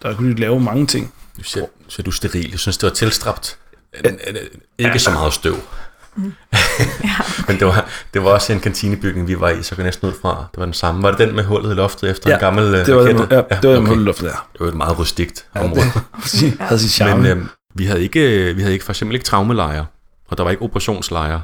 Der 0.02 0.14
kunne 0.14 0.34
de 0.34 0.40
lave 0.40 0.60
mange 0.60 0.86
ting. 0.86 1.12
Nu 1.38 1.44
siger, 1.44 1.66
nu 1.98 2.02
du 2.06 2.10
steril. 2.10 2.50
Jeg 2.50 2.58
synes, 2.58 2.78
det 2.78 2.86
var 2.86 2.94
tilstrabt. 2.94 3.58
Ikke 4.78 4.98
så 4.98 5.10
meget 5.10 5.32
støv. 5.32 5.54
Men 7.48 7.58
det 7.58 7.66
var, 7.66 7.88
det 8.14 8.24
var 8.24 8.30
også 8.30 8.52
en 8.52 8.60
kantinebygning, 8.60 9.28
vi 9.28 9.40
var 9.40 9.50
i, 9.50 9.62
så 9.62 9.74
jeg 9.78 9.84
næsten 9.84 10.08
ud 10.08 10.14
fra, 10.22 10.46
det 10.52 10.58
var 10.58 10.64
den 10.64 10.74
samme. 10.74 11.02
Var 11.02 11.10
det 11.10 11.18
den 11.18 11.36
med 11.36 11.44
hullet 11.44 11.70
i 11.70 11.74
loftet 11.74 12.10
efter 12.10 12.30
Ja, 12.30 12.36
en 12.36 12.40
gammel 12.40 12.64
øh, 12.74 12.86
Det 12.86 12.96
var, 12.96 13.02
den, 13.02 13.16
ja, 13.18 13.24
det 13.24 13.28
var 13.30 13.74
den 13.74 13.76
okay. 13.82 13.92
okay. 13.92 14.00
luftet 14.00 14.24
der. 14.24 14.48
Det 14.52 14.60
var 14.60 14.66
et 14.68 14.74
meget 14.74 14.98
rustikt 14.98 15.46
Ja, 15.54 15.64
område. 15.64 15.82
det 16.32 16.54
havde 16.68 16.78
sin 16.80 16.88
charme. 16.88 17.22
Men 17.22 17.38
øh, 17.38 17.46
vi 17.74 17.84
havde 17.86 18.02
ikke, 18.02 18.52
vi 18.54 18.60
havde 18.60 18.72
ikke 18.72 18.84
for 18.84 18.92
eksempel 18.92 19.14
ikke 19.14 19.24
traumelejre, 19.24 19.86
og 20.28 20.38
der 20.38 20.44
var 20.44 20.50
ikke 20.50 20.62
operationslejre. 20.62 21.42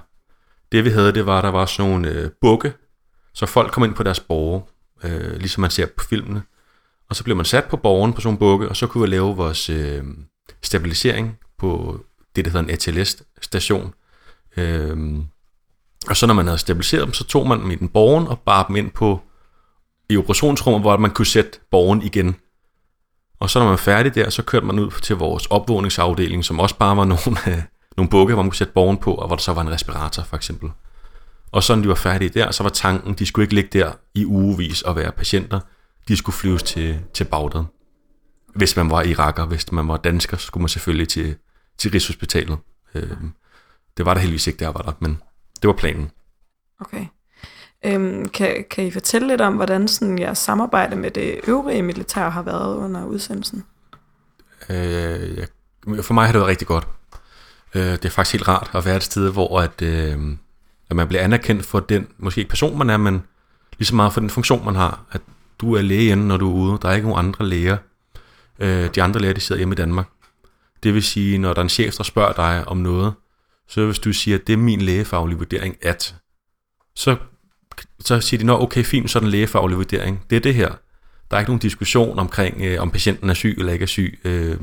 Det 0.72 0.84
vi 0.84 0.90
havde, 0.90 1.12
det 1.12 1.26
var, 1.26 1.40
der 1.42 1.48
var 1.50 1.66
sådan 1.66 1.90
nogle 1.90 2.08
øh, 2.08 2.30
bukke, 2.40 2.72
så 3.34 3.46
folk 3.46 3.72
kom 3.72 3.84
ind 3.84 3.94
på 3.94 4.02
deres 4.02 4.20
borge, 4.20 4.62
øh, 5.04 5.36
ligesom 5.36 5.60
man 5.60 5.70
ser 5.70 5.86
på 5.86 6.04
filmene. 6.10 6.42
Og 7.10 7.16
så 7.16 7.24
blev 7.24 7.36
man 7.36 7.44
sat 7.44 7.64
på 7.64 7.76
borgen 7.76 8.12
på 8.12 8.20
sådan 8.20 8.34
en 8.34 8.38
bukke, 8.38 8.68
og 8.68 8.76
så 8.76 8.86
kunne 8.86 9.00
vi 9.02 9.08
lave 9.08 9.36
vores 9.36 9.70
øh, 9.70 10.02
stabilisering 10.62 11.38
på 11.58 12.00
det, 12.36 12.44
der 12.44 12.50
hedder 12.50 12.64
en 12.64 12.70
ATLS-station. 12.70 13.94
Øhm, 14.56 15.24
og 16.08 16.16
så 16.16 16.26
når 16.26 16.34
man 16.34 16.46
havde 16.46 16.58
stabiliseret 16.58 17.04
dem, 17.04 17.12
så 17.12 17.24
tog 17.24 17.48
man 17.48 17.60
dem 17.60 17.70
i 17.70 17.74
den 17.74 17.88
borgen 17.88 18.26
og 18.26 18.38
bar 18.38 18.66
dem 18.66 18.76
ind 18.76 18.90
på 18.90 19.20
i 20.08 20.16
operationsrummet, 20.16 20.82
hvor 20.82 20.96
man 20.96 21.10
kunne 21.10 21.26
sætte 21.26 21.58
borgen 21.70 22.02
igen. 22.02 22.36
Og 23.40 23.50
så 23.50 23.58
når 23.58 23.66
man 23.66 23.70
var 23.70 23.76
færdig 23.76 24.14
der, 24.14 24.30
så 24.30 24.42
kørte 24.42 24.66
man 24.66 24.78
ud 24.78 24.90
til 24.90 25.16
vores 25.16 25.46
opvågningsafdeling, 25.46 26.44
som 26.44 26.60
også 26.60 26.76
bare 26.76 26.96
var 26.96 27.04
nogle, 27.04 27.38
øh, 27.56 27.62
nogle 27.96 28.10
bukke, 28.10 28.34
hvor 28.34 28.42
man 28.42 28.50
kunne 28.50 28.56
sætte 28.56 28.72
borgen 28.72 28.96
på, 28.96 29.14
og 29.14 29.26
hvor 29.26 29.36
der 29.36 29.42
så 29.42 29.52
var 29.52 29.62
en 29.62 29.70
respirator 29.70 30.22
for 30.22 30.36
eksempel. 30.36 30.70
Og 31.52 31.62
så 31.62 31.74
når 31.74 31.82
de 31.82 31.88
var 31.88 31.94
færdige 31.94 32.28
der, 32.28 32.50
så 32.50 32.62
var 32.62 32.70
tanken, 32.70 33.14
de 33.14 33.26
skulle 33.26 33.44
ikke 33.44 33.54
ligge 33.54 33.78
der 33.78 33.92
i 34.14 34.26
ugevis 34.26 34.82
og 34.82 34.96
være 34.96 35.12
patienter. 35.12 35.60
De 36.08 36.16
skulle 36.16 36.36
flyves 36.36 36.62
til, 36.62 36.98
til 37.14 37.24
Bagdad. 37.24 37.64
Hvis 38.54 38.76
man 38.76 38.90
var 38.90 39.02
iraker, 39.02 39.46
hvis 39.46 39.72
man 39.72 39.88
var 39.88 39.96
dansker, 39.96 40.36
så 40.36 40.46
skulle 40.46 40.62
man 40.62 40.68
selvfølgelig 40.68 41.08
til, 41.08 41.36
til 41.78 41.90
Rigshospitalet. 41.90 42.58
Øh, 42.94 43.10
det 43.96 44.06
var 44.06 44.14
der 44.14 44.20
heldigvis 44.20 44.46
ikke, 44.46 44.58
der 44.58 44.68
var 44.68 44.82
der, 44.82 44.92
men 45.00 45.22
det 45.62 45.68
var 45.68 45.74
planen. 45.74 46.10
Okay. 46.80 47.06
Øhm, 47.84 48.28
kan, 48.28 48.64
kan 48.70 48.86
I 48.86 48.90
fortælle 48.90 49.28
lidt 49.28 49.40
om, 49.40 49.54
hvordan 49.54 49.88
sådan 49.88 50.18
jeres 50.18 50.38
samarbejde 50.38 50.96
med 50.96 51.10
det 51.10 51.40
øvrige 51.46 51.82
militær 51.82 52.28
har 52.28 52.42
været 52.42 52.76
under 52.76 53.06
udsendelsen? 53.06 53.64
Øh, 54.68 55.38
jeg, 55.38 55.48
for 56.02 56.14
mig 56.14 56.26
har 56.26 56.32
det 56.32 56.38
været 56.38 56.48
rigtig 56.48 56.66
godt. 56.66 56.88
Øh, 57.74 57.82
det 57.82 58.04
er 58.04 58.10
faktisk 58.10 58.32
helt 58.32 58.48
rart 58.48 58.70
at 58.74 58.84
være 58.84 58.96
et 58.96 59.02
sted, 59.02 59.32
hvor 59.32 59.60
at, 59.60 59.82
øh, 59.82 60.18
at 60.90 60.96
man 60.96 61.08
bliver 61.08 61.22
anerkendt 61.22 61.66
for 61.66 61.80
den, 61.80 62.08
måske 62.18 62.38
ikke 62.38 62.48
person 62.48 62.78
man 62.78 62.90
er, 62.90 62.96
men 62.96 63.22
lige 63.78 63.86
så 63.86 63.94
meget 63.94 64.12
for 64.12 64.20
den 64.20 64.30
funktion 64.30 64.64
man 64.64 64.74
har. 64.74 65.04
At 65.10 65.20
du 65.60 65.74
er 65.74 65.82
læge 65.82 66.12
inde, 66.12 66.26
når 66.26 66.36
du 66.36 66.50
er 66.50 66.54
ude. 66.54 66.78
Der 66.82 66.88
er 66.88 66.94
ikke 66.94 67.08
nogen 67.08 67.26
andre 67.26 67.46
læger. 67.46 67.76
Øh, 68.58 68.94
de 68.94 69.02
andre 69.02 69.20
læger, 69.20 69.34
de 69.34 69.40
sidder 69.40 69.58
hjemme 69.58 69.72
i 69.72 69.76
Danmark. 69.76 70.06
Det 70.82 70.94
vil 70.94 71.02
sige, 71.02 71.38
når 71.38 71.52
der 71.52 71.60
er 71.60 71.62
en 71.62 71.68
chef, 71.68 71.94
der 71.94 72.04
spørger 72.04 72.32
dig 72.32 72.68
om 72.68 72.76
noget, 72.76 73.14
så 73.68 73.84
hvis 73.84 73.98
du 73.98 74.12
siger, 74.12 74.38
at 74.38 74.46
det 74.46 74.52
er 74.52 74.56
min 74.56 74.80
lægefaglige 74.80 75.38
vurdering, 75.38 75.76
at, 75.82 76.14
så, 76.94 77.16
så 78.00 78.20
siger 78.20 78.38
de, 78.38 78.46
nå 78.46 78.62
okay, 78.62 78.84
fint, 78.84 79.10
så 79.10 79.18
er 79.18 79.20
den 79.20 79.30
lægefaglige 79.30 79.76
vurdering. 79.76 80.24
Det 80.30 80.36
er 80.36 80.40
det 80.40 80.54
her. 80.54 80.68
Der 81.30 81.36
er 81.36 81.40
ikke 81.40 81.50
nogen 81.50 81.60
diskussion 81.60 82.18
omkring, 82.18 82.62
øh, 82.62 82.82
om 82.82 82.90
patienten 82.90 83.30
er 83.30 83.34
syg 83.34 83.54
eller 83.58 83.72
ikke 83.72 83.82
er 83.82 83.86
syg. 83.86 84.20
Øh, 84.24 84.58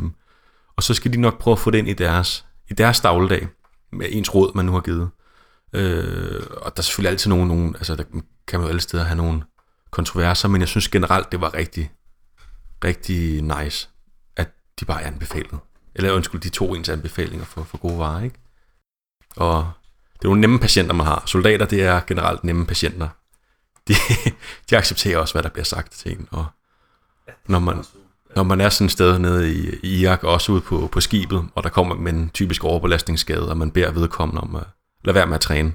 og 0.76 0.84
så 0.84 0.94
skal 0.94 1.14
de 1.14 1.22
nok 1.22 1.40
prøve 1.40 1.52
at 1.52 1.60
få 1.60 1.72
det 1.72 1.78
ind 1.78 1.90
i 1.90 1.94
deres, 1.94 2.46
i 2.70 2.74
deres 2.74 3.00
dagligdag, 3.00 3.48
med 3.92 4.08
ens 4.10 4.36
råd, 4.36 4.52
man 4.56 4.66
nu 4.66 4.72
har 4.72 4.80
givet. 4.80 5.10
Øh, 5.74 6.44
og 6.52 6.76
der 6.76 6.82
er 6.82 6.82
selvfølgelig 6.82 7.12
altid 7.12 7.30
nogen, 7.30 7.48
nogen, 7.48 7.76
altså 7.76 7.96
der 7.96 8.04
kan 8.48 8.60
man 8.60 8.62
jo 8.62 8.70
alle 8.70 8.82
steder 8.82 9.04
have 9.04 9.18
nogle 9.18 9.44
kontroverser, 9.92 10.48
men 10.48 10.62
jeg 10.62 10.68
synes 10.68 10.90
generelt, 10.90 11.32
det 11.32 11.42
var 11.42 11.54
rigtig, 11.54 11.92
rigtig 12.84 13.42
nice, 13.42 13.90
at 14.36 14.50
de 14.80 14.86
bare 14.86 15.04
anbefalede. 15.04 15.58
Eller 15.96 16.12
undskyld, 16.12 16.42
de 16.42 16.50
to 16.50 16.76
ens 16.76 16.90
anbefalinger 16.90 17.46
for, 17.46 17.64
for 17.64 17.78
gode 17.78 18.00
varer, 18.00 18.24
ikke? 18.24 18.36
Og 19.36 19.72
det 20.14 20.26
er 20.26 20.28
nogle 20.28 20.42
nemme 20.42 20.60
patienter, 20.60 20.94
man 20.94 21.06
har. 21.06 21.24
Soldater, 21.26 21.66
det 21.66 21.84
er 21.84 22.02
generelt 22.08 22.44
nemme 22.44 22.66
patienter. 22.66 23.08
De, 23.88 23.94
de 24.70 24.78
accepterer 24.78 25.18
også, 25.18 25.34
hvad 25.34 25.44
der 25.44 25.50
bliver 25.50 25.66
sagt 25.66 25.92
til 25.92 26.12
en. 26.12 26.28
Og 26.32 26.46
når 27.48 27.60
man, 27.60 27.84
når 28.36 28.44
man 28.44 28.62
er 28.62 28.70
sådan 28.70 28.86
et 28.86 28.92
sted 28.92 29.20
nede 29.20 29.54
i, 29.54 29.70
i 29.84 30.02
Irak, 30.02 30.24
også 30.24 30.52
ude 30.52 30.62
på, 30.62 30.90
på 30.92 31.02
skibet, 31.02 31.46
og 31.56 31.64
der 31.64 31.70
kommer 31.70 31.96
med 31.96 32.14
en 32.14 32.30
typisk 32.30 32.64
overbelastningsskade, 32.64 33.50
og 33.50 33.58
man 33.58 33.72
beder 33.72 33.92
vedkommende 33.92 34.42
om 34.42 34.56
at 34.56 34.64
lade 35.06 35.16
være 35.16 35.28
med 35.28 35.36
at 35.36 35.42
træne, 35.42 35.74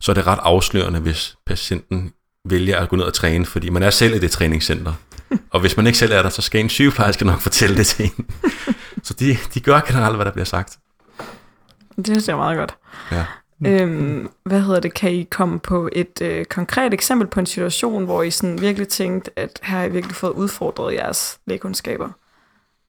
så 0.00 0.12
er 0.12 0.14
det 0.14 0.26
ret 0.26 0.38
afslørende, 0.42 1.00
hvis 1.00 1.36
patienten 1.46 2.12
vælger 2.44 2.78
at 2.78 2.88
gå 2.88 2.96
ned 2.96 3.04
og 3.04 3.14
træne, 3.14 3.46
fordi 3.46 3.70
man 3.70 3.82
er 3.82 3.90
selv 3.90 4.14
i 4.14 4.18
det 4.18 4.30
træningscenter. 4.30 4.92
Og 5.50 5.60
hvis 5.60 5.76
man 5.76 5.86
ikke 5.86 5.98
selv 5.98 6.12
er 6.12 6.22
der, 6.22 6.28
så 6.28 6.42
skal 6.42 6.60
en 6.60 6.68
sygeplejerske 6.68 7.24
nok 7.24 7.40
fortælle 7.40 7.76
det 7.76 7.86
til 7.86 8.04
en. 8.04 8.26
Så 9.04 9.14
de, 9.14 9.36
de 9.54 9.60
gør 9.60 9.80
generelt, 9.80 10.16
hvad 10.16 10.24
der 10.24 10.32
bliver 10.32 10.44
sagt. 10.44 10.78
Det 11.96 12.06
synes 12.06 12.28
jeg 12.28 12.34
er 12.34 12.38
meget 12.38 12.58
godt. 12.58 12.76
Ja. 13.12 13.24
Øhm, 13.66 14.28
hvad 14.44 14.60
hedder 14.60 14.80
det? 14.80 14.94
Kan 14.94 15.12
I 15.12 15.22
komme 15.22 15.58
på 15.58 15.88
et 15.92 16.22
øh, 16.22 16.44
konkret 16.44 16.94
eksempel 16.94 17.28
på 17.28 17.40
en 17.40 17.46
situation, 17.46 18.04
hvor 18.04 18.22
I 18.22 18.30
sådan 18.30 18.60
virkelig 18.60 18.88
tænkte, 18.88 19.38
at 19.38 19.60
her 19.62 19.78
har 19.78 19.84
I 19.84 19.88
virkelig 19.88 20.16
fået 20.16 20.30
udfordret 20.30 20.94
jeres 20.94 21.38
lægekundskaber? 21.46 22.08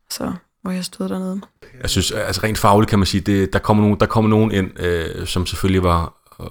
Så 0.10 0.34
hvor 0.62 0.72
jeg 0.72 0.86
stod 0.86 1.10
dernede. 1.10 1.42
Jeg 1.82 1.90
synes, 1.90 2.12
altså 2.12 2.42
rent 2.44 2.58
fagligt 2.58 2.90
kan 2.90 3.00
man 3.00 3.06
sige, 3.06 3.22
det, 3.22 3.54
der 3.54 3.60
kommer 3.60 3.84
nogen, 3.84 4.00
der 4.00 4.06
kommer 4.06 4.30
nogen 4.30 4.52
ind, 4.52 4.80
øh, 4.80 5.28
som 5.28 5.46
selvfølgelig 5.46 5.84
var, 5.84 6.14
øh, 6.40 6.48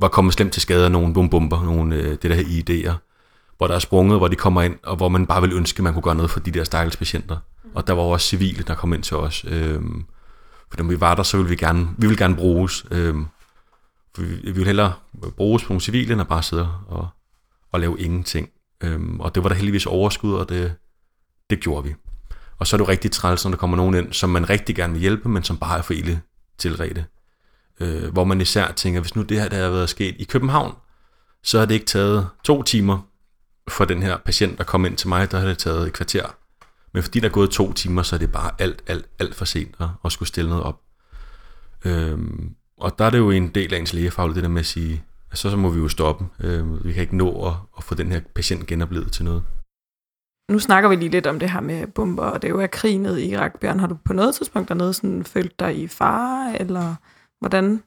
var 0.00 0.08
kommet 0.08 0.34
slemt 0.34 0.52
til 0.52 0.62
skade 0.62 0.84
af 0.84 0.90
nogle 0.90 1.14
bombomber, 1.14 1.62
nogle 1.62 1.96
øh, 1.96 2.10
det 2.10 2.22
der 2.22 2.34
her 2.34 2.42
ID'er, 2.44 2.94
hvor 3.56 3.66
der 3.66 3.74
er 3.74 3.78
sprunget, 3.78 4.18
hvor 4.18 4.28
de 4.28 4.36
kommer 4.36 4.62
ind, 4.62 4.74
og 4.82 4.96
hvor 4.96 5.08
man 5.08 5.26
bare 5.26 5.40
vil 5.40 5.52
ønske, 5.52 5.78
at 5.80 5.84
man 5.84 5.92
kunne 5.92 6.02
gøre 6.02 6.14
noget 6.14 6.30
for 6.30 6.40
de 6.40 6.50
der 6.50 6.64
stakkels 6.64 6.96
patienter. 6.96 7.36
Og 7.78 7.86
der 7.86 7.92
var 7.92 8.02
også 8.02 8.26
civile, 8.26 8.62
der 8.62 8.74
kom 8.74 8.92
ind 8.92 9.02
til 9.02 9.16
os. 9.16 9.44
Øh, 9.48 9.82
for 10.70 10.78
når 10.78 10.84
vi 10.84 11.00
var 11.00 11.14
der, 11.14 11.22
så 11.22 11.36
ville 11.36 11.48
vi 11.48 11.56
gerne, 11.56 11.88
vi 11.98 12.06
ville 12.06 12.24
gerne 12.24 12.36
bruges. 12.36 12.84
Øh, 12.90 13.14
for 14.14 14.22
vi, 14.22 14.28
vi 14.28 14.50
ville 14.50 14.64
hellere 14.64 14.92
bruges 15.36 15.64
på 15.64 15.68
nogle 15.68 15.80
civile, 15.80 16.12
end 16.12 16.20
at 16.20 16.28
bare 16.28 16.42
sidde 16.42 16.68
og, 16.86 17.08
og 17.72 17.80
lave 17.80 18.00
ingenting. 18.00 18.48
Øh, 18.80 19.00
og 19.18 19.34
det 19.34 19.42
var 19.42 19.48
der 19.48 19.56
heldigvis 19.56 19.86
overskud, 19.86 20.34
og 20.34 20.48
det, 20.48 20.74
det 21.50 21.60
gjorde 21.60 21.88
vi. 21.88 21.94
Og 22.58 22.66
så 22.66 22.76
er 22.76 22.78
det 22.78 22.86
jo 22.86 22.90
rigtig 22.90 23.10
træls, 23.10 23.44
når 23.44 23.50
der 23.50 23.58
kommer 23.58 23.76
nogen 23.76 23.94
ind, 23.94 24.12
som 24.12 24.30
man 24.30 24.50
rigtig 24.50 24.76
gerne 24.76 24.92
vil 24.92 25.00
hjælpe, 25.00 25.28
men 25.28 25.42
som 25.42 25.58
bare 25.58 25.78
er 25.78 25.82
for 25.82 25.92
ille 25.92 26.20
tilrede. 26.58 27.04
Øh, 27.80 28.12
hvor 28.12 28.24
man 28.24 28.40
især 28.40 28.72
tænker, 28.72 29.00
hvis 29.00 29.16
nu 29.16 29.22
det 29.22 29.40
her 29.40 29.48
der 29.48 29.56
havde 29.56 29.72
været 29.72 29.88
sket 29.88 30.14
i 30.18 30.24
København, 30.24 30.74
så 31.42 31.58
har 31.58 31.66
det 31.66 31.74
ikke 31.74 31.86
taget 31.86 32.28
to 32.44 32.62
timer 32.62 32.98
for 33.68 33.84
den 33.84 34.02
her 34.02 34.16
patient, 34.16 34.58
der 34.58 34.64
kom 34.64 34.84
ind 34.84 34.96
til 34.96 35.08
mig, 35.08 35.30
der 35.30 35.38
har 35.38 35.46
det 35.46 35.58
taget 35.58 35.86
et 35.86 35.92
kvarter. 35.92 36.34
Men 36.94 37.02
fordi 37.02 37.20
der 37.20 37.28
er 37.28 37.32
gået 37.32 37.50
to 37.50 37.72
timer, 37.72 38.02
så 38.02 38.16
er 38.16 38.18
det 38.18 38.32
bare 38.32 38.50
alt, 38.58 38.82
alt, 38.86 39.06
alt 39.18 39.34
for 39.34 39.44
sent 39.44 39.74
at, 39.80 39.88
at 40.04 40.12
skulle 40.12 40.28
stille 40.28 40.50
noget 40.50 40.64
op. 40.64 40.80
Øhm, 41.84 42.54
og 42.76 42.98
der 42.98 43.04
er 43.04 43.10
det 43.10 43.18
jo 43.18 43.30
en 43.30 43.48
del 43.48 43.74
af 43.74 43.78
ens 43.78 43.92
lægefagligt, 43.92 44.34
det 44.34 44.42
der 44.42 44.50
med 44.50 44.60
at 44.60 44.66
sige, 44.66 45.04
at 45.30 45.38
så, 45.38 45.50
så 45.50 45.56
må 45.56 45.70
vi 45.70 45.78
jo 45.78 45.88
stoppe. 45.88 46.26
Øhm, 46.40 46.84
vi 46.84 46.92
kan 46.92 47.02
ikke 47.02 47.16
nå 47.16 47.46
at, 47.46 47.54
at 47.78 47.84
få 47.84 47.94
den 47.94 48.12
her 48.12 48.20
patient 48.34 48.66
genoplevet 48.66 49.12
til 49.12 49.24
noget. 49.24 49.42
Nu 50.50 50.58
snakker 50.58 50.88
vi 50.88 50.96
lige 50.96 51.10
lidt 51.10 51.26
om 51.26 51.38
det 51.38 51.50
her 51.50 51.60
med 51.60 51.86
bomber, 51.86 52.22
og 52.22 52.42
det 52.42 52.48
er 52.48 52.52
jo 52.52 52.60
af 52.60 52.70
krig 52.70 52.98
nede 52.98 53.24
i 53.24 53.30
Irak. 53.30 53.60
Bjørn, 53.60 53.80
har 53.80 53.86
du 53.86 53.96
på 54.04 54.12
noget 54.12 54.34
tidspunkt 54.34 54.68
dernede 54.68 54.94
sådan, 54.94 55.24
følt 55.24 55.60
dig 55.60 55.78
i 55.78 55.88
fare, 55.88 56.60
eller 56.60 56.94
hvordan 57.40 57.82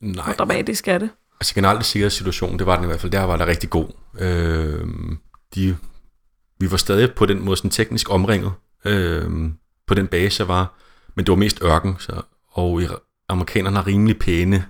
Nej, 0.00 0.24
hvor 0.24 0.32
dramatisk 0.32 0.88
er 0.88 0.98
det? 0.98 1.10
Altså 1.40 1.54
generelt 1.54 1.84
sikkerhedssituationen, 1.84 2.58
det 2.58 2.66
var 2.66 2.74
den 2.74 2.84
i 2.84 2.86
hvert 2.86 3.00
fald, 3.00 3.12
der 3.12 3.22
var 3.22 3.36
der 3.36 3.46
rigtig 3.46 3.70
god. 3.70 3.88
Øh, 4.18 4.86
de, 5.54 5.76
vi 6.58 6.70
var 6.70 6.76
stadig 6.76 7.14
på 7.14 7.26
den 7.26 7.44
måde 7.44 7.56
sådan 7.56 7.70
teknisk 7.70 8.10
omringet 8.10 8.52
øh, 8.84 9.30
på 9.86 9.94
den 9.94 10.06
base, 10.06 10.40
jeg 10.40 10.48
var, 10.48 10.74
men 11.14 11.24
det 11.24 11.30
var 11.30 11.36
mest 11.36 11.62
ørken, 11.62 11.96
så, 11.98 12.22
og 12.52 12.82
amerikanerne 13.28 13.76
har 13.76 13.86
rimelig 13.86 14.18
pæne 14.18 14.66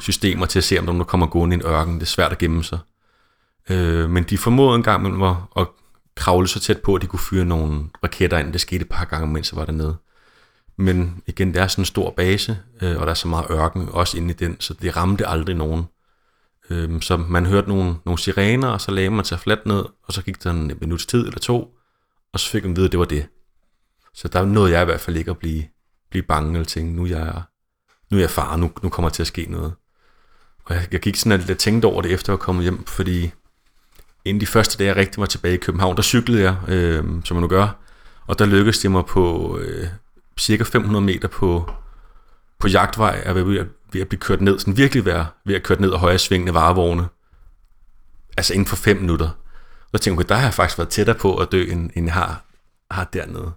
systemer 0.00 0.46
til 0.46 0.58
at 0.58 0.64
se, 0.64 0.78
om 0.78 0.86
der 0.86 1.04
kommer 1.04 1.26
gående 1.26 1.56
i 1.56 1.58
en 1.58 1.66
ørken. 1.66 1.94
Det 1.94 2.02
er 2.02 2.06
svært 2.06 2.32
at 2.32 2.38
gemme 2.38 2.64
sig. 2.64 2.78
Øh, 3.70 4.10
men 4.10 4.24
de 4.24 4.38
formåede 4.38 4.76
en 4.76 4.82
gang 4.82 5.00
imellem 5.00 5.22
at, 5.22 5.36
at 5.56 5.66
kravle 6.16 6.48
så 6.48 6.60
tæt 6.60 6.80
på, 6.82 6.94
at 6.94 7.02
de 7.02 7.06
kunne 7.06 7.20
fyre 7.30 7.44
nogle 7.44 7.84
raketter 8.04 8.38
ind. 8.38 8.52
Det 8.52 8.60
skete 8.60 8.82
et 8.82 8.88
par 8.88 9.04
gange, 9.04 9.26
mens 9.26 9.52
jeg 9.52 9.58
var 9.58 9.64
dernede. 9.64 9.96
Men 10.76 11.22
igen, 11.26 11.54
det 11.54 11.62
er 11.62 11.66
sådan 11.66 11.82
en 11.82 11.86
stor 11.86 12.10
base, 12.10 12.58
øh, 12.82 12.96
og 12.96 13.06
der 13.06 13.10
er 13.10 13.14
så 13.14 13.28
meget 13.28 13.46
ørken 13.50 13.88
også 13.88 14.16
inde 14.16 14.30
i 14.30 14.36
den, 14.36 14.56
så 14.60 14.74
det 14.74 14.96
ramte 14.96 15.26
aldrig 15.26 15.56
nogen. 15.56 15.84
Øhm, 16.70 17.00
så 17.00 17.16
man 17.16 17.46
hørte 17.46 17.68
nogle, 17.68 17.94
nogle 18.04 18.18
sirener, 18.18 18.68
og 18.68 18.80
så 18.80 18.90
lagde 18.90 19.10
man 19.10 19.24
sig 19.24 19.40
fladt 19.40 19.66
ned, 19.66 19.84
og 20.02 20.12
så 20.12 20.22
gik 20.22 20.44
der 20.44 20.50
en 20.50 20.72
minuts 20.80 21.06
tid 21.06 21.26
eller 21.26 21.38
to, 21.38 21.74
og 22.32 22.40
så 22.40 22.50
fik 22.50 22.62
man 22.62 22.72
at 22.72 22.76
vide, 22.76 22.86
at 22.86 22.92
det 22.92 23.00
var 23.00 23.06
det. 23.06 23.26
Så 24.14 24.28
der 24.28 24.44
nåede 24.44 24.72
jeg 24.72 24.82
i 24.82 24.84
hvert 24.84 25.00
fald 25.00 25.16
ikke 25.16 25.30
at 25.30 25.38
blive, 25.38 25.64
blive 26.10 26.22
bange, 26.22 26.52
eller 26.52 26.64
tænke, 26.64 26.92
nu 26.92 27.02
er 27.02 27.08
jeg, 27.08 27.42
nu 28.10 28.16
er 28.16 28.20
jeg 28.20 28.30
far, 28.30 28.56
nu, 28.56 28.70
nu 28.82 28.88
kommer 28.88 29.08
der 29.08 29.14
til 29.14 29.22
at 29.22 29.26
ske 29.26 29.46
noget. 29.48 29.74
Og 30.64 30.74
jeg, 30.74 30.88
jeg 30.92 31.00
gik 31.00 31.16
sådan 31.16 31.40
lidt 31.40 31.58
tænkte 31.58 31.86
over 31.86 32.02
det, 32.02 32.12
efter 32.12 32.32
jeg 32.32 32.38
var 32.38 32.44
kommet 32.44 32.62
hjem, 32.62 32.84
fordi 32.84 33.30
inden 34.24 34.40
de 34.40 34.46
første 34.46 34.78
dage, 34.78 34.88
jeg 34.88 34.96
rigtig 34.96 35.20
var 35.20 35.26
tilbage 35.26 35.54
i 35.54 35.58
København, 35.58 35.96
der 35.96 36.02
cyklede 36.02 36.42
jeg, 36.42 36.56
øh, 36.68 37.04
som 37.24 37.34
man 37.34 37.42
nu 37.42 37.48
gør, 37.48 37.68
og 38.26 38.38
der 38.38 38.46
lykkedes 38.46 38.78
det 38.78 38.90
mig 38.90 39.06
på 39.06 39.58
øh, 39.58 39.86
cirka 40.38 40.64
500 40.64 41.04
meter 41.04 41.28
på, 41.28 41.70
på 42.58 42.68
jagtvej, 42.68 43.22
at 43.24 43.34
ved 43.92 44.00
at, 44.00 44.08
blive 44.08 44.20
kørt 44.20 44.40
ned, 44.40 44.58
sådan 44.58 44.76
virkelig 44.76 45.04
være 45.04 45.26
ved 45.46 45.54
at 45.54 45.62
køre 45.62 45.80
ned 45.80 45.92
af 45.92 45.98
højre 45.98 46.18
svingende 46.18 46.54
varevogne, 46.54 47.08
altså 48.36 48.52
inden 48.52 48.66
for 48.66 48.76
5 48.76 48.96
minutter. 48.96 49.28
Så 49.94 50.02
tænkte 50.02 50.20
jeg, 50.20 50.28
der 50.28 50.34
har 50.34 50.42
jeg 50.42 50.54
faktisk 50.54 50.78
været 50.78 50.88
tættere 50.88 51.16
på 51.16 51.36
at 51.36 51.52
dø, 51.52 51.62
end, 51.62 51.90
end 51.94 52.06
jeg 52.06 52.14
har, 52.14 52.44
har 52.90 53.04
dernede. 53.04 53.52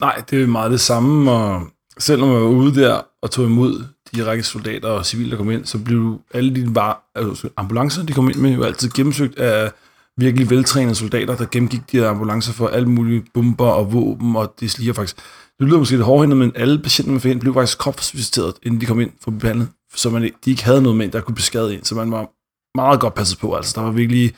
Nej, 0.00 0.22
det 0.30 0.42
er 0.42 0.46
meget 0.46 0.70
det 0.70 0.80
samme, 0.80 1.30
og 1.30 1.68
selv 1.98 2.20
når 2.20 2.40
var 2.40 2.46
ude 2.46 2.80
der 2.80 3.00
og 3.22 3.30
tog 3.30 3.44
imod 3.46 3.84
de 4.14 4.26
række 4.26 4.42
soldater 4.42 4.88
og 4.88 5.06
civile, 5.06 5.30
der 5.30 5.36
kom 5.36 5.50
ind, 5.50 5.64
så 5.64 5.78
blev 5.78 6.20
alle 6.34 6.54
de 6.54 6.74
var, 6.74 7.10
altså, 7.14 7.48
ambulancer, 7.56 8.02
de 8.02 8.12
kom 8.12 8.30
ind 8.30 8.38
med, 8.38 8.50
jo 8.50 8.62
altid 8.62 8.90
gennemsøgt 8.90 9.38
af 9.38 9.72
virkelig 10.16 10.50
veltrænede 10.50 10.94
soldater, 10.94 11.36
der 11.36 11.46
gennemgik 11.46 11.92
de 11.92 11.98
her 11.98 12.08
ambulancer 12.08 12.52
for 12.52 12.68
alle 12.68 12.88
mulige 12.88 13.24
bomber 13.34 13.66
og 13.66 13.92
våben, 13.92 14.36
og 14.36 14.54
det 14.60 14.70
sliger 14.70 14.92
faktisk. 14.92 15.16
Det 15.58 15.66
lyder 15.66 15.78
måske 15.78 15.94
lidt 15.94 16.04
hårdhændet, 16.04 16.38
men 16.38 16.52
alle 16.54 16.78
patienter, 16.78 17.12
man 17.12 17.20
fik 17.20 17.30
ind, 17.30 17.40
blev 17.40 17.54
faktisk 17.54 17.78
kropsvisiteret, 17.78 18.54
inden 18.62 18.80
de 18.80 18.86
kom 18.86 19.00
ind 19.00 19.12
for 19.20 19.30
behandlet, 19.30 19.68
så 19.94 20.10
man, 20.10 20.22
de 20.22 20.50
ikke 20.50 20.64
havde 20.64 20.82
noget 20.82 20.98
med, 20.98 21.08
der 21.08 21.20
kunne 21.20 21.34
beskade 21.34 21.74
ind, 21.74 21.84
så 21.84 21.94
man 21.94 22.10
var 22.10 22.30
meget 22.74 23.00
godt 23.00 23.14
passet 23.14 23.38
på. 23.38 23.54
Altså, 23.54 23.72
der 23.76 23.82
var 23.82 23.90
virkelig, 23.90 24.34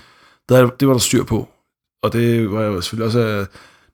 der, 0.48 0.70
det 0.70 0.88
var 0.88 0.94
der 0.94 0.98
styr 0.98 1.24
på. 1.24 1.48
Og 2.02 2.12
det 2.12 2.52
var 2.52 2.62
jo 2.62 2.80
selvfølgelig 2.80 3.06
også 3.06 3.20
øh, 3.20 3.46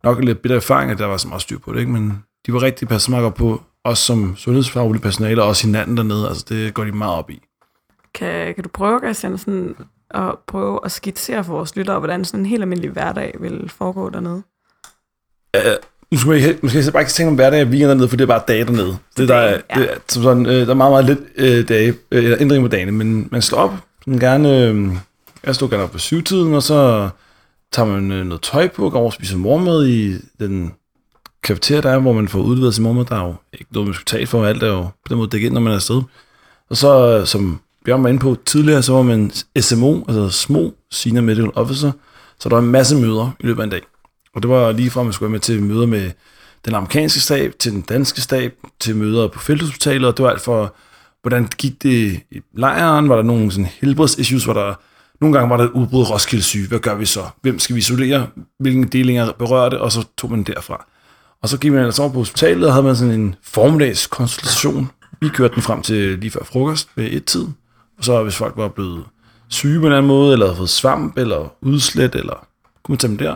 nok 0.05 0.25
lidt 0.25 0.43
bitter 0.43 0.57
erfaring, 0.57 0.91
at 0.91 0.99
der 0.99 1.07
var 1.07 1.17
så 1.17 1.29
meget 1.29 1.43
styr 1.43 1.59
på 1.59 1.73
det, 1.73 1.81
ikke? 1.81 1.93
men 1.93 2.25
de 2.47 2.53
var 2.53 2.63
rigtig 2.63 2.89
passet 2.89 3.11
meget 3.11 3.23
godt 3.23 3.35
på, 3.35 3.63
os 3.85 3.99
som 3.99 4.37
sundhedsfaglige 4.37 5.03
personale, 5.03 5.43
og 5.43 5.49
også 5.49 5.67
hinanden 5.67 5.97
dernede. 5.97 6.29
Altså, 6.29 6.45
det 6.49 6.75
går 6.75 6.85
de 6.85 6.93
meget 6.93 7.15
op 7.15 7.31
i. 7.31 7.43
Kan, 8.15 8.55
kan 8.55 8.65
du 8.65 8.69
prøve, 8.69 8.99
Christian, 8.99 9.39
sådan 9.39 9.77
at 10.11 10.35
prøve 10.47 10.81
at 10.85 10.93
skitsere 10.93 11.45
for 11.45 11.53
vores 11.53 11.77
lyttere, 11.77 11.99
hvordan 11.99 12.25
sådan 12.25 12.41
en 12.41 12.47
helt 12.47 12.63
almindelig 12.63 12.91
hverdag 12.91 13.35
vil 13.41 13.69
foregå 13.69 14.11
dernede? 14.11 14.43
Nu 16.13 16.19
skal 16.19 16.33
jeg, 16.33 16.57
måske 16.63 16.91
bare 16.93 17.03
ikke 17.03 17.13
tænke 17.13 17.29
om 17.29 17.35
hverdag 17.35 17.63
og 17.63 17.69
weekend 17.69 17.89
dernede, 17.89 18.09
for 18.09 18.17
det 18.17 18.23
er 18.25 18.27
bare 18.29 18.43
dage 18.49 18.65
dernede. 18.65 18.97
Det, 19.17 19.29
der, 19.29 19.35
er, 19.35 19.61
Ja. 19.77 19.81
det, 19.81 19.91
er, 19.91 19.95
som 20.09 20.23
sådan, 20.23 20.47
øh, 20.47 20.53
der 20.53 20.71
er 20.71 20.75
meget, 20.75 20.93
meget 20.93 21.05
lidt 21.05 21.19
øh, 21.37 21.69
dage, 21.69 21.95
øh, 22.11 22.25
eller 22.25 22.37
ændring 22.41 22.63
på 22.65 22.69
dagene, 22.69 22.93
men 22.93 23.29
man 23.31 23.43
slår 23.43 23.59
op, 23.59 23.75
sådan 24.05 24.21
gerne, 24.21 24.63
øh, 24.63 24.89
jeg 25.47 25.55
står 25.55 25.67
gerne 25.69 25.83
op 25.83 25.91
på 25.91 25.99
syvtiden, 25.99 26.55
og 26.55 26.63
så 26.63 27.09
tager 27.73 27.87
man 27.89 28.13
øh, 28.13 28.27
noget 28.27 28.43
tøj 28.43 28.69
på, 28.69 28.91
går 28.91 28.99
over 28.99 29.07
og 29.07 29.13
spiser 29.13 29.37
morgenmad 29.37 29.87
i 29.87 30.15
den 30.41 30.73
kafeteria, 31.43 31.81
der 31.81 31.91
er, 31.91 31.99
hvor 31.99 32.13
man 32.13 32.29
får 32.29 32.41
udleveret 32.41 32.75
sin 32.75 32.83
morgenmad. 32.83 33.05
Der 33.05 33.17
er 33.17 33.27
jo 33.27 33.35
ikke 33.53 33.67
noget, 33.73 33.87
man 33.87 33.95
skal 33.95 34.05
tage 34.05 34.27
for, 34.27 34.45
alt 34.45 34.63
er 34.63 34.67
jo 34.67 34.83
på 34.83 35.09
den 35.09 35.17
måde 35.17 35.29
dækket 35.31 35.47
ind, 35.47 35.55
når 35.55 35.61
man 35.61 35.71
er 35.71 35.77
afsted. 35.77 36.03
Og 36.71 36.77
så, 36.77 37.19
øh, 37.21 37.27
som 37.27 37.61
Bjørn 37.85 38.03
var 38.03 38.09
inde 38.09 38.21
på 38.21 38.37
tidligere, 38.47 38.83
så 38.83 38.93
var 38.93 39.03
man 39.03 39.31
SMO, 39.61 40.01
altså 40.09 40.29
små 40.29 40.75
Senior 40.91 41.23
Medical 41.23 41.51
Officer, 41.55 41.93
så 42.41 42.49
der 42.49 42.55
var 42.57 42.63
en 42.63 42.71
masse 42.71 42.97
møder 42.97 43.31
i 43.41 43.47
løbet 43.47 43.61
af 43.61 43.65
en 43.65 43.71
dag. 43.71 43.81
Og 44.37 44.43
det 44.43 44.51
var 44.51 44.73
lige 44.73 44.91
fra, 44.91 45.01
at 45.01 45.07
man 45.07 45.13
skulle 45.13 45.27
være 45.27 45.33
med 45.33 45.41
til 45.41 45.63
møder 45.63 45.87
med 45.87 46.11
den 46.65 46.75
amerikanske 46.75 47.21
stab, 47.21 47.53
til 47.59 47.73
den 47.73 47.81
danske 47.81 48.21
stab, 48.21 48.53
til 48.81 48.97
møder 48.97 49.29
på 49.29 49.39
felthospitalet, 49.39 50.09
og 50.09 50.17
det 50.17 50.25
var 50.25 50.31
alt 50.31 50.41
for, 50.41 50.75
hvordan 51.23 51.49
gik 51.59 51.83
det 51.83 52.21
i 52.31 52.41
lejren, 52.55 53.09
var 53.09 53.17
der 53.17 53.23
nogle 53.23 53.51
sådan 53.51 53.69
helbredsissues, 53.81 54.47
var 54.47 54.53
der, 54.53 54.75
nogle 55.21 55.39
gange 55.39 55.51
var 55.51 55.57
der 55.57 55.65
et 55.65 55.71
udbrud 55.71 56.05
af 56.05 56.11
Roskilde 56.11 56.45
syge, 56.45 56.69
hvad 56.69 56.79
gør 56.79 56.95
vi 56.95 57.05
så? 57.07 57.21
Hvem 57.43 57.59
skal 57.59 57.75
vi 57.75 57.79
isolere? 57.79 58.27
Hvilke 58.59 58.85
delinger 58.85 59.33
berører 59.33 59.69
det? 59.69 59.79
Og 59.79 59.93
så 59.93 60.05
tog 60.19 60.31
man 60.31 60.43
derfra. 60.43 60.87
Og 61.43 61.49
så 61.49 61.59
gik 61.59 61.73
man 61.73 61.85
altså 61.85 62.03
over 62.03 62.13
på 62.13 62.19
hospitalet, 62.19 62.67
og 62.67 62.73
havde 62.73 62.87
man 62.87 62.97
sådan 62.97 63.15
en 63.21 63.35
formiddags 63.43 64.07
konsultation. 64.07 64.91
Vi 65.21 65.29
kørte 65.29 65.55
den 65.55 65.63
frem 65.63 65.83
til 65.83 66.19
lige 66.19 66.31
før 66.31 66.45
frokost 66.45 66.89
ved 66.97 67.09
et 67.13 67.25
tid. 67.25 67.47
Og 67.99 68.05
så 68.05 68.23
hvis 68.23 68.37
folk 68.37 68.57
var 68.57 68.69
blevet 68.69 69.05
syge 69.49 69.75
på 69.75 69.79
en 69.79 69.85
eller 69.85 69.97
anden 69.97 70.09
måde, 70.09 70.33
eller 70.33 70.47
havde 70.47 70.57
fået 70.57 70.71
svamp, 70.71 71.19
eller 71.19 71.55
udslæt, 71.61 72.15
eller 72.15 72.47
kunne 72.83 72.93
man 72.93 72.99
tage 72.99 73.09
dem 73.09 73.19
der. 73.19 73.35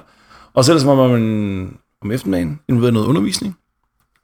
Og 0.60 0.64
så 0.64 0.72
ellers 0.72 0.86
var 0.86 0.94
man 0.94 1.78
om 2.02 2.10
eftermiddagen 2.10 2.60
involveret 2.68 2.94
noget 2.94 3.06
undervisning 3.06 3.56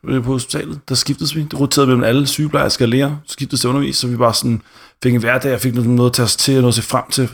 øh, 0.05 0.23
på 0.23 0.33
hospitalet. 0.33 0.81
Der 0.89 0.95
skiftedes 0.95 1.37
vi. 1.37 1.43
Det 1.43 1.61
roterede 1.61 1.87
mellem 1.87 2.05
alle 2.05 2.27
sygeplejersker 2.27 2.85
og 2.85 2.89
læger. 2.89 3.17
Skiftedes 3.27 3.61
til 3.61 3.69
undervis, 3.71 3.97
så 3.97 4.09
vi 4.09 4.17
bare 4.17 4.35
sådan 4.35 4.63
fik 5.03 5.15
en 5.15 5.21
hverdag 5.21 5.55
og 5.55 5.61
fik 5.61 5.75
noget, 5.75 5.91
noget 5.91 6.11
at 6.11 6.15
tage 6.15 6.25
os 6.25 6.37
til 6.37 6.57
og 6.57 6.61
noget 6.61 6.73
at 6.73 6.75
se 6.75 6.83
frem 6.83 7.05
til. 7.11 7.31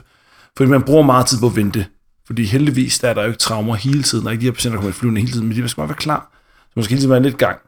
Fordi 0.57 0.71
man 0.71 0.83
bruger 0.83 1.03
meget 1.03 1.27
tid 1.27 1.41
på 1.41 1.47
at 1.47 1.57
vente. 1.57 1.87
Fordi 2.27 2.45
heldigvis 2.45 2.99
der 2.99 3.09
er 3.09 3.15
der 3.15 3.23
jo 3.23 3.29
ikke 3.29 3.39
traumer 3.39 3.75
hele 3.75 4.03
tiden. 4.03 4.25
Der 4.25 4.29
er 4.29 4.33
ikke 4.33 4.41
de 4.41 4.47
her 4.47 4.53
patienter, 4.53 4.77
der 4.77 4.81
kommer 4.81 4.91
i 4.91 4.99
flyvende 4.99 5.21
hele 5.21 5.33
tiden, 5.33 5.49
men 5.49 5.57
de 5.57 5.69
skal 5.69 5.81
bare 5.81 5.89
være 5.89 5.97
klar. 5.97 6.31
Så 6.61 6.73
man 6.77 6.85
skal 6.85 6.95
hele 6.95 7.01
tiden 7.01 7.11
være 7.11 7.23
lidt 7.23 7.39
gang. 7.39 7.59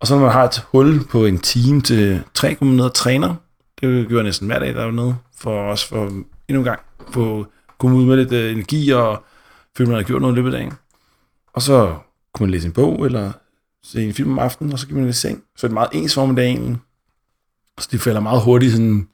Og 0.00 0.06
så 0.06 0.14
når 0.14 0.22
man 0.22 0.32
har 0.32 0.44
et 0.44 0.62
hul 0.72 1.04
på 1.10 1.24
en 1.24 1.38
time 1.38 1.80
til 1.80 2.22
tre, 2.34 2.54
kommer 2.54 2.72
man 2.72 2.76
ned 2.76 2.84
og 2.84 2.94
træner. 2.94 3.34
Det 3.80 4.08
gør 4.08 4.16
jeg 4.16 4.24
næsten 4.24 4.46
hver 4.46 4.58
dag, 4.58 4.74
der 4.74 4.86
er 4.86 4.90
noget. 4.90 5.16
For 5.38 5.70
os 5.70 5.84
for 5.84 6.04
endnu 6.48 6.60
en 6.60 6.64
gang 6.64 6.80
få 7.10 7.46
komme 7.78 7.96
ud 7.96 8.04
med 8.04 8.16
lidt 8.16 8.32
øh, 8.32 8.52
energi 8.52 8.90
og 8.90 9.24
føle, 9.78 9.88
man 9.88 9.96
havde 9.96 10.06
gjort 10.06 10.22
noget 10.22 10.34
i 10.34 10.36
løbet 10.36 10.54
af 10.54 10.58
dagen. 10.58 10.72
Og 11.52 11.62
så 11.62 11.94
kunne 12.34 12.46
man 12.46 12.50
læse 12.50 12.66
en 12.66 12.72
bog, 12.72 13.06
eller 13.06 13.32
se 13.82 14.04
en 14.04 14.14
film 14.14 14.32
om 14.32 14.38
aftenen, 14.38 14.72
og 14.72 14.78
så 14.78 14.86
kan 14.86 14.96
man 14.96 15.08
i 15.08 15.12
seng. 15.12 15.42
Så 15.56 15.66
det 15.66 15.72
er 15.72 15.74
meget 15.74 15.88
ens 15.92 16.16
om 16.16 16.36
dagen. 16.36 16.80
Så 17.80 17.88
de 17.92 17.98
falder 17.98 18.20
meget 18.20 18.42
hurtigt 18.42 18.72
sådan 18.72 19.08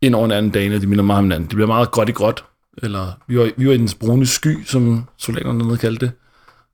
ind 0.00 0.14
over 0.14 0.24
en 0.24 0.30
anden 0.30 0.52
dag, 0.52 0.74
og 0.74 0.80
de 0.80 0.86
minder 0.86 1.04
meget 1.04 1.18
om 1.18 1.24
hinanden. 1.24 1.48
Det 1.48 1.54
bliver 1.56 1.66
meget 1.66 1.90
gråt 1.90 2.08
i 2.08 2.12
gråt. 2.12 2.44
Eller 2.82 3.12
vi 3.26 3.38
var, 3.38 3.50
vi 3.56 3.66
var 3.66 3.72
i 3.72 3.76
den 3.76 3.88
brune 4.00 4.26
sky, 4.26 4.64
som 4.64 5.04
soldaterne 5.16 5.60
dernede 5.60 5.78
kaldte 5.78 6.06
det. 6.06 6.14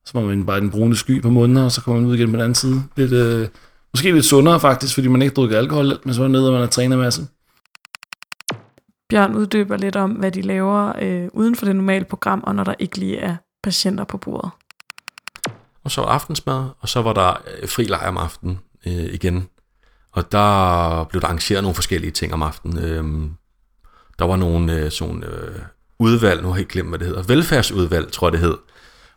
Så 0.05 0.13
var 0.15 0.27
man 0.27 0.47
bare 0.47 0.59
i 0.59 0.61
den 0.61 0.71
brune 0.71 0.97
sky 0.97 1.23
på 1.23 1.31
måneder, 1.31 1.65
og 1.65 1.73
så 1.73 1.81
kommer 1.81 2.01
man 2.01 2.11
ud 2.11 2.17
igen 2.17 2.29
på 2.29 2.33
den 2.33 2.41
anden 2.41 2.55
side. 2.55 2.83
Lidt, 2.97 3.13
øh, 3.13 3.49
måske 3.95 4.13
lidt 4.13 4.25
sundere 4.25 4.61
faktisk, 4.61 4.95
fordi 4.95 5.09
man 5.09 5.23
ikke 5.23 5.35
drukker 5.35 5.59
alkohol, 5.59 5.99
men 6.05 6.15
så 6.15 6.21
var 6.21 6.29
man 6.29 6.33
nede, 6.33 6.49
og 6.49 6.53
man 6.53 6.61
har 6.61 6.69
trænet 6.69 6.99
masse. 6.99 7.27
Bjørn 9.09 9.35
uddyber 9.35 9.77
lidt 9.77 9.97
om, 9.97 10.11
hvad 10.11 10.33
de 10.33 10.43
laver 10.43 10.93
øh, 11.03 11.29
uden 11.33 11.57
for 11.57 11.67
det 11.67 11.77
normale 11.77 12.05
program, 12.05 12.41
og 12.47 12.55
når 12.55 12.65
der 12.65 12.75
ikke 12.79 12.99
lige 12.99 13.19
er 13.19 13.37
patienter 13.63 14.05
på 14.05 14.19
bordet. 14.19 14.51
Og 15.85 15.91
så 15.91 16.01
aftensmad, 16.01 16.69
og 16.81 16.89
så 16.89 17.03
var 17.03 17.13
der 17.13 17.43
øh, 17.63 17.69
fri 17.69 17.85
leg 17.85 18.05
om 18.09 18.17
aftenen 18.17 18.59
øh, 18.87 18.93
igen. 18.93 19.49
Og 20.13 20.33
der 20.33 21.05
blev 21.05 21.21
der 21.21 21.27
arrangeret 21.27 21.63
nogle 21.63 21.75
forskellige 21.75 22.11
ting 22.11 22.35
om 22.35 22.43
aftenen. 22.43 22.79
Øh, 22.79 23.31
der 24.19 24.25
var 24.25 24.37
nogle 24.37 24.73
øh, 24.73 24.91
sådan, 24.91 25.25
øh, 25.25 25.59
udvalg, 25.99 26.43
nu 26.43 26.49
har 26.49 26.55
jeg 26.55 26.59
helt 26.59 26.69
glemt, 26.69 26.89
hvad 26.89 26.99
det 26.99 27.07
hedder, 27.07 27.23
velfærdsudvalg, 27.23 28.13
tror 28.13 28.27
jeg 28.27 28.33
det 28.33 28.41
hed, 28.41 28.57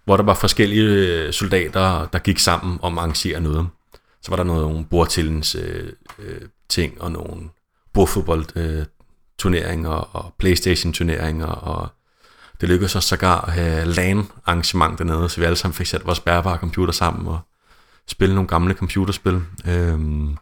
hvor 0.06 0.18
der 0.18 0.24
var 0.24 0.34
forskellige 0.34 0.84
øh, 0.84 1.34
soldater, 1.34 2.08
der 2.14 2.20
gik 2.20 2.40
sammen 2.40 2.80
om 2.82 2.98
at 2.98 3.02
arrangere 3.02 3.42
noget. 3.42 3.68
Så 4.22 4.32
var 4.32 4.36
der 4.36 4.44
noget, 4.44 4.62
nogle 4.62 4.86
bordtillens 4.86 5.56
øh, 5.56 5.94
øh, 6.20 6.42
ting, 6.70 7.02
og 7.02 7.12
nogle 7.12 7.50
bordfodbold 7.94 8.46
øh, 8.58 8.86
turneringer, 9.40 9.90
og 9.90 10.34
Playstation 10.40 10.94
turneringer, 10.94 11.48
og 11.48 11.90
det 12.62 12.70
lykkedes 12.70 12.96
os 12.96 13.06
sågar 13.06 13.42
at 13.42 13.54
have 13.54 13.86
LAN-arrangement 13.86 15.00
dernede, 15.00 15.30
så 15.30 15.40
vi 15.42 15.46
alle 15.46 15.56
sammen 15.56 15.74
fik 15.74 15.88
sat 15.88 16.06
vores 16.06 16.20
bærbare 16.20 16.58
computer 16.58 16.94
sammen 16.94 17.28
og 17.28 17.40
spille 18.08 18.36
nogle 18.36 18.48
gamle 18.48 18.74
computerspil. 18.74 19.42
Øhm. 19.68 20.38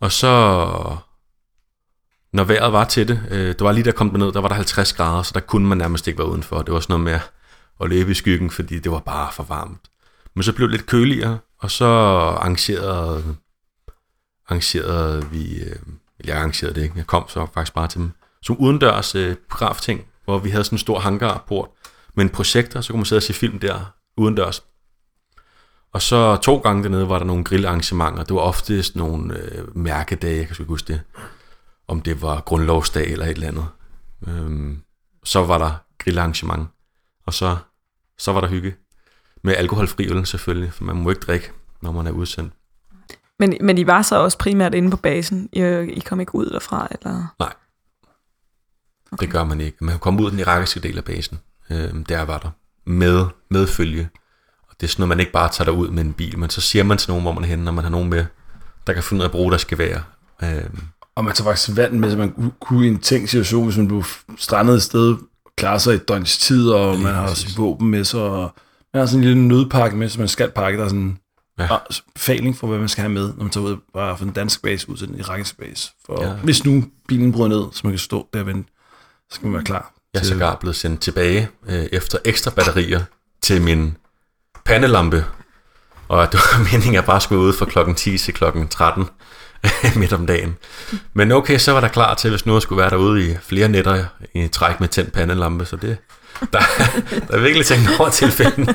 Og 0.00 0.12
så, 0.12 0.26
når 2.32 2.44
vejret 2.44 2.72
var 2.72 2.84
til 2.84 3.08
det, 3.08 3.22
øh, 3.30 3.48
det 3.48 3.60
var 3.60 3.72
lige 3.72 3.84
der 3.84 3.92
kom 3.92 4.06
ned, 4.06 4.32
der 4.32 4.40
var 4.40 4.48
der 4.48 4.54
50 4.54 4.92
grader, 4.92 5.22
så 5.22 5.30
der 5.34 5.40
kunne 5.40 5.68
man 5.68 5.78
nærmest 5.78 6.06
ikke 6.06 6.18
være 6.18 6.28
udenfor. 6.28 6.62
Det 6.62 6.74
var 6.74 6.80
sådan 6.80 6.92
noget 6.92 7.04
med 7.04 7.20
at 7.80 7.88
løbe 7.88 8.10
i 8.10 8.14
skyggen, 8.14 8.50
fordi 8.50 8.78
det 8.78 8.92
var 8.92 9.00
bare 9.00 9.32
for 9.32 9.42
varmt. 9.42 9.90
Men 10.34 10.42
så 10.42 10.52
blev 10.52 10.68
det 10.68 10.76
lidt 10.76 10.86
køligere, 10.86 11.38
og 11.58 11.70
så 11.70 11.84
arrangerede, 11.84 13.36
arrangerede 14.48 15.30
vi, 15.30 15.60
øh, 15.60 15.76
jeg 16.24 16.36
arrangerede 16.36 16.74
det 16.74 16.82
ikke, 16.82 16.94
jeg 16.96 17.06
kom 17.06 17.28
så 17.28 17.46
faktisk 17.54 17.74
bare 17.74 17.88
til 17.88 18.00
dem, 18.00 18.10
som 18.42 18.56
udendørs 18.58 19.14
øh, 19.14 19.36
biografting, 19.36 20.06
hvor 20.24 20.38
vi 20.38 20.50
havde 20.50 20.64
sådan 20.64 20.74
en 20.74 20.78
stor 20.78 20.98
hangarport 20.98 21.68
med 22.14 22.24
en 22.24 22.30
projektor, 22.30 22.80
så 22.80 22.92
kunne 22.92 22.98
man 22.98 23.04
sidde 23.04 23.18
og 23.18 23.22
se 23.22 23.32
film 23.32 23.58
der 23.58 23.92
udendørs. 24.16 24.62
Og 25.92 26.02
så 26.02 26.36
to 26.36 26.58
gange 26.58 26.82
dernede 26.82 27.08
var 27.08 27.18
der 27.18 27.26
nogle 27.26 27.44
grillarrangementer. 27.44 28.24
Det 28.24 28.34
var 28.34 28.40
oftest 28.40 28.96
nogle 28.96 29.38
øh, 29.38 29.76
mærkedage, 29.76 30.36
jeg 30.36 30.46
kan 30.46 30.54
sgu 30.54 30.62
ikke 30.62 30.72
huske 30.72 30.92
det. 30.92 31.00
Om 31.88 32.00
det 32.00 32.22
var 32.22 32.40
grundlovsdag 32.40 33.10
eller 33.12 33.26
et 33.26 33.30
eller 33.30 33.48
andet. 33.48 33.66
Øhm, 34.28 34.82
så 35.24 35.44
var 35.44 35.58
der 35.58 35.72
grillarrangement. 35.98 36.68
Og 37.26 37.34
så, 37.34 37.56
så 38.18 38.32
var 38.32 38.40
der 38.40 38.48
hygge. 38.48 38.76
Med 39.42 39.54
alkoholfri 39.54 40.08
øl 40.08 40.26
selvfølgelig, 40.26 40.72
for 40.72 40.84
man 40.84 40.96
må 40.96 41.10
ikke 41.10 41.20
drikke, 41.20 41.52
når 41.82 41.92
man 41.92 42.06
er 42.06 42.10
udsendt. 42.10 42.52
Men, 43.40 43.54
men 43.60 43.78
I 43.78 43.86
var 43.86 44.02
så 44.02 44.16
også 44.16 44.38
primært 44.38 44.74
inde 44.74 44.90
på 44.90 44.96
basen? 44.96 45.48
I, 45.52 45.62
I 45.96 46.00
kom 46.00 46.20
ikke 46.20 46.34
ud 46.34 46.46
derfra? 46.46 46.88
Eller? 46.90 47.34
Nej. 47.38 47.52
Okay. 49.12 49.26
Det 49.26 49.32
gør 49.32 49.44
man 49.44 49.60
ikke. 49.60 49.76
Man 49.84 49.98
komme 49.98 50.20
ud 50.20 50.24
af 50.26 50.30
den 50.30 50.40
irakiske 50.40 50.80
del 50.80 50.98
af 50.98 51.04
basen. 51.04 51.38
Øhm, 51.70 52.04
der 52.04 52.22
var 52.22 52.38
der. 52.38 52.50
Med, 52.90 53.24
med 53.50 53.66
følge. 53.66 54.08
Og 54.68 54.74
det 54.80 54.86
er 54.86 54.88
sådan 54.90 55.00
noget, 55.00 55.08
man 55.08 55.20
ikke 55.20 55.32
bare 55.32 55.48
tager 55.52 55.70
ud 55.70 55.88
med 55.88 56.04
en 56.04 56.12
bil, 56.12 56.38
men 56.38 56.50
så 56.50 56.60
siger 56.60 56.84
man 56.84 56.98
til 56.98 57.10
nogen, 57.10 57.22
hvor 57.22 57.32
man 57.32 57.44
er 57.44 57.48
henne, 57.48 57.64
når 57.64 57.72
man 57.72 57.84
har 57.84 57.90
nogen 57.90 58.10
med, 58.10 58.24
der 58.86 58.92
kan 58.92 59.02
finde 59.02 59.20
ud 59.20 59.24
af 59.24 59.28
at 59.28 59.32
bruge 59.32 59.50
deres 59.50 59.64
gevær. 59.64 59.98
Øhm, 60.42 60.78
Og 61.14 61.24
man 61.24 61.34
tager 61.34 61.50
faktisk 61.50 61.76
vand 61.76 61.92
med, 61.92 62.10
så 62.10 62.16
man 62.16 62.52
kunne- 62.60 62.86
i 62.86 62.88
en 62.88 62.98
tænkt 62.98 63.30
situation, 63.30 63.64
hvis 63.64 63.76
man 63.76 63.88
blev 63.88 64.04
strandet 64.38 64.74
et 64.74 64.82
sted, 64.82 65.16
klare 65.56 65.80
sig 65.80 65.92
i 65.92 65.96
et 65.96 66.08
døgns 66.08 66.38
tid, 66.38 66.68
og 66.68 66.92
Lige 66.94 67.04
man 67.04 67.14
har 67.14 67.34
sit 67.34 67.58
våben 67.58 67.90
med 67.90 68.04
sig, 68.04 68.20
og 68.20 68.54
man 68.94 69.00
har 69.00 69.06
sådan 69.06 69.18
en 69.20 69.24
lille 69.24 69.48
nødpakke 69.48 69.96
med, 69.96 70.08
så 70.08 70.18
man 70.18 70.28
skal 70.28 70.50
pakke, 70.50 70.78
der 70.78 70.84
er 70.84 70.88
sådan 70.88 71.18
Ja. 71.60 71.76
befaling 72.14 72.56
for, 72.58 72.66
hvad 72.66 72.78
man 72.78 72.88
skal 72.88 73.02
have 73.02 73.12
med, 73.12 73.26
når 73.36 73.42
man 73.42 73.50
tager 73.50 73.66
ud 73.66 73.76
bare 73.94 74.16
fra 74.18 74.24
den 74.24 74.32
danske 74.32 74.62
base 74.62 74.90
ud 74.90 74.96
til 74.96 75.08
den 75.08 75.18
irakiske 75.18 75.56
base. 75.56 75.90
For 76.06 76.24
Ja. 76.26 76.32
hvis 76.32 76.64
nu 76.64 76.84
bilen 77.08 77.32
bryder 77.32 77.48
ned, 77.48 77.64
så 77.72 77.80
man 77.84 77.92
kan 77.92 77.98
stå 77.98 78.28
der 78.32 78.40
og 78.40 78.46
vente, 78.46 78.68
så 79.30 79.34
skal 79.34 79.46
man 79.46 79.54
være 79.54 79.64
klar. 79.64 79.92
Jeg 80.14 80.20
er 80.20 80.24
til- 80.24 80.32
sågar 80.32 80.54
blevet 80.60 80.76
sendt 80.76 81.00
tilbage 81.00 81.48
øh, 81.68 81.86
efter 81.92 82.18
ekstra 82.24 82.50
batterier 82.50 83.00
til 83.42 83.62
min 83.62 83.96
pandelampe. 84.64 85.24
Og 86.08 86.26
det 86.32 86.40
var 86.40 86.58
meningen, 86.58 86.88
at 86.88 86.94
jeg 86.94 87.04
bare 87.04 87.20
skulle 87.20 87.42
ud 87.42 87.52
fra 87.52 87.64
klokken 87.66 87.94
10 87.94 88.18
til 88.18 88.34
klokken 88.34 88.68
13 88.68 89.06
midt 90.00 90.12
om 90.12 90.26
dagen. 90.26 90.56
Men 91.14 91.32
okay, 91.32 91.58
så 91.58 91.72
var 91.72 91.80
der 91.80 91.88
klar 91.88 92.14
til, 92.14 92.30
hvis 92.30 92.46
nu 92.46 92.52
jeg 92.52 92.62
skulle 92.62 92.80
være 92.80 92.90
derude 92.90 93.30
i 93.30 93.36
flere 93.42 93.68
nætter 93.68 94.04
i 94.34 94.48
træk 94.48 94.80
med 94.80 94.88
tændt 94.88 95.12
pandelampe. 95.12 95.64
Så 95.64 95.76
det, 95.76 95.96
der, 96.52 96.58
der 97.28 97.34
er 97.36 97.40
virkelig 97.40 97.66
tænkt 97.66 97.88
over 98.00 98.10
tilfælden. 98.10 98.68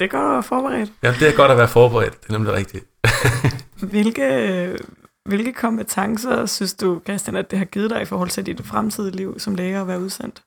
Det 0.00 0.10
går 0.10 0.18
du 0.18 0.28
være 0.28 0.42
forberedt. 0.42 0.92
Ja, 1.02 1.14
det 1.20 1.28
er 1.28 1.36
godt 1.36 1.50
at 1.50 1.58
være 1.58 1.68
forberedt. 1.68 2.22
Det 2.22 2.28
er 2.28 2.32
nemlig 2.32 2.52
rigtigt. 2.52 2.84
Hvilke, 3.90 4.78
hvilke 5.24 5.52
kompetencer 5.52 6.46
synes 6.46 6.74
du, 6.74 7.00
Christian, 7.04 7.36
at 7.36 7.50
det 7.50 7.58
har 7.58 7.66
givet 7.66 7.90
dig 7.90 8.02
i 8.02 8.04
forhold 8.04 8.28
til 8.28 8.46
dit 8.46 8.60
fremtidige 8.64 9.16
liv 9.16 9.38
som 9.38 9.54
læge 9.54 9.78
at 9.78 9.88
være 9.88 10.00
udsendt? 10.00 10.42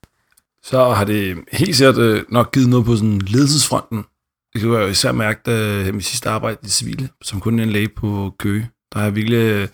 så 0.63 0.89
har 0.89 1.03
det 1.03 1.37
helt 1.51 1.75
sikkert 1.75 1.97
øh, 1.97 2.23
nok 2.29 2.51
givet 2.51 2.69
noget 2.69 2.85
på 2.85 2.95
sådan 2.95 3.19
ledelsesfronten. 3.19 4.05
Det 4.53 4.61
kan 4.61 4.73
jeg 4.73 4.81
jo 4.81 4.87
især 4.87 5.11
mærke, 5.11 5.41
da 5.45 5.91
mit 5.91 6.05
sidste 6.05 6.29
arbejde 6.29 6.57
i 6.61 6.65
det 6.65 6.71
civile, 6.71 7.09
som 7.21 7.39
kun 7.39 7.59
en 7.59 7.69
læge 7.69 7.89
på 7.89 8.35
Køge. 8.39 8.69
Der 8.93 8.99
har 8.99 9.05
jeg 9.05 9.15
virkelig 9.15 9.37
øh, 9.37 9.61
det 9.61 9.69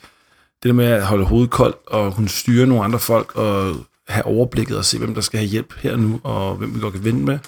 der 0.64 0.74
med 0.74 0.86
at 0.86 1.06
holde 1.06 1.26
hovedet 1.26 1.50
koldt 1.50 1.78
og 1.88 2.14
kunne 2.14 2.30
styre 2.30 2.68
nogle 2.68 2.84
andre 2.84 3.00
folk 3.00 3.36
og 3.36 3.76
have 4.08 4.26
overblikket 4.26 4.78
og 4.78 4.86
se, 4.86 4.98
hvem 4.98 5.14
der 5.14 5.22
skal 5.22 5.40
have 5.40 5.48
hjælp 5.48 5.74
her 5.74 5.96
nu, 5.96 6.20
og 6.24 6.56
hvem 6.56 6.76
vi 6.76 6.80
godt 6.80 6.94
kan 6.94 7.04
vinde 7.04 7.26
med. 7.26 7.40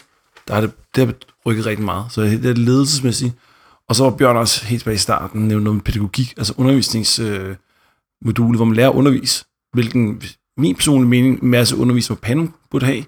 Der 0.47 0.53
har 0.53 0.61
det, 0.61 0.71
det 0.95 1.05
har 1.05 1.13
rykket 1.45 1.65
rigtig 1.65 1.85
meget. 1.85 2.05
Så 2.09 2.21
det 2.21 2.45
er 2.45 2.53
ledelsesmæssigt. 2.53 3.33
Og 3.89 3.95
så 3.95 4.03
var 4.03 4.11
Bjørn 4.11 4.37
også 4.37 4.65
helt 4.65 4.81
tilbage 4.81 4.95
i 4.95 4.97
starten 4.97 5.41
nævnte 5.47 5.63
noget 5.63 5.75
med 5.75 5.83
pædagogik, 5.83 6.33
altså 6.37 6.53
undervisningsmodulet, 6.57 7.59
øh, 8.39 8.55
hvor 8.55 8.65
man 8.65 8.75
lærer 8.75 8.89
at 8.89 8.95
undervise. 8.95 9.45
Hvilken 9.73 10.21
min 10.57 10.75
personlige 10.75 11.09
mening, 11.09 11.43
en 11.43 11.49
masse 11.49 11.75
undervisning 11.75 12.19
på 12.19 12.21
panden 12.21 12.53
burde 12.71 12.85
have, 12.85 13.03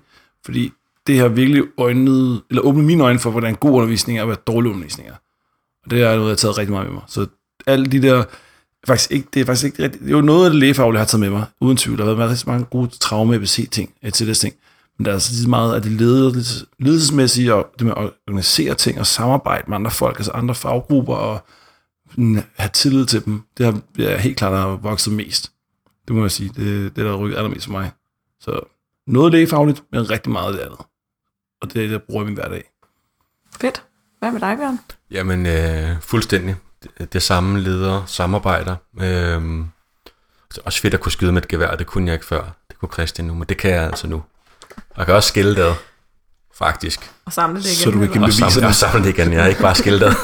fordi 0.45 0.71
det 1.07 1.19
har 1.19 1.27
virkelig 1.27 1.63
øjnet, 1.77 2.41
eller 2.49 2.61
åbnet 2.61 2.85
mine 2.85 3.03
øjne 3.03 3.19
for, 3.19 3.31
hvordan 3.31 3.55
god 3.55 3.71
undervisning 3.71 4.17
er, 4.17 4.21
og 4.21 4.27
hvad 4.27 4.37
dårlig 4.47 4.71
undervisning 4.71 5.09
er. 5.09 5.15
Og 5.83 5.91
det 5.91 6.01
er 6.01 6.15
noget, 6.15 6.21
jeg 6.21 6.29
har 6.29 6.35
taget 6.35 6.57
rigtig 6.57 6.71
meget 6.71 6.85
med 6.85 6.93
mig. 6.93 7.03
Så 7.07 7.25
alle 7.67 7.85
de 7.85 8.01
der, 8.01 8.23
faktisk 8.87 9.11
ikke, 9.11 9.27
det 9.33 9.41
er 9.41 9.45
faktisk 9.45 9.65
ikke 9.65 9.83
rigtigt, 9.83 10.03
det 10.03 10.09
er 10.09 10.15
jo 10.15 10.21
noget 10.21 10.45
af 10.45 10.51
det 10.51 10.59
lægefaglige, 10.59 10.93
jeg 10.93 11.01
har 11.01 11.05
taget 11.05 11.19
med 11.19 11.29
mig, 11.29 11.45
uden 11.61 11.77
tvivl. 11.77 11.97
Der 11.97 12.05
har 12.05 12.13
været 12.13 12.29
rigtig 12.29 12.49
mange 12.49 12.65
gode 12.65 12.89
traume 12.99 13.35
ABC 13.35 13.69
ting, 13.71 13.93
til 14.13 14.27
det 14.27 14.37
ting. 14.37 14.55
Men 14.99 15.05
der 15.05 15.11
er 15.11 15.15
altså 15.15 15.31
lige 15.31 15.43
så 15.43 15.49
meget 15.49 15.75
af 15.75 15.81
det 15.81 15.91
ledelses, 15.91 16.65
ledelsesmæssige, 16.79 17.53
og 17.53 17.71
det 17.79 17.87
med 17.87 17.93
at 17.97 18.11
organisere 18.27 18.75
ting 18.75 18.99
og 18.99 19.07
samarbejde 19.07 19.63
med 19.67 19.75
andre 19.75 19.91
folk, 19.91 20.19
altså 20.19 20.31
andre 20.31 20.55
faggrupper, 20.55 21.15
og 21.15 21.45
have 22.55 22.69
tillid 22.73 23.05
til 23.05 23.25
dem. 23.25 23.41
Det 23.57 23.65
har 23.65 23.81
jeg 23.97 24.19
helt 24.19 24.37
klart 24.37 24.57
har 24.57 24.67
vokset 24.67 25.13
mest. 25.13 25.51
Det 26.07 26.15
må 26.15 26.21
jeg 26.21 26.31
sige. 26.31 26.49
Det, 26.49 26.95
det 26.95 27.05
der 27.05 27.15
rykket 27.15 27.37
allermest 27.37 27.65
for 27.65 27.71
mig. 27.71 27.91
Så 28.39 28.59
noget 29.07 29.31
lægefagligt, 29.31 29.83
men 29.91 30.09
rigtig 30.09 30.31
meget 30.31 30.47
af 30.47 30.53
det 30.53 30.59
andet. 30.59 30.79
Og 31.61 31.73
det 31.73 31.75
er 31.75 31.81
det, 31.83 31.91
jeg 31.91 32.03
bruger 32.03 32.23
i 32.23 32.25
min 32.25 32.33
hverdag. 32.33 32.63
Fedt. 33.61 33.83
Hvad 34.19 34.31
med 34.31 34.39
dig, 34.39 34.57
Bjørn? 34.57 34.79
Jamen, 35.11 35.45
øh, 35.45 36.01
fuldstændig. 36.01 36.55
Det, 36.83 37.13
det 37.13 37.21
samme 37.21 37.59
leder, 37.59 38.05
samarbejder. 38.05 38.75
Øh, 39.01 39.65
også 40.65 40.81
fedt 40.81 40.93
at 40.93 40.99
kunne 40.99 41.11
skyde 41.11 41.31
med 41.31 41.41
et 41.41 41.47
gevær, 41.47 41.75
det 41.75 41.87
kunne 41.87 42.07
jeg 42.07 42.13
ikke 42.13 42.25
før. 42.25 42.43
Det 42.67 42.77
kunne 42.79 42.89
Christian 42.93 43.27
nu, 43.27 43.33
men 43.33 43.47
det 43.49 43.57
kan 43.57 43.71
jeg 43.71 43.83
altså 43.83 44.07
nu. 44.07 44.23
Og 44.89 44.97
jeg 44.97 45.05
kan 45.05 45.15
også 45.15 45.29
skille 45.29 45.55
det 45.55 45.75
faktisk. 46.57 47.11
Og 47.25 47.33
samle 47.33 47.57
det 47.57 47.65
igen. 47.65 47.75
Så 47.75 47.91
du 47.91 47.99
kan 47.99 48.09
Og 48.09 48.13
bevise 48.13 48.37
samle, 48.37 48.65
og 48.65 48.69
det. 48.69 48.75
samle 48.75 49.03
det 49.03 49.09
igen, 49.19 49.33
jeg 49.33 49.43
er 49.43 49.47
ikke 49.47 49.61
bare 49.61 49.75
skiltet. 49.75 50.07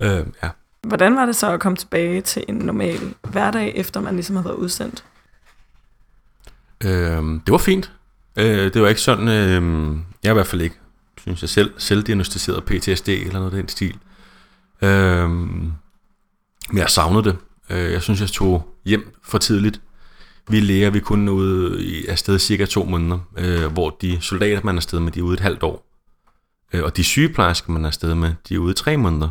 øh, 0.00 0.26
ja. 0.42 0.48
Hvordan 0.82 1.16
var 1.16 1.26
det 1.26 1.36
så 1.36 1.52
at 1.52 1.60
komme 1.60 1.76
tilbage 1.76 2.20
til 2.20 2.44
en 2.48 2.54
normal 2.54 3.14
hverdag, 3.22 3.72
efter 3.76 4.00
man 4.00 4.14
ligesom 4.14 4.36
har 4.36 4.42
været 4.42 4.54
udsendt? 4.54 5.04
Øh, 6.84 7.22
det 7.46 7.52
var 7.52 7.58
fint. 7.58 7.92
Øh, 8.36 8.74
det 8.74 8.82
var 8.82 8.88
ikke 8.88 9.00
sådan, 9.00 9.28
øh, 9.28 9.96
jeg 10.22 10.30
i 10.30 10.34
hvert 10.34 10.46
fald 10.46 10.62
ikke, 10.62 10.76
synes 11.20 11.42
jeg 11.42 11.48
selv, 11.50 11.72
selvdiagnostiseret 11.78 12.64
PTSD 12.64 13.08
eller 13.08 13.32
noget 13.32 13.52
af 13.54 13.56
den 13.56 13.68
stil. 13.68 13.98
Øh, 14.82 15.30
men 15.30 16.78
jeg 16.78 16.90
savnede 16.90 17.24
det. 17.24 17.36
Øh, 17.70 17.92
jeg 17.92 18.02
synes, 18.02 18.20
jeg 18.20 18.28
tog 18.28 18.74
hjem 18.84 19.14
for 19.24 19.38
tidligt. 19.38 19.80
Vi 20.50 20.60
læger, 20.60 20.90
vi 20.90 21.00
kunne 21.00 21.32
ude 21.32 21.84
i 21.84 22.06
afsted 22.06 22.38
cirka 22.38 22.66
to 22.66 22.84
måneder, 22.84 23.18
øh, 23.38 23.72
hvor 23.72 23.96
de 24.00 24.20
soldater, 24.20 24.60
man 24.64 24.74
er 24.74 24.78
afsted 24.78 25.00
med, 25.00 25.12
de 25.12 25.18
er 25.18 25.22
ude 25.22 25.34
et 25.34 25.40
halvt 25.40 25.62
år. 25.62 25.86
Øh, 26.72 26.84
og 26.84 26.96
de 26.96 27.04
sygeplejersker, 27.04 27.72
man 27.72 27.84
er 27.84 27.88
afsted 27.88 28.14
med, 28.14 28.34
de 28.48 28.54
er 28.54 28.58
ude 28.58 28.70
i 28.70 28.74
tre 28.74 28.96
måneder. 28.96 29.28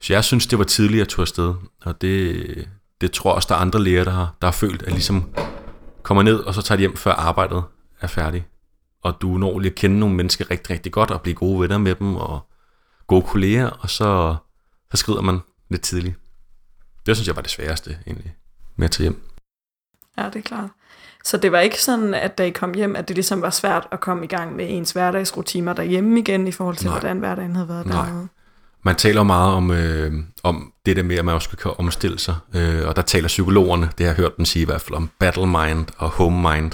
Så 0.00 0.12
jeg 0.12 0.24
synes, 0.24 0.46
det 0.46 0.58
var 0.58 0.64
tidligt 0.64 1.02
at 1.02 1.08
tage 1.08 1.22
afsted. 1.22 1.54
Og 1.84 2.00
det, 2.00 2.68
det 3.00 3.12
tror 3.12 3.30
jeg 3.30 3.36
også, 3.36 3.46
der 3.48 3.54
er 3.54 3.58
andre 3.58 3.82
læger, 3.82 4.04
der 4.04 4.10
har, 4.10 4.36
der 4.40 4.46
har 4.46 4.52
følt, 4.52 4.82
at 4.82 4.92
ligesom 4.92 5.30
kommer 6.02 6.22
ned, 6.22 6.36
og 6.36 6.54
så 6.54 6.62
tager 6.62 6.76
de 6.76 6.80
hjem, 6.80 6.96
før 6.96 7.12
arbejdet 7.12 7.62
er 8.00 8.06
færdigt. 8.06 8.44
Og 9.02 9.16
du 9.20 9.38
når 9.38 9.58
lige 9.58 9.70
at 9.70 9.76
kende 9.76 9.98
nogle 9.98 10.14
mennesker 10.14 10.50
rigtig, 10.50 10.70
rigtig 10.70 10.92
godt, 10.92 11.10
og 11.10 11.20
blive 11.20 11.34
gode 11.34 11.60
venner 11.60 11.78
med 11.78 11.94
dem, 11.94 12.16
og 12.16 12.50
gode 13.06 13.22
kolleger, 13.22 13.66
og 13.66 13.90
så, 13.90 14.36
så 14.90 14.96
skrider 14.96 15.20
man 15.20 15.38
lidt 15.70 15.82
tidligt. 15.82 16.14
Det 17.06 17.16
synes 17.16 17.28
jeg 17.28 17.36
var 17.36 17.42
det 17.42 17.50
sværeste, 17.50 17.98
egentlig, 18.06 18.34
med 18.76 18.84
at 18.84 18.90
tage 18.90 19.04
hjem. 19.04 19.29
Ja, 20.20 20.26
det 20.26 20.36
er 20.36 20.42
klart. 20.42 20.70
Så 21.24 21.36
det 21.36 21.52
var 21.52 21.60
ikke 21.60 21.82
sådan, 21.82 22.14
at 22.14 22.38
da 22.38 22.44
I 22.44 22.50
kom 22.50 22.74
hjem, 22.74 22.96
at 22.96 23.08
det 23.08 23.16
ligesom 23.16 23.42
var 23.42 23.50
svært 23.50 23.86
at 23.92 24.00
komme 24.00 24.24
i 24.24 24.28
gang 24.28 24.56
med 24.56 24.66
ens 24.68 24.90
hverdagsrutiner 24.90 25.72
derhjemme 25.72 26.18
igen, 26.18 26.48
i 26.48 26.52
forhold 26.52 26.76
til, 26.76 26.86
Nej. 26.86 26.98
hvordan 26.98 27.18
hverdagen 27.18 27.54
havde 27.54 27.68
været 27.68 27.86
Nej. 27.86 28.06
dernede? 28.06 28.28
Man 28.82 28.96
taler 28.96 29.22
meget 29.22 29.54
om, 29.54 29.70
øh, 29.70 30.12
om 30.42 30.72
det 30.86 30.96
der 30.96 31.02
med, 31.02 31.16
at 31.16 31.24
man 31.24 31.34
også 31.34 31.56
kan 31.56 31.72
omstille 31.78 32.18
sig, 32.18 32.34
øh, 32.54 32.88
og 32.88 32.96
der 32.96 33.02
taler 33.02 33.28
psykologerne, 33.28 33.90
det 33.98 34.06
har 34.06 34.12
jeg 34.12 34.16
hørt 34.16 34.36
dem 34.36 34.44
sige 34.44 34.62
i 34.62 34.66
hvert 34.66 34.80
fald, 34.80 34.96
om 34.96 35.10
battle 35.18 35.46
mind 35.46 35.86
og 35.98 36.08
home 36.08 36.54
mind. 36.54 36.72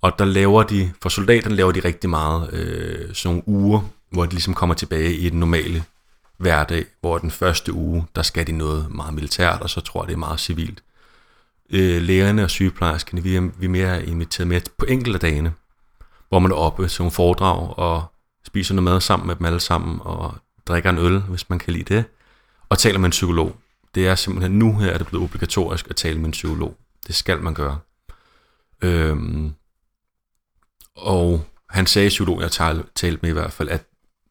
Og 0.00 0.18
der 0.18 0.24
laver 0.24 0.62
de, 0.62 0.92
for 1.02 1.08
soldaterne 1.08 1.54
laver 1.54 1.72
de 1.72 1.80
rigtig 1.80 2.10
meget 2.10 2.52
øh, 2.52 3.14
sådan 3.14 3.36
nogle 3.36 3.48
uger, 3.48 3.80
hvor 4.10 4.24
de 4.24 4.30
ligesom 4.30 4.54
kommer 4.54 4.74
tilbage 4.74 5.14
i 5.14 5.30
den 5.30 5.40
normale 5.40 5.84
hverdag, 6.36 6.84
hvor 7.00 7.18
den 7.18 7.30
første 7.30 7.72
uge, 7.72 8.06
der 8.16 8.22
skal 8.22 8.46
de 8.46 8.52
noget 8.52 8.86
meget 8.90 9.14
militært, 9.14 9.60
og 9.60 9.70
så 9.70 9.80
tror 9.80 10.02
jeg, 10.02 10.08
det 10.08 10.14
er 10.14 10.18
meget 10.18 10.40
civilt. 10.40 10.82
Øh, 11.72 12.02
lægerne 12.02 12.44
og 12.44 12.50
sygeplejerskerne, 12.50 13.22
vi 13.22 13.36
er, 13.36 13.40
vi 13.58 13.66
er 13.66 13.70
mere 13.70 14.06
inviteret 14.06 14.48
med 14.48 14.60
på 14.78 14.84
enkelte 14.84 15.18
dagene, 15.18 15.52
hvor 16.28 16.38
man 16.38 16.50
er 16.50 16.56
oppe 16.56 16.88
til 16.88 17.02
nogle 17.02 17.12
foredrag 17.12 17.78
og 17.78 18.04
spiser 18.46 18.74
noget 18.74 18.84
mad 18.84 19.00
sammen 19.00 19.26
med 19.26 19.36
dem 19.36 19.46
alle 19.46 19.60
sammen, 19.60 19.98
og 20.02 20.34
drikker 20.66 20.90
en 20.90 20.98
øl, 20.98 21.18
hvis 21.18 21.50
man 21.50 21.58
kan 21.58 21.72
lide 21.72 21.94
det, 21.94 22.04
og 22.68 22.78
taler 22.78 22.98
med 22.98 23.06
en 23.06 23.10
psykolog. 23.10 23.56
Det 23.94 24.08
er 24.08 24.14
simpelthen, 24.14 24.58
nu 24.58 24.78
her 24.78 24.90
er 24.90 24.98
det 24.98 25.06
blevet 25.06 25.24
obligatorisk 25.24 25.86
at 25.90 25.96
tale 25.96 26.18
med 26.18 26.26
en 26.26 26.32
psykolog. 26.32 26.76
Det 27.06 27.14
skal 27.14 27.42
man 27.42 27.54
gøre. 27.54 27.78
Øhm, 28.82 29.52
og 30.96 31.44
han 31.70 31.86
sagde, 31.86 32.08
psykolog, 32.08 32.40
jeg 32.40 32.50
tal- 32.50 32.84
talte 32.94 33.18
med 33.22 33.30
i 33.30 33.32
hvert 33.32 33.52
fald, 33.52 33.68
at 33.68 33.84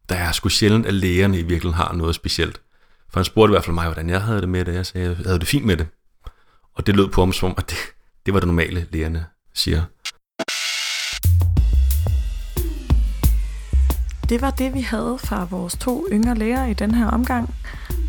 der 0.08 0.14
er 0.14 0.32
sgu 0.32 0.48
sjældent, 0.48 0.86
at 0.86 0.94
lægerne 0.94 1.38
i 1.38 1.42
virkeligheden 1.42 1.74
har 1.74 1.92
noget 1.92 2.14
specielt. 2.14 2.60
For 3.10 3.20
han 3.20 3.24
spurgte 3.24 3.50
i 3.50 3.54
hvert 3.54 3.64
fald 3.64 3.74
mig, 3.74 3.84
hvordan 3.84 4.10
jeg 4.10 4.22
havde 4.22 4.40
det 4.40 4.48
med 4.48 4.64
det. 4.64 4.74
Jeg 4.74 4.86
sagde, 4.86 5.08
jeg 5.08 5.16
havde 5.16 5.38
det 5.38 5.48
fint 5.48 5.64
med 5.64 5.76
det. 5.76 5.86
Og 6.78 6.86
det 6.86 6.96
lød 6.96 7.08
på 7.08 7.20
ham 7.20 7.32
som 7.32 7.48
om, 7.48 7.54
at 7.58 7.70
det, 7.70 7.76
det 8.26 8.34
var 8.34 8.40
det 8.40 8.46
normale, 8.46 8.86
lægerne 8.90 9.26
siger. 9.54 9.82
Det 14.28 14.40
var 14.42 14.50
det, 14.50 14.74
vi 14.74 14.80
havde 14.80 15.18
fra 15.24 15.44
vores 15.50 15.76
to 15.76 16.06
yngre 16.12 16.34
læger 16.34 16.66
i 16.66 16.74
den 16.74 16.94
her 16.94 17.06
omgang. 17.06 17.54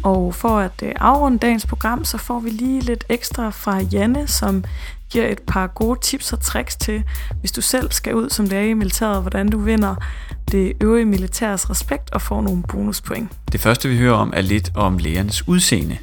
Og 0.03 0.35
for 0.35 0.59
at 0.59 0.83
øh, 0.83 0.91
afrunde 0.95 1.37
dagens 1.37 1.65
program, 1.65 2.05
så 2.05 2.17
får 2.17 2.39
vi 2.39 2.49
lige 2.49 2.81
lidt 2.81 3.03
ekstra 3.09 3.49
fra 3.49 3.81
Janne, 3.81 4.27
som 4.27 4.63
giver 5.09 5.27
et 5.27 5.39
par 5.47 5.67
gode 5.67 5.99
tips 5.99 6.33
og 6.33 6.39
tricks 6.41 6.75
til, 6.75 7.03
hvis 7.39 7.51
du 7.51 7.61
selv 7.61 7.91
skal 7.91 8.15
ud 8.15 8.29
som 8.29 8.45
læge 8.45 8.69
i 8.69 8.73
militæret, 8.73 9.21
hvordan 9.21 9.49
du 9.49 9.59
vinder 9.59 9.95
det 10.51 10.73
øvrige 10.81 11.05
militærs 11.05 11.69
respekt 11.69 12.09
og 12.11 12.21
får 12.21 12.41
nogle 12.41 12.63
bonuspoint. 12.63 13.31
Det 13.51 13.59
første, 13.59 13.89
vi 13.89 13.97
hører 13.97 14.13
om, 14.13 14.33
er 14.35 14.41
lidt 14.41 14.71
om 14.75 14.97
lægernes 14.97 15.47
udseende. 15.47 15.97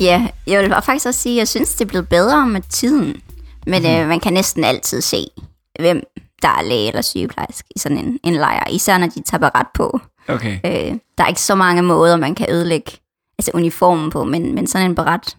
Ja, 0.00 0.28
jeg 0.46 0.62
vil 0.62 0.74
faktisk 0.82 1.06
også 1.06 1.20
sige, 1.20 1.34
at 1.34 1.38
jeg 1.38 1.48
synes, 1.48 1.74
det 1.74 1.84
er 1.84 1.88
blevet 1.88 2.08
bedre 2.08 2.46
med 2.46 2.60
tiden. 2.60 3.22
Men 3.66 3.82
mm. 3.82 3.88
øh, 3.88 4.08
man 4.08 4.20
kan 4.20 4.32
næsten 4.32 4.64
altid 4.64 5.00
se, 5.00 5.26
hvem 5.80 6.02
der 6.42 6.48
er 6.48 6.62
læge 6.62 6.88
eller 6.88 7.02
sygeplejerske 7.02 7.68
i 7.76 7.78
sådan 7.78 7.98
en, 7.98 8.18
en 8.24 8.34
lejr. 8.34 8.68
Især 8.70 8.98
når 8.98 9.06
de 9.06 9.22
tager 9.22 9.50
ret 9.54 9.66
på. 9.74 10.00
Okay. 10.28 10.58
Øh, 10.64 10.98
der 11.18 11.24
er 11.24 11.28
ikke 11.28 11.40
så 11.40 11.54
mange 11.54 11.82
måder, 11.82 12.16
man 12.16 12.34
kan 12.34 12.46
ødelægge 12.50 12.92
altså 13.38 13.50
uniformen 13.54 14.10
på, 14.10 14.24
men, 14.24 14.54
men 14.54 14.66
sådan 14.66 14.90
en 14.90 14.94
beret, 14.94 15.36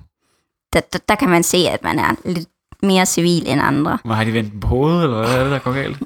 der, 0.73 0.79
der, 0.79 0.99
der 1.09 1.15
kan 1.15 1.29
man 1.29 1.43
se, 1.43 1.57
at 1.57 1.83
man 1.83 1.99
er 1.99 2.15
lidt 2.25 2.49
mere 2.83 3.05
civil 3.05 3.47
end 3.47 3.61
andre. 3.61 3.97
Hvad 4.05 4.15
har 4.15 4.23
de 4.23 4.33
vendt 4.33 4.51
den 4.51 4.59
på 4.59 4.67
hovedet, 4.67 5.03
eller 5.03 5.17
hvad 5.17 5.37
er 5.37 5.43
det, 5.43 5.51
der 5.51 5.59
går 5.59 5.73
galt? 5.73 6.03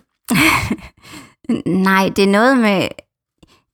Nej, 1.90 2.10
det 2.16 2.24
er 2.24 2.28
noget 2.28 2.58
med... 2.58 2.88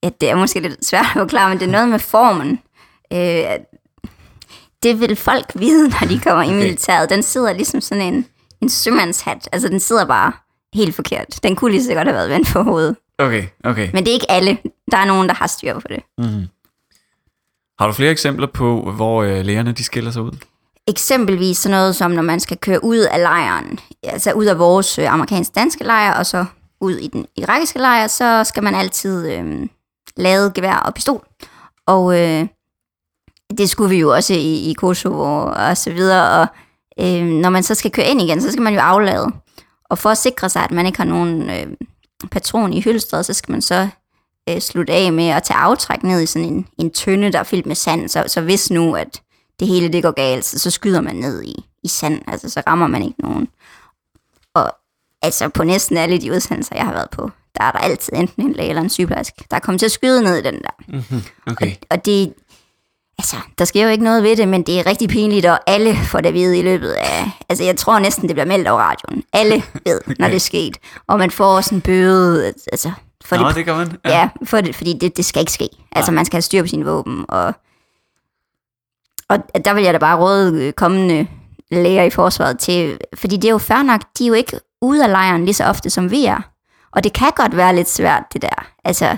Ja, 0.02 0.10
det 0.20 0.30
er 0.30 0.36
måske 0.36 0.60
lidt 0.60 0.86
svært 0.86 1.04
at 1.04 1.12
forklare, 1.12 1.48
men 1.48 1.58
det 1.58 1.66
er 1.66 1.72
noget 1.72 1.88
med 1.88 1.98
formen. 1.98 2.60
Øh, 3.12 3.44
det 4.86 5.00
vil 5.00 5.16
folk 5.16 5.46
vide, 5.54 5.88
når 5.88 6.08
de 6.08 6.20
kommer 6.20 6.42
i 6.42 6.46
Okay. 6.46 6.56
militæret. 6.56 7.10
Den 7.10 7.22
sidder 7.22 7.52
ligesom 7.52 7.80
sådan 7.80 8.14
en, 8.14 8.26
en 8.60 8.68
sømandshat. 8.68 9.48
Altså, 9.52 9.68
den 9.68 9.80
sidder 9.80 10.04
bare 10.04 10.32
helt 10.74 10.94
forkert. 10.94 11.38
Den 11.42 11.56
kunne 11.56 11.70
lige 11.70 11.84
så 11.84 11.94
godt 11.94 12.06
have 12.08 12.14
været 12.14 12.30
vendt 12.30 12.48
på 12.52 12.62
hovedet. 12.62 12.96
Okay, 13.18 13.44
okay. 13.64 13.90
Men 13.92 14.04
det 14.04 14.10
er 14.10 14.14
ikke 14.14 14.30
alle. 14.30 14.58
Der 14.90 14.96
er 14.98 15.04
nogen, 15.04 15.28
der 15.28 15.34
har 15.34 15.46
styr 15.46 15.74
på 15.74 15.88
det. 15.88 16.00
Mm-hmm. 16.18 16.46
Har 17.78 17.86
du 17.86 17.92
flere 17.92 18.10
eksempler 18.10 18.46
på, 18.54 18.92
hvor 18.96 19.22
øh, 19.22 19.44
lægerne 19.44 19.72
de 19.72 19.84
skiller 19.84 20.10
sig 20.10 20.22
ud? 20.22 20.32
Eksempelvis 20.88 21.58
sådan 21.58 21.78
noget 21.78 21.96
som, 21.96 22.10
når 22.10 22.22
man 22.22 22.40
skal 22.40 22.56
køre 22.56 22.84
ud 22.84 22.96
af 22.98 23.20
lejren, 23.22 23.78
altså 24.02 24.32
ud 24.32 24.44
af 24.44 24.58
vores 24.58 24.98
øh, 24.98 25.12
amerikansk-danske 25.12 25.84
lejr, 25.84 26.14
og 26.18 26.26
så 26.26 26.44
ud 26.80 26.96
i 26.96 27.06
den 27.06 27.26
irakiske 27.36 27.78
lejr, 27.78 28.06
så 28.06 28.44
skal 28.44 28.62
man 28.62 28.74
altid 28.74 29.32
øh, 29.32 29.68
lade 30.16 30.52
gevær 30.54 30.74
og 30.74 30.94
pistol. 30.94 31.26
Og 31.86 32.20
øh, 32.20 32.46
det 33.58 33.70
skulle 33.70 33.90
vi 33.90 34.00
jo 34.00 34.14
også 34.14 34.34
i, 34.34 34.70
i 34.70 34.72
Kosovo 34.72 35.46
og 35.46 35.76
så 35.76 35.90
videre, 35.92 36.40
og 36.40 36.46
øh, 37.00 37.24
når 37.24 37.50
man 37.50 37.62
så 37.62 37.74
skal 37.74 37.90
køre 37.90 38.06
ind 38.06 38.20
igen, 38.20 38.40
så 38.40 38.52
skal 38.52 38.62
man 38.62 38.74
jo 38.74 38.80
aflade. 38.80 39.26
Og 39.90 39.98
for 39.98 40.10
at 40.10 40.18
sikre 40.18 40.48
sig, 40.48 40.64
at 40.64 40.70
man 40.70 40.86
ikke 40.86 40.98
har 40.98 41.04
nogen 41.04 41.50
øh, 41.50 41.66
patron 42.30 42.72
i 42.72 42.80
hylstret, 42.80 43.26
så 43.26 43.32
skal 43.32 43.52
man 43.52 43.62
så 43.62 43.88
øh, 44.48 44.60
slutte 44.60 44.92
af 44.92 45.12
med 45.12 45.28
at 45.28 45.42
tage 45.42 45.58
aftræk 45.58 46.02
ned 46.02 46.20
i 46.20 46.26
sådan 46.26 46.48
en, 46.48 46.66
en 46.78 46.90
tønde, 46.90 47.32
der 47.32 47.38
er 47.38 47.44
fyldt 47.44 47.66
med 47.66 47.76
sand. 47.76 48.08
Så, 48.08 48.24
så 48.26 48.40
hvis 48.40 48.70
nu, 48.70 48.96
at 48.96 49.22
det 49.60 49.68
hele 49.68 49.88
det 49.88 50.02
går 50.02 50.10
galt, 50.10 50.44
så, 50.44 50.58
så 50.58 50.70
skyder 50.70 51.00
man 51.00 51.16
ned 51.16 51.42
i, 51.42 51.64
i 51.82 51.88
sand. 51.88 52.22
Altså, 52.26 52.48
så 52.48 52.62
rammer 52.66 52.86
man 52.86 53.02
ikke 53.02 53.20
nogen. 53.20 53.48
Og 54.54 54.72
altså, 55.22 55.48
på 55.48 55.64
næsten 55.64 55.96
alle 55.96 56.18
de 56.18 56.32
udsendelser, 56.32 56.76
jeg 56.76 56.84
har 56.84 56.92
været 56.92 57.10
på, 57.10 57.30
der 57.58 57.64
er 57.64 57.72
der 57.72 57.78
altid 57.78 58.12
enten 58.12 58.42
en 58.42 58.52
læge 58.52 58.68
eller 58.68 58.82
en 58.82 58.90
sygeplejerske, 58.90 59.44
der 59.50 59.56
er 59.56 59.60
kommet 59.60 59.78
til 59.78 59.86
at 59.86 59.92
skyde 59.92 60.22
ned 60.22 60.36
i 60.36 60.42
den 60.42 60.54
der. 60.54 60.70
Mm-hmm. 60.88 61.22
Okay. 61.46 61.74
Og 61.90 62.04
det, 62.04 62.34
altså, 63.18 63.36
der 63.58 63.64
sker 63.64 63.82
jo 63.82 63.88
ikke 63.88 64.04
noget 64.04 64.22
ved 64.22 64.36
det, 64.36 64.48
men 64.48 64.62
det 64.62 64.78
er 64.78 64.86
rigtig 64.86 65.08
pinligt, 65.08 65.46
og 65.46 65.58
alle 65.66 65.96
får 65.96 66.20
det 66.20 66.28
at 66.28 66.34
vide 66.34 66.58
i 66.58 66.62
løbet 66.62 66.90
af, 66.90 67.30
altså 67.48 67.64
jeg 67.64 67.76
tror 67.76 67.98
næsten, 67.98 68.28
det 68.28 68.36
bliver 68.36 68.46
meldt 68.46 68.68
over 68.68 68.80
radioen. 68.80 69.22
Alle 69.32 69.54
ved, 69.86 70.00
okay. 70.06 70.14
når 70.18 70.26
det 70.26 70.36
er 70.36 70.40
sket. 70.40 70.76
Og 71.06 71.18
man 71.18 71.30
får 71.30 71.56
også 71.56 71.74
en 71.74 71.80
bøde, 71.80 72.52
altså, 72.72 72.92
for 73.24 73.36
Nå, 73.36 73.48
det, 73.48 73.54
det 73.54 73.64
gør 73.64 73.76
man. 73.76 73.96
ja. 74.04 74.18
ja 74.18 74.28
for 74.44 74.60
det, 74.60 74.76
fordi 74.76 74.92
det, 74.92 75.16
det 75.16 75.24
skal 75.24 75.40
ikke 75.40 75.52
ske. 75.52 75.68
Altså, 75.92 76.12
man 76.12 76.24
skal 76.24 76.36
have 76.36 76.42
styr 76.42 76.62
på 76.62 76.68
sine 76.68 76.84
våben, 76.84 77.24
og, 77.28 77.54
og 79.28 79.38
der 79.64 79.74
vil 79.74 79.84
jeg 79.84 79.94
da 79.94 79.98
bare 79.98 80.18
råde 80.18 80.64
øh, 80.64 80.72
kommende 80.72 81.26
læger 81.70 82.02
i 82.02 82.10
forsvaret 82.10 82.58
til, 82.58 82.98
fordi 83.14 83.36
det 83.36 83.44
er 83.44 83.52
jo 83.52 83.58
fair 83.58 83.82
nok, 83.82 84.00
de 84.18 84.24
er 84.24 84.28
jo 84.28 84.34
ikke 84.34 84.60
ude 84.82 85.04
af 85.04 85.10
lejren 85.10 85.44
lige 85.44 85.54
så 85.54 85.64
ofte, 85.64 85.90
som 85.90 86.10
vi 86.10 86.24
er. 86.24 86.40
Og 86.92 87.04
det 87.04 87.12
kan 87.12 87.30
godt 87.36 87.56
være 87.56 87.74
lidt 87.74 87.88
svært, 87.88 88.22
det 88.32 88.42
der. 88.42 88.66
Altså, 88.84 89.16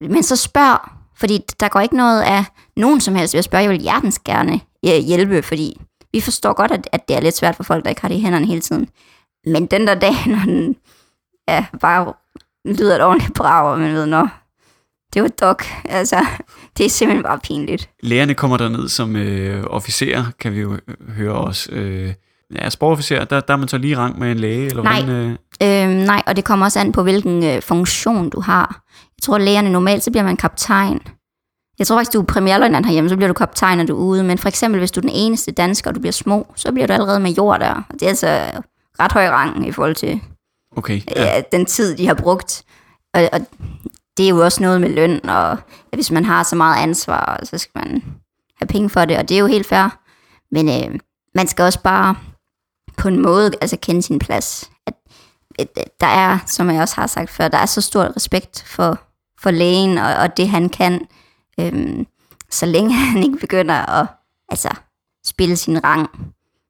men 0.00 0.22
så 0.22 0.36
spørg, 0.36 0.90
fordi 1.22 1.38
der 1.60 1.68
går 1.68 1.80
ikke 1.80 1.96
noget 1.96 2.22
af 2.22 2.44
nogen 2.76 3.00
som 3.00 3.14
helst 3.14 3.34
ved 3.34 3.38
at 3.38 3.44
spørge. 3.44 3.62
Jeg 3.62 3.70
vil 3.70 3.80
hjertens 3.80 4.18
gerne 4.18 4.60
øh, 4.86 4.98
hjælpe, 5.06 5.42
fordi 5.42 5.80
vi 6.12 6.20
forstår 6.20 6.52
godt, 6.52 6.70
at, 6.70 6.88
at 6.92 7.08
det 7.08 7.16
er 7.16 7.20
lidt 7.20 7.36
svært 7.36 7.56
for 7.56 7.62
folk, 7.62 7.84
der 7.84 7.90
ikke 7.90 8.02
har 8.02 8.08
det 8.08 8.16
i 8.16 8.20
hænderne 8.20 8.46
hele 8.46 8.60
tiden. 8.60 8.88
Men 9.46 9.66
den 9.66 9.86
der 9.86 9.94
dag, 9.94 10.14
når 10.32 10.42
den 10.44 10.76
ja, 11.48 11.64
bare 11.80 12.12
lyder 12.64 12.94
et 12.94 13.02
ordentligt 13.02 13.34
brag, 13.34 13.72
og 13.72 13.78
man 13.78 13.94
ved, 13.94 14.06
nå, 14.06 14.28
det 15.14 15.22
var 15.22 15.28
dog. 15.28 15.56
Altså, 15.84 16.26
det 16.78 16.86
er 16.86 16.90
simpelthen 16.90 17.22
bare 17.22 17.38
pinligt. 17.38 17.90
Lægerne 18.02 18.34
kommer 18.34 18.56
derned 18.56 18.88
som 18.88 19.16
øh, 19.16 19.64
officerer, 19.64 20.24
kan 20.40 20.52
vi 20.52 20.60
jo 20.60 20.72
øh, 20.72 21.10
høre 21.16 21.34
også. 21.34 21.72
Øh, 21.72 22.12
ja, 22.54 22.70
sprogofficer, 22.70 23.24
der, 23.24 23.40
der 23.40 23.54
er 23.54 23.58
man 23.58 23.68
så 23.68 23.78
lige 23.78 23.96
rang 23.96 24.18
med 24.18 24.30
en 24.30 24.38
læge? 24.38 24.66
Eller 24.66 24.82
Nej. 24.82 25.02
Hvordan, 25.02 25.30
øh, 25.30 25.36
Øhm, 25.62 25.90
nej, 25.90 26.22
og 26.26 26.36
det 26.36 26.44
kommer 26.44 26.66
også 26.66 26.80
an 26.80 26.92
på, 26.92 27.02
hvilken 27.02 27.44
øh, 27.44 27.62
funktion 27.62 28.30
du 28.30 28.40
har. 28.40 28.81
Jeg 29.22 29.26
tror, 29.26 29.38
lægerne 29.38 29.72
normalt, 29.72 30.04
så 30.04 30.10
bliver 30.10 30.24
man 30.24 30.36
kaptajn. 30.36 31.00
Jeg 31.78 31.86
tror 31.86 31.96
faktisk, 31.96 32.12
du 32.12 32.20
er 32.20 32.24
premierløjtnant 32.24 32.86
herhjemme, 32.86 33.10
så 33.10 33.16
bliver 33.16 33.28
du 33.28 33.34
kaptajn, 33.34 33.78
når 33.78 33.84
du 33.84 33.92
er 33.92 34.00
ude. 34.00 34.24
Men 34.24 34.38
for 34.38 34.48
eksempel, 34.48 34.78
hvis 34.78 34.90
du 34.90 35.00
er 35.00 35.02
den 35.02 35.10
eneste 35.10 35.52
dansker, 35.52 35.90
og 35.90 35.94
du 35.94 36.00
bliver 36.00 36.12
små, 36.12 36.46
så 36.56 36.72
bliver 36.72 36.86
du 36.86 36.92
allerede 36.92 37.20
major 37.20 37.56
der. 37.56 37.74
Og 37.74 37.92
det 37.92 38.02
er 38.02 38.08
altså 38.08 38.60
ret 39.00 39.12
høj 39.12 39.28
rang 39.28 39.68
i 39.68 39.72
forhold 39.72 39.94
til 39.94 40.20
okay, 40.76 41.00
ja. 41.16 41.24
ja. 41.24 41.42
den 41.52 41.66
tid, 41.66 41.96
de 41.96 42.06
har 42.06 42.14
brugt. 42.14 42.64
Og, 43.14 43.28
og 43.32 43.40
det 44.16 44.24
er 44.24 44.28
jo 44.28 44.44
også 44.44 44.62
noget 44.62 44.80
med 44.80 44.88
løn, 44.88 45.26
og 45.28 45.58
hvis 45.92 46.10
man 46.10 46.24
har 46.24 46.42
så 46.42 46.56
meget 46.56 46.82
ansvar, 46.82 47.40
så 47.44 47.58
skal 47.58 47.72
man 47.74 48.02
have 48.56 48.66
penge 48.66 48.90
for 48.90 49.04
det, 49.04 49.18
og 49.18 49.28
det 49.28 49.34
er 49.34 49.40
jo 49.40 49.46
helt 49.46 49.66
fair. 49.66 49.98
Men 50.50 50.68
øh, 50.68 50.98
man 51.34 51.46
skal 51.46 51.62
også 51.62 51.82
bare 51.82 52.16
på 52.96 53.08
en 53.08 53.22
måde 53.22 53.50
altså 53.60 53.76
kende 53.82 54.02
sin 54.02 54.18
plads. 54.18 54.70
At, 54.86 54.94
at, 55.58 55.68
at 55.76 55.88
der 56.00 56.06
er, 56.06 56.38
som 56.46 56.70
jeg 56.70 56.82
også 56.82 56.94
har 56.96 57.06
sagt 57.06 57.30
før, 57.30 57.48
der 57.48 57.58
er 57.58 57.66
så 57.66 57.80
stor 57.80 58.16
respekt 58.16 58.62
for, 58.66 58.98
for 59.42 59.50
lægen 59.50 59.98
og, 59.98 60.14
og 60.14 60.36
det, 60.36 60.48
han 60.48 60.68
kan, 60.68 61.06
øhm, 61.60 62.06
så 62.50 62.66
længe 62.66 62.92
han 63.12 63.22
ikke 63.22 63.38
begynder 63.38 64.00
at 64.00 64.06
altså, 64.48 64.68
spille 65.24 65.56
sin 65.56 65.84
rang 65.84 66.10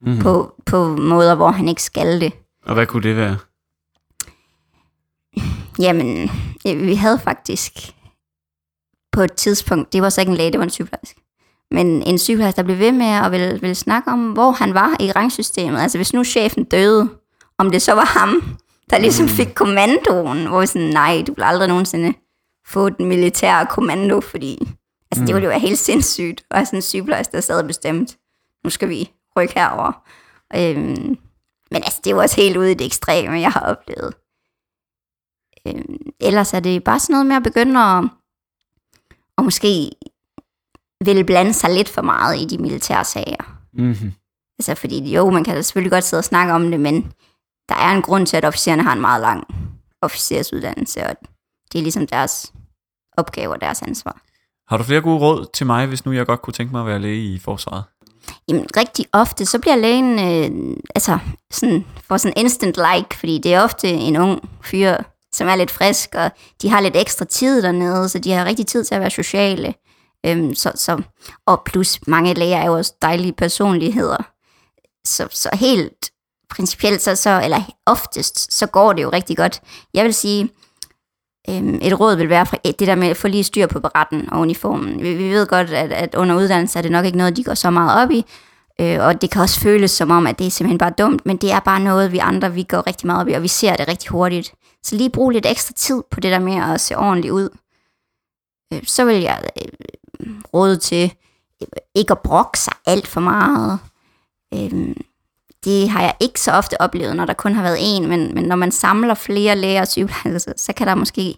Mm-hmm. 0.07 0.23
på, 0.23 0.55
på 0.67 0.97
måder, 0.97 1.35
hvor 1.35 1.51
han 1.51 1.69
ikke 1.69 1.83
skal 1.83 2.21
det. 2.21 2.33
Og 2.65 2.75
hvad 2.75 2.87
kunne 2.87 3.03
det 3.03 3.17
være? 3.17 3.37
Jamen, 5.79 6.31
øh, 6.67 6.87
vi 6.87 6.95
havde 6.95 7.19
faktisk 7.19 7.73
på 9.13 9.21
et 9.21 9.33
tidspunkt, 9.33 9.93
det 9.93 10.03
var 10.03 10.09
så 10.09 10.21
ikke 10.21 10.31
en 10.31 10.37
læge, 10.37 10.53
det 10.53 10.59
var 10.59 10.65
en 10.65 10.71
sygeplejerske, 10.71 11.21
men 11.71 12.03
en 12.03 12.19
sygeplejerske, 12.19 12.57
der 12.57 12.63
blev 12.63 12.79
ved 12.79 12.93
med 12.93 13.07
at 13.07 13.33
ville, 13.33 13.61
ville 13.61 13.75
snakke 13.75 14.11
om, 14.11 14.33
hvor 14.33 14.51
han 14.51 14.75
var 14.75 14.97
i 15.01 15.13
rangsystemet. 15.13 15.81
Altså 15.81 15.99
hvis 15.99 16.13
nu 16.13 16.25
chefen 16.25 16.65
døde, 16.65 17.09
om 17.59 17.71
det 17.71 17.83
så 17.83 17.93
var 17.93 18.05
ham, 18.05 18.57
der 18.91 18.99
ligesom 18.99 19.29
fik 19.29 19.49
kommandoen, 19.55 20.47
hvor 20.47 20.61
vi 20.61 20.67
sådan, 20.67 20.89
nej, 20.89 21.23
du 21.27 21.35
vil 21.35 21.43
aldrig 21.43 21.69
nogensinde 21.69 22.15
få 22.73 22.89
den 22.89 23.07
militære 23.07 23.67
kommando, 23.67 24.21
fordi 24.21 24.59
altså, 25.11 25.25
det 25.27 25.35
ville 25.35 25.45
jo 25.45 25.51
være 25.51 25.61
helt 25.61 25.79
sindssygt, 25.79 26.45
at 26.51 26.57
have 26.57 26.67
sådan 26.67 26.79
en 26.79 26.83
sygeplejerske, 26.83 27.33
der 27.33 27.41
sad 27.41 27.59
og 27.59 27.67
bestemt, 27.67 28.19
nu 28.65 28.71
skal 28.71 28.89
vi 28.89 29.13
rykke 29.37 29.55
herover. 29.55 29.93
Øhm, 30.57 31.19
men 31.71 31.83
altså, 31.85 32.01
det 32.05 32.11
er 32.11 32.15
jo 32.15 32.21
også 32.21 32.37
helt 32.37 32.57
ude 32.57 32.71
i 32.71 32.75
det 32.75 32.87
ekstreme, 32.87 33.41
jeg 33.41 33.51
har 33.51 33.61
oplevet. 33.61 34.15
Øhm, 35.67 35.97
ellers 36.21 36.55
er 36.55 36.61
det 36.61 36.85
bare 36.85 37.01
sådan 37.01 37.15
noget 37.15 37.27
med 37.27 37.37
at 37.37 37.43
begynde 37.43 37.81
at, 37.81 38.05
og 39.37 39.45
måske 39.45 39.91
ville 41.05 41.25
blande 41.25 41.53
sig 41.53 41.71
lidt 41.71 41.89
for 41.89 42.03
meget 42.03 42.41
i 42.41 42.45
de 42.45 42.59
militære 42.59 43.05
sager. 43.05 43.59
Mm-hmm. 43.73 44.13
Altså 44.59 44.75
fordi, 44.75 45.15
jo, 45.15 45.31
man 45.31 45.45
kan 45.45 45.65
selvfølgelig 45.65 45.93
godt 45.93 46.05
sidde 46.05 46.21
og 46.21 46.25
snakke 46.25 46.53
om 46.53 46.71
det, 46.71 46.81
men 46.81 47.13
der 47.69 47.75
er 47.75 47.95
en 47.95 48.03
grund 48.03 48.27
til, 48.27 48.37
at 48.37 48.45
officererne 48.45 48.83
har 48.83 48.93
en 48.93 49.01
meget 49.01 49.21
lang 49.21 49.45
officersuddannelse, 50.03 51.07
og 51.07 51.17
det 51.73 51.79
er 51.79 51.83
ligesom 51.83 52.07
deres 52.07 52.53
opgave 53.17 53.53
og 53.53 53.61
deres 53.61 53.83
ansvar. 53.83 54.23
Har 54.69 54.77
du 54.77 54.85
flere 54.85 55.01
gode 55.01 55.19
råd 55.19 55.47
til 55.55 55.67
mig, 55.67 55.87
hvis 55.87 56.05
nu 56.05 56.13
jeg 56.13 56.27
godt 56.27 56.43
kunne 56.43 56.55
tænke 56.55 56.73
mig 56.73 56.81
at 56.81 56.87
være 56.87 56.99
læge 56.99 57.35
i 57.35 57.39
forsvaret? 57.39 57.85
Jamen, 58.49 58.67
rigtig 58.77 59.07
ofte, 59.13 59.47
så 59.47 59.59
bliver 59.59 59.77
lægen, 59.77 60.19
øh, 60.19 60.77
altså, 60.95 61.19
sådan, 61.51 61.87
for 62.09 62.17
sådan 62.17 62.35
instant 62.37 62.77
like, 62.77 63.17
fordi 63.19 63.39
det 63.39 63.55
er 63.55 63.63
ofte 63.63 63.89
en 63.89 64.17
ung 64.17 64.49
fyr, 64.63 64.97
som 65.33 65.49
er 65.49 65.57
lidt 65.57 65.71
frisk, 65.71 66.15
og 66.15 66.31
de 66.63 66.69
har 66.69 66.81
lidt 66.81 66.97
ekstra 66.97 67.25
tid 67.25 67.63
dernede, 67.63 68.09
så 68.09 68.19
de 68.19 68.33
har 68.33 68.45
rigtig 68.45 68.67
tid 68.67 68.85
til 68.85 68.95
at 68.95 69.01
være 69.01 69.11
sociale. 69.11 69.75
Øhm, 70.27 70.55
så, 70.55 70.73
så, 70.75 71.03
og 71.47 71.63
plus, 71.65 72.01
mange 72.07 72.35
læger 72.35 72.57
er 72.57 72.67
jo 72.67 72.73
også 72.73 72.95
dejlige 73.03 73.33
personligheder. 73.33 74.23
Så, 75.07 75.29
så 75.31 75.49
helt 75.53 76.13
principielt, 76.51 77.03
så, 77.03 77.17
så, 77.17 77.41
eller 77.45 77.63
oftest, 77.87 78.53
så 78.53 78.67
går 78.67 78.93
det 78.93 79.03
jo 79.03 79.09
rigtig 79.09 79.37
godt. 79.37 79.61
Jeg 79.95 80.05
vil 80.05 80.15
sige, 80.15 80.51
øhm, 81.51 81.79
et 81.83 82.01
råd 82.01 82.17
vil 82.17 82.29
være 82.29 82.47
fra 82.47 82.57
øh, 82.67 82.73
det 82.79 82.89
der 82.89 82.95
med 82.95 83.09
at 83.09 83.17
få 83.17 83.29
lige 83.29 83.45
styr 83.45 83.67
på 83.67 83.81
beretten 83.81 84.33
og 84.33 84.41
uniformen. 84.41 85.03
Vi, 85.03 85.15
vi 85.15 85.31
ved 85.31 85.47
godt, 85.47 85.71
at, 85.71 85.93
at 85.93 86.15
under 86.15 86.37
uddannelse 86.37 86.79
er 86.79 86.83
det 86.83 86.93
nok 86.93 87.05
ikke 87.05 87.19
noget, 87.19 87.37
de 87.37 87.45
går 87.45 87.55
så 87.55 87.71
meget 87.71 88.03
op 88.03 88.11
i, 88.11 88.25
øh, 88.81 89.01
og 89.01 89.23
det 89.23 89.31
kan 89.31 89.43
også 89.43 89.61
føles 89.61 89.91
som 89.91 90.11
om, 90.11 90.27
at 90.27 90.39
det 90.39 90.47
er 90.47 90.51
simpelthen 90.51 90.79
bare 90.79 90.95
dumt, 90.99 91.27
men 91.27 91.37
det 91.37 91.53
er 91.53 91.61
bare 91.61 91.81
noget, 91.81 92.13
vi 92.13 92.19
andre 92.19 92.53
vi 92.53 92.63
går 92.63 92.87
rigtig 92.87 93.07
meget 93.07 93.21
op 93.21 93.29
i, 93.29 93.33
og 93.33 93.43
vi 93.43 93.49
ser 93.49 93.77
det 93.77 93.89
rigtig 93.89 94.11
hurtigt. 94.11 94.55
Så 94.83 94.97
lige 94.97 95.11
brug 95.11 95.31
lidt 95.31 95.47
ekstra 95.47 95.73
tid 95.77 96.03
på 96.11 96.21
det 96.21 96.33
der 96.33 96.39
med 96.39 96.75
at 96.75 96.81
se 96.81 96.97
ordentligt 96.97 97.33
ud. 97.33 97.49
Øh, 98.73 98.83
så 98.87 99.05
vil 99.05 99.21
jeg 99.21 99.43
øh, 99.57 100.29
råde 100.55 100.77
til 100.77 101.13
øh, 101.63 101.69
ikke 101.95 102.13
at 102.13 102.19
brokke 102.25 102.59
sig 102.59 102.73
alt 102.87 103.07
for 103.07 103.21
meget. 103.21 103.79
Øh, 104.55 104.97
det 105.65 105.89
har 105.89 106.03
jeg 106.03 106.15
ikke 106.21 106.41
så 106.41 106.53
ofte 106.53 106.81
oplevet, 106.81 107.17
når 107.17 107.25
der 107.25 107.33
kun 107.35 107.55
har 107.55 107.63
været 107.63 107.79
en, 107.81 108.09
men, 108.09 108.35
men 108.35 108.45
når 108.45 108.57
man 108.57 108.73
samler 108.73 109.15
flere 109.15 109.57
læger 109.57 109.81
og 109.81 109.89
sygeplejersker, 109.89 110.39
så, 110.39 110.65
så 110.65 110.73
kan 110.73 110.87
der 110.87 110.95
måske, 110.95 111.37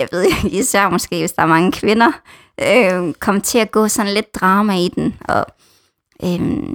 jeg 0.00 0.08
ved 0.12 0.22
ikke, 0.22 0.48
især 0.60 0.88
måske, 0.88 1.18
hvis 1.18 1.32
der 1.32 1.42
er 1.42 1.46
mange 1.46 1.72
kvinder, 1.72 2.12
øh, 2.60 3.14
komme 3.14 3.40
til 3.40 3.58
at 3.58 3.70
gå 3.70 3.88
sådan 3.88 4.14
lidt 4.14 4.34
drama 4.34 4.76
i 4.76 4.88
den, 4.88 5.16
og, 5.28 5.46
øh, 6.24 6.74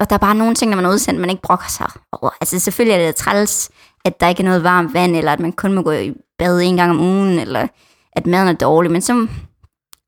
og 0.00 0.10
der 0.10 0.14
er 0.14 0.18
bare 0.18 0.34
nogle 0.34 0.54
ting, 0.54 0.70
når 0.70 0.76
man 0.76 0.84
er 0.84 0.90
udsendt, 0.90 1.20
man 1.20 1.30
ikke 1.30 1.42
brokker 1.42 1.68
sig 1.68 1.86
over. 2.12 2.30
Altså 2.40 2.58
selvfølgelig 2.58 3.00
er 3.02 3.06
det 3.06 3.16
træls, 3.16 3.70
at 4.04 4.20
der 4.20 4.28
ikke 4.28 4.42
er 4.42 4.44
noget 4.44 4.64
varmt 4.64 4.94
vand, 4.94 5.16
eller 5.16 5.32
at 5.32 5.40
man 5.40 5.52
kun 5.52 5.72
må 5.72 5.82
gå 5.82 5.92
i 5.92 6.12
bad 6.38 6.60
en 6.60 6.76
gang 6.76 6.90
om 6.90 7.00
ugen, 7.00 7.38
eller 7.38 7.66
at 8.12 8.26
maden 8.26 8.48
er 8.48 8.52
dårlig, 8.52 8.92
men 8.92 9.02
så, 9.02 9.26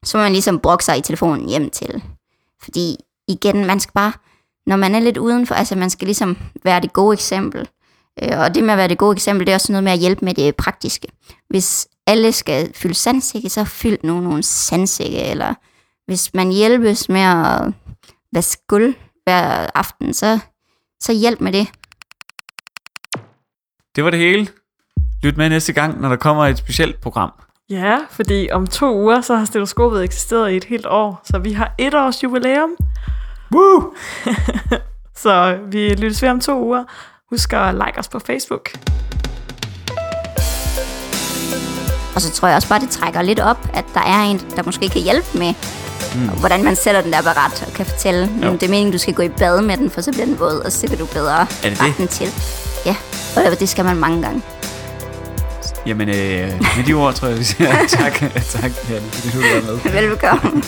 så 0.05 0.17
må 0.17 0.23
man 0.23 0.33
ligesom 0.33 0.59
brokke 0.59 0.85
sig 0.85 0.99
i 0.99 1.01
telefonen 1.01 1.49
hjem 1.49 1.71
til. 1.71 2.03
Fordi 2.63 2.97
igen, 3.29 3.67
man 3.67 3.81
skal 3.81 3.93
bare, 3.93 4.13
når 4.67 4.77
man 4.77 4.95
er 4.95 5.01
lidt 5.01 5.17
udenfor, 5.19 5.55
altså 5.55 5.77
man 5.77 5.91
skal 5.91 6.07
ligesom 6.07 6.37
være 6.65 6.81
det 6.81 6.93
gode 6.93 7.13
eksempel. 7.15 7.69
Øh, 8.23 8.39
Og 8.39 8.55
det 8.55 8.65
med 8.65 8.73
at 8.73 8.79
være 8.79 8.89
det 8.89 8.99
gode 8.99 9.13
eksempel, 9.13 9.47
det 9.47 9.53
er 9.53 9.57
også 9.57 9.73
noget 9.73 9.85
med 9.85 9.93
at 9.93 9.99
hjælpe 9.99 10.25
med 10.25 10.35
det 10.35 10.57
praktiske. 10.57 11.09
Hvis 11.49 11.89
alle 12.07 12.33
skal 12.33 12.75
fylde 12.75 12.95
sandsække, 12.95 13.49
så 13.49 13.65
fyld 13.65 13.99
nogle, 14.05 14.25
nogle 14.25 14.43
sandsække, 14.43 15.23
eller 15.23 15.55
hvis 16.07 16.35
man 16.35 16.51
hjælpes 16.53 17.09
med 17.09 17.21
at 17.21 17.73
vaske 18.33 18.63
gulv 18.69 18.95
hver 19.25 19.67
aften, 19.75 20.15
så, 20.15 20.39
så 21.01 21.13
hjælp 21.13 21.41
med 21.41 21.53
det. 21.53 21.69
Det 23.97 24.05
var 24.05 24.11
det 24.11 24.19
hele. 24.19 24.49
Lyt 25.23 25.37
med 25.37 25.49
næste 25.49 25.73
gang, 25.73 26.01
når 26.01 26.09
der 26.09 26.17
kommer 26.17 26.47
et 26.47 26.59
specielt 26.59 27.01
program. 27.01 27.31
Ja, 27.71 27.99
fordi 28.11 28.49
om 28.53 28.67
to 28.67 28.95
uger, 28.95 29.21
så 29.21 29.37
har 29.37 29.45
stetoskopet 29.45 30.05
eksisteret 30.05 30.53
i 30.53 30.57
et 30.57 30.65
helt 30.65 30.87
år, 30.87 31.21
så 31.25 31.39
vi 31.39 31.53
har 31.53 31.75
et 31.79 31.95
års 31.95 32.23
jubilæum. 32.23 32.71
Woo! 33.55 33.95
Så 35.23 35.59
vi 35.71 35.89
lyttes 35.95 36.23
ved 36.23 36.29
om 36.29 36.41
to 36.41 36.65
uger. 36.65 36.85
Husk 37.31 37.53
at 37.53 37.75
like 37.75 37.99
os 37.99 38.09
på 38.09 38.19
Facebook. 38.19 38.71
Og 42.15 42.21
så 42.21 42.31
tror 42.33 42.49
jeg 42.49 42.57
også 42.57 42.69
bare, 42.69 42.81
det 42.81 42.91
trækker 42.91 43.23
lidt 43.23 43.41
op, 43.41 43.69
at 43.75 43.85
der 43.95 44.01
er 44.01 44.23
en, 44.23 44.41
der 44.57 44.63
måske 44.63 44.89
kan 44.89 45.03
hjælpe 45.03 45.39
med, 45.39 45.55
mm. 46.15 46.29
hvordan 46.29 46.65
man 46.65 46.77
sætter 46.77 47.01
den 47.01 47.13
der 47.13 47.23
beret, 47.23 47.65
og 47.67 47.73
kan 47.73 47.87
fortælle, 47.87 48.31
Jo. 48.43 48.47
at 48.53 48.61
det 48.61 48.67
er 48.67 48.71
meningen, 48.71 48.93
du 48.93 48.99
skal 48.99 49.15
gå 49.15 49.23
i 49.23 49.29
bad 49.29 49.63
med 49.63 49.77
den, 49.77 49.91
for 49.91 50.01
så 50.01 50.13
bliver 50.13 50.27
den 50.27 50.39
våd, 50.39 50.63
og 50.65 50.73
så 50.73 50.87
kan 50.87 50.99
du 50.99 51.07
bedre 51.07 51.41
det 51.41 51.63
det? 51.63 51.81
rette 51.81 51.95
den 51.99 52.09
til. 52.09 52.29
Og 53.37 53.61
det 53.61 53.69
skal 53.69 53.85
man 53.85 53.97
mange 53.97 54.23
gange. 54.23 54.43
Jamen, 55.87 56.09
øh, 56.09 56.15
med 56.77 56.85
de 56.87 56.93
ord 56.93 57.15
tror 57.15 57.29
jeg, 57.29 57.39
vi 57.39 57.45
siger 57.45 57.87
tak, 57.89 58.13
tak, 58.51 58.71
Janne, 58.91 59.07
fordi 59.11 59.29
du 59.37 59.39
var 59.39 59.73
med. 59.73 59.93
Velbekomme. 59.93 60.63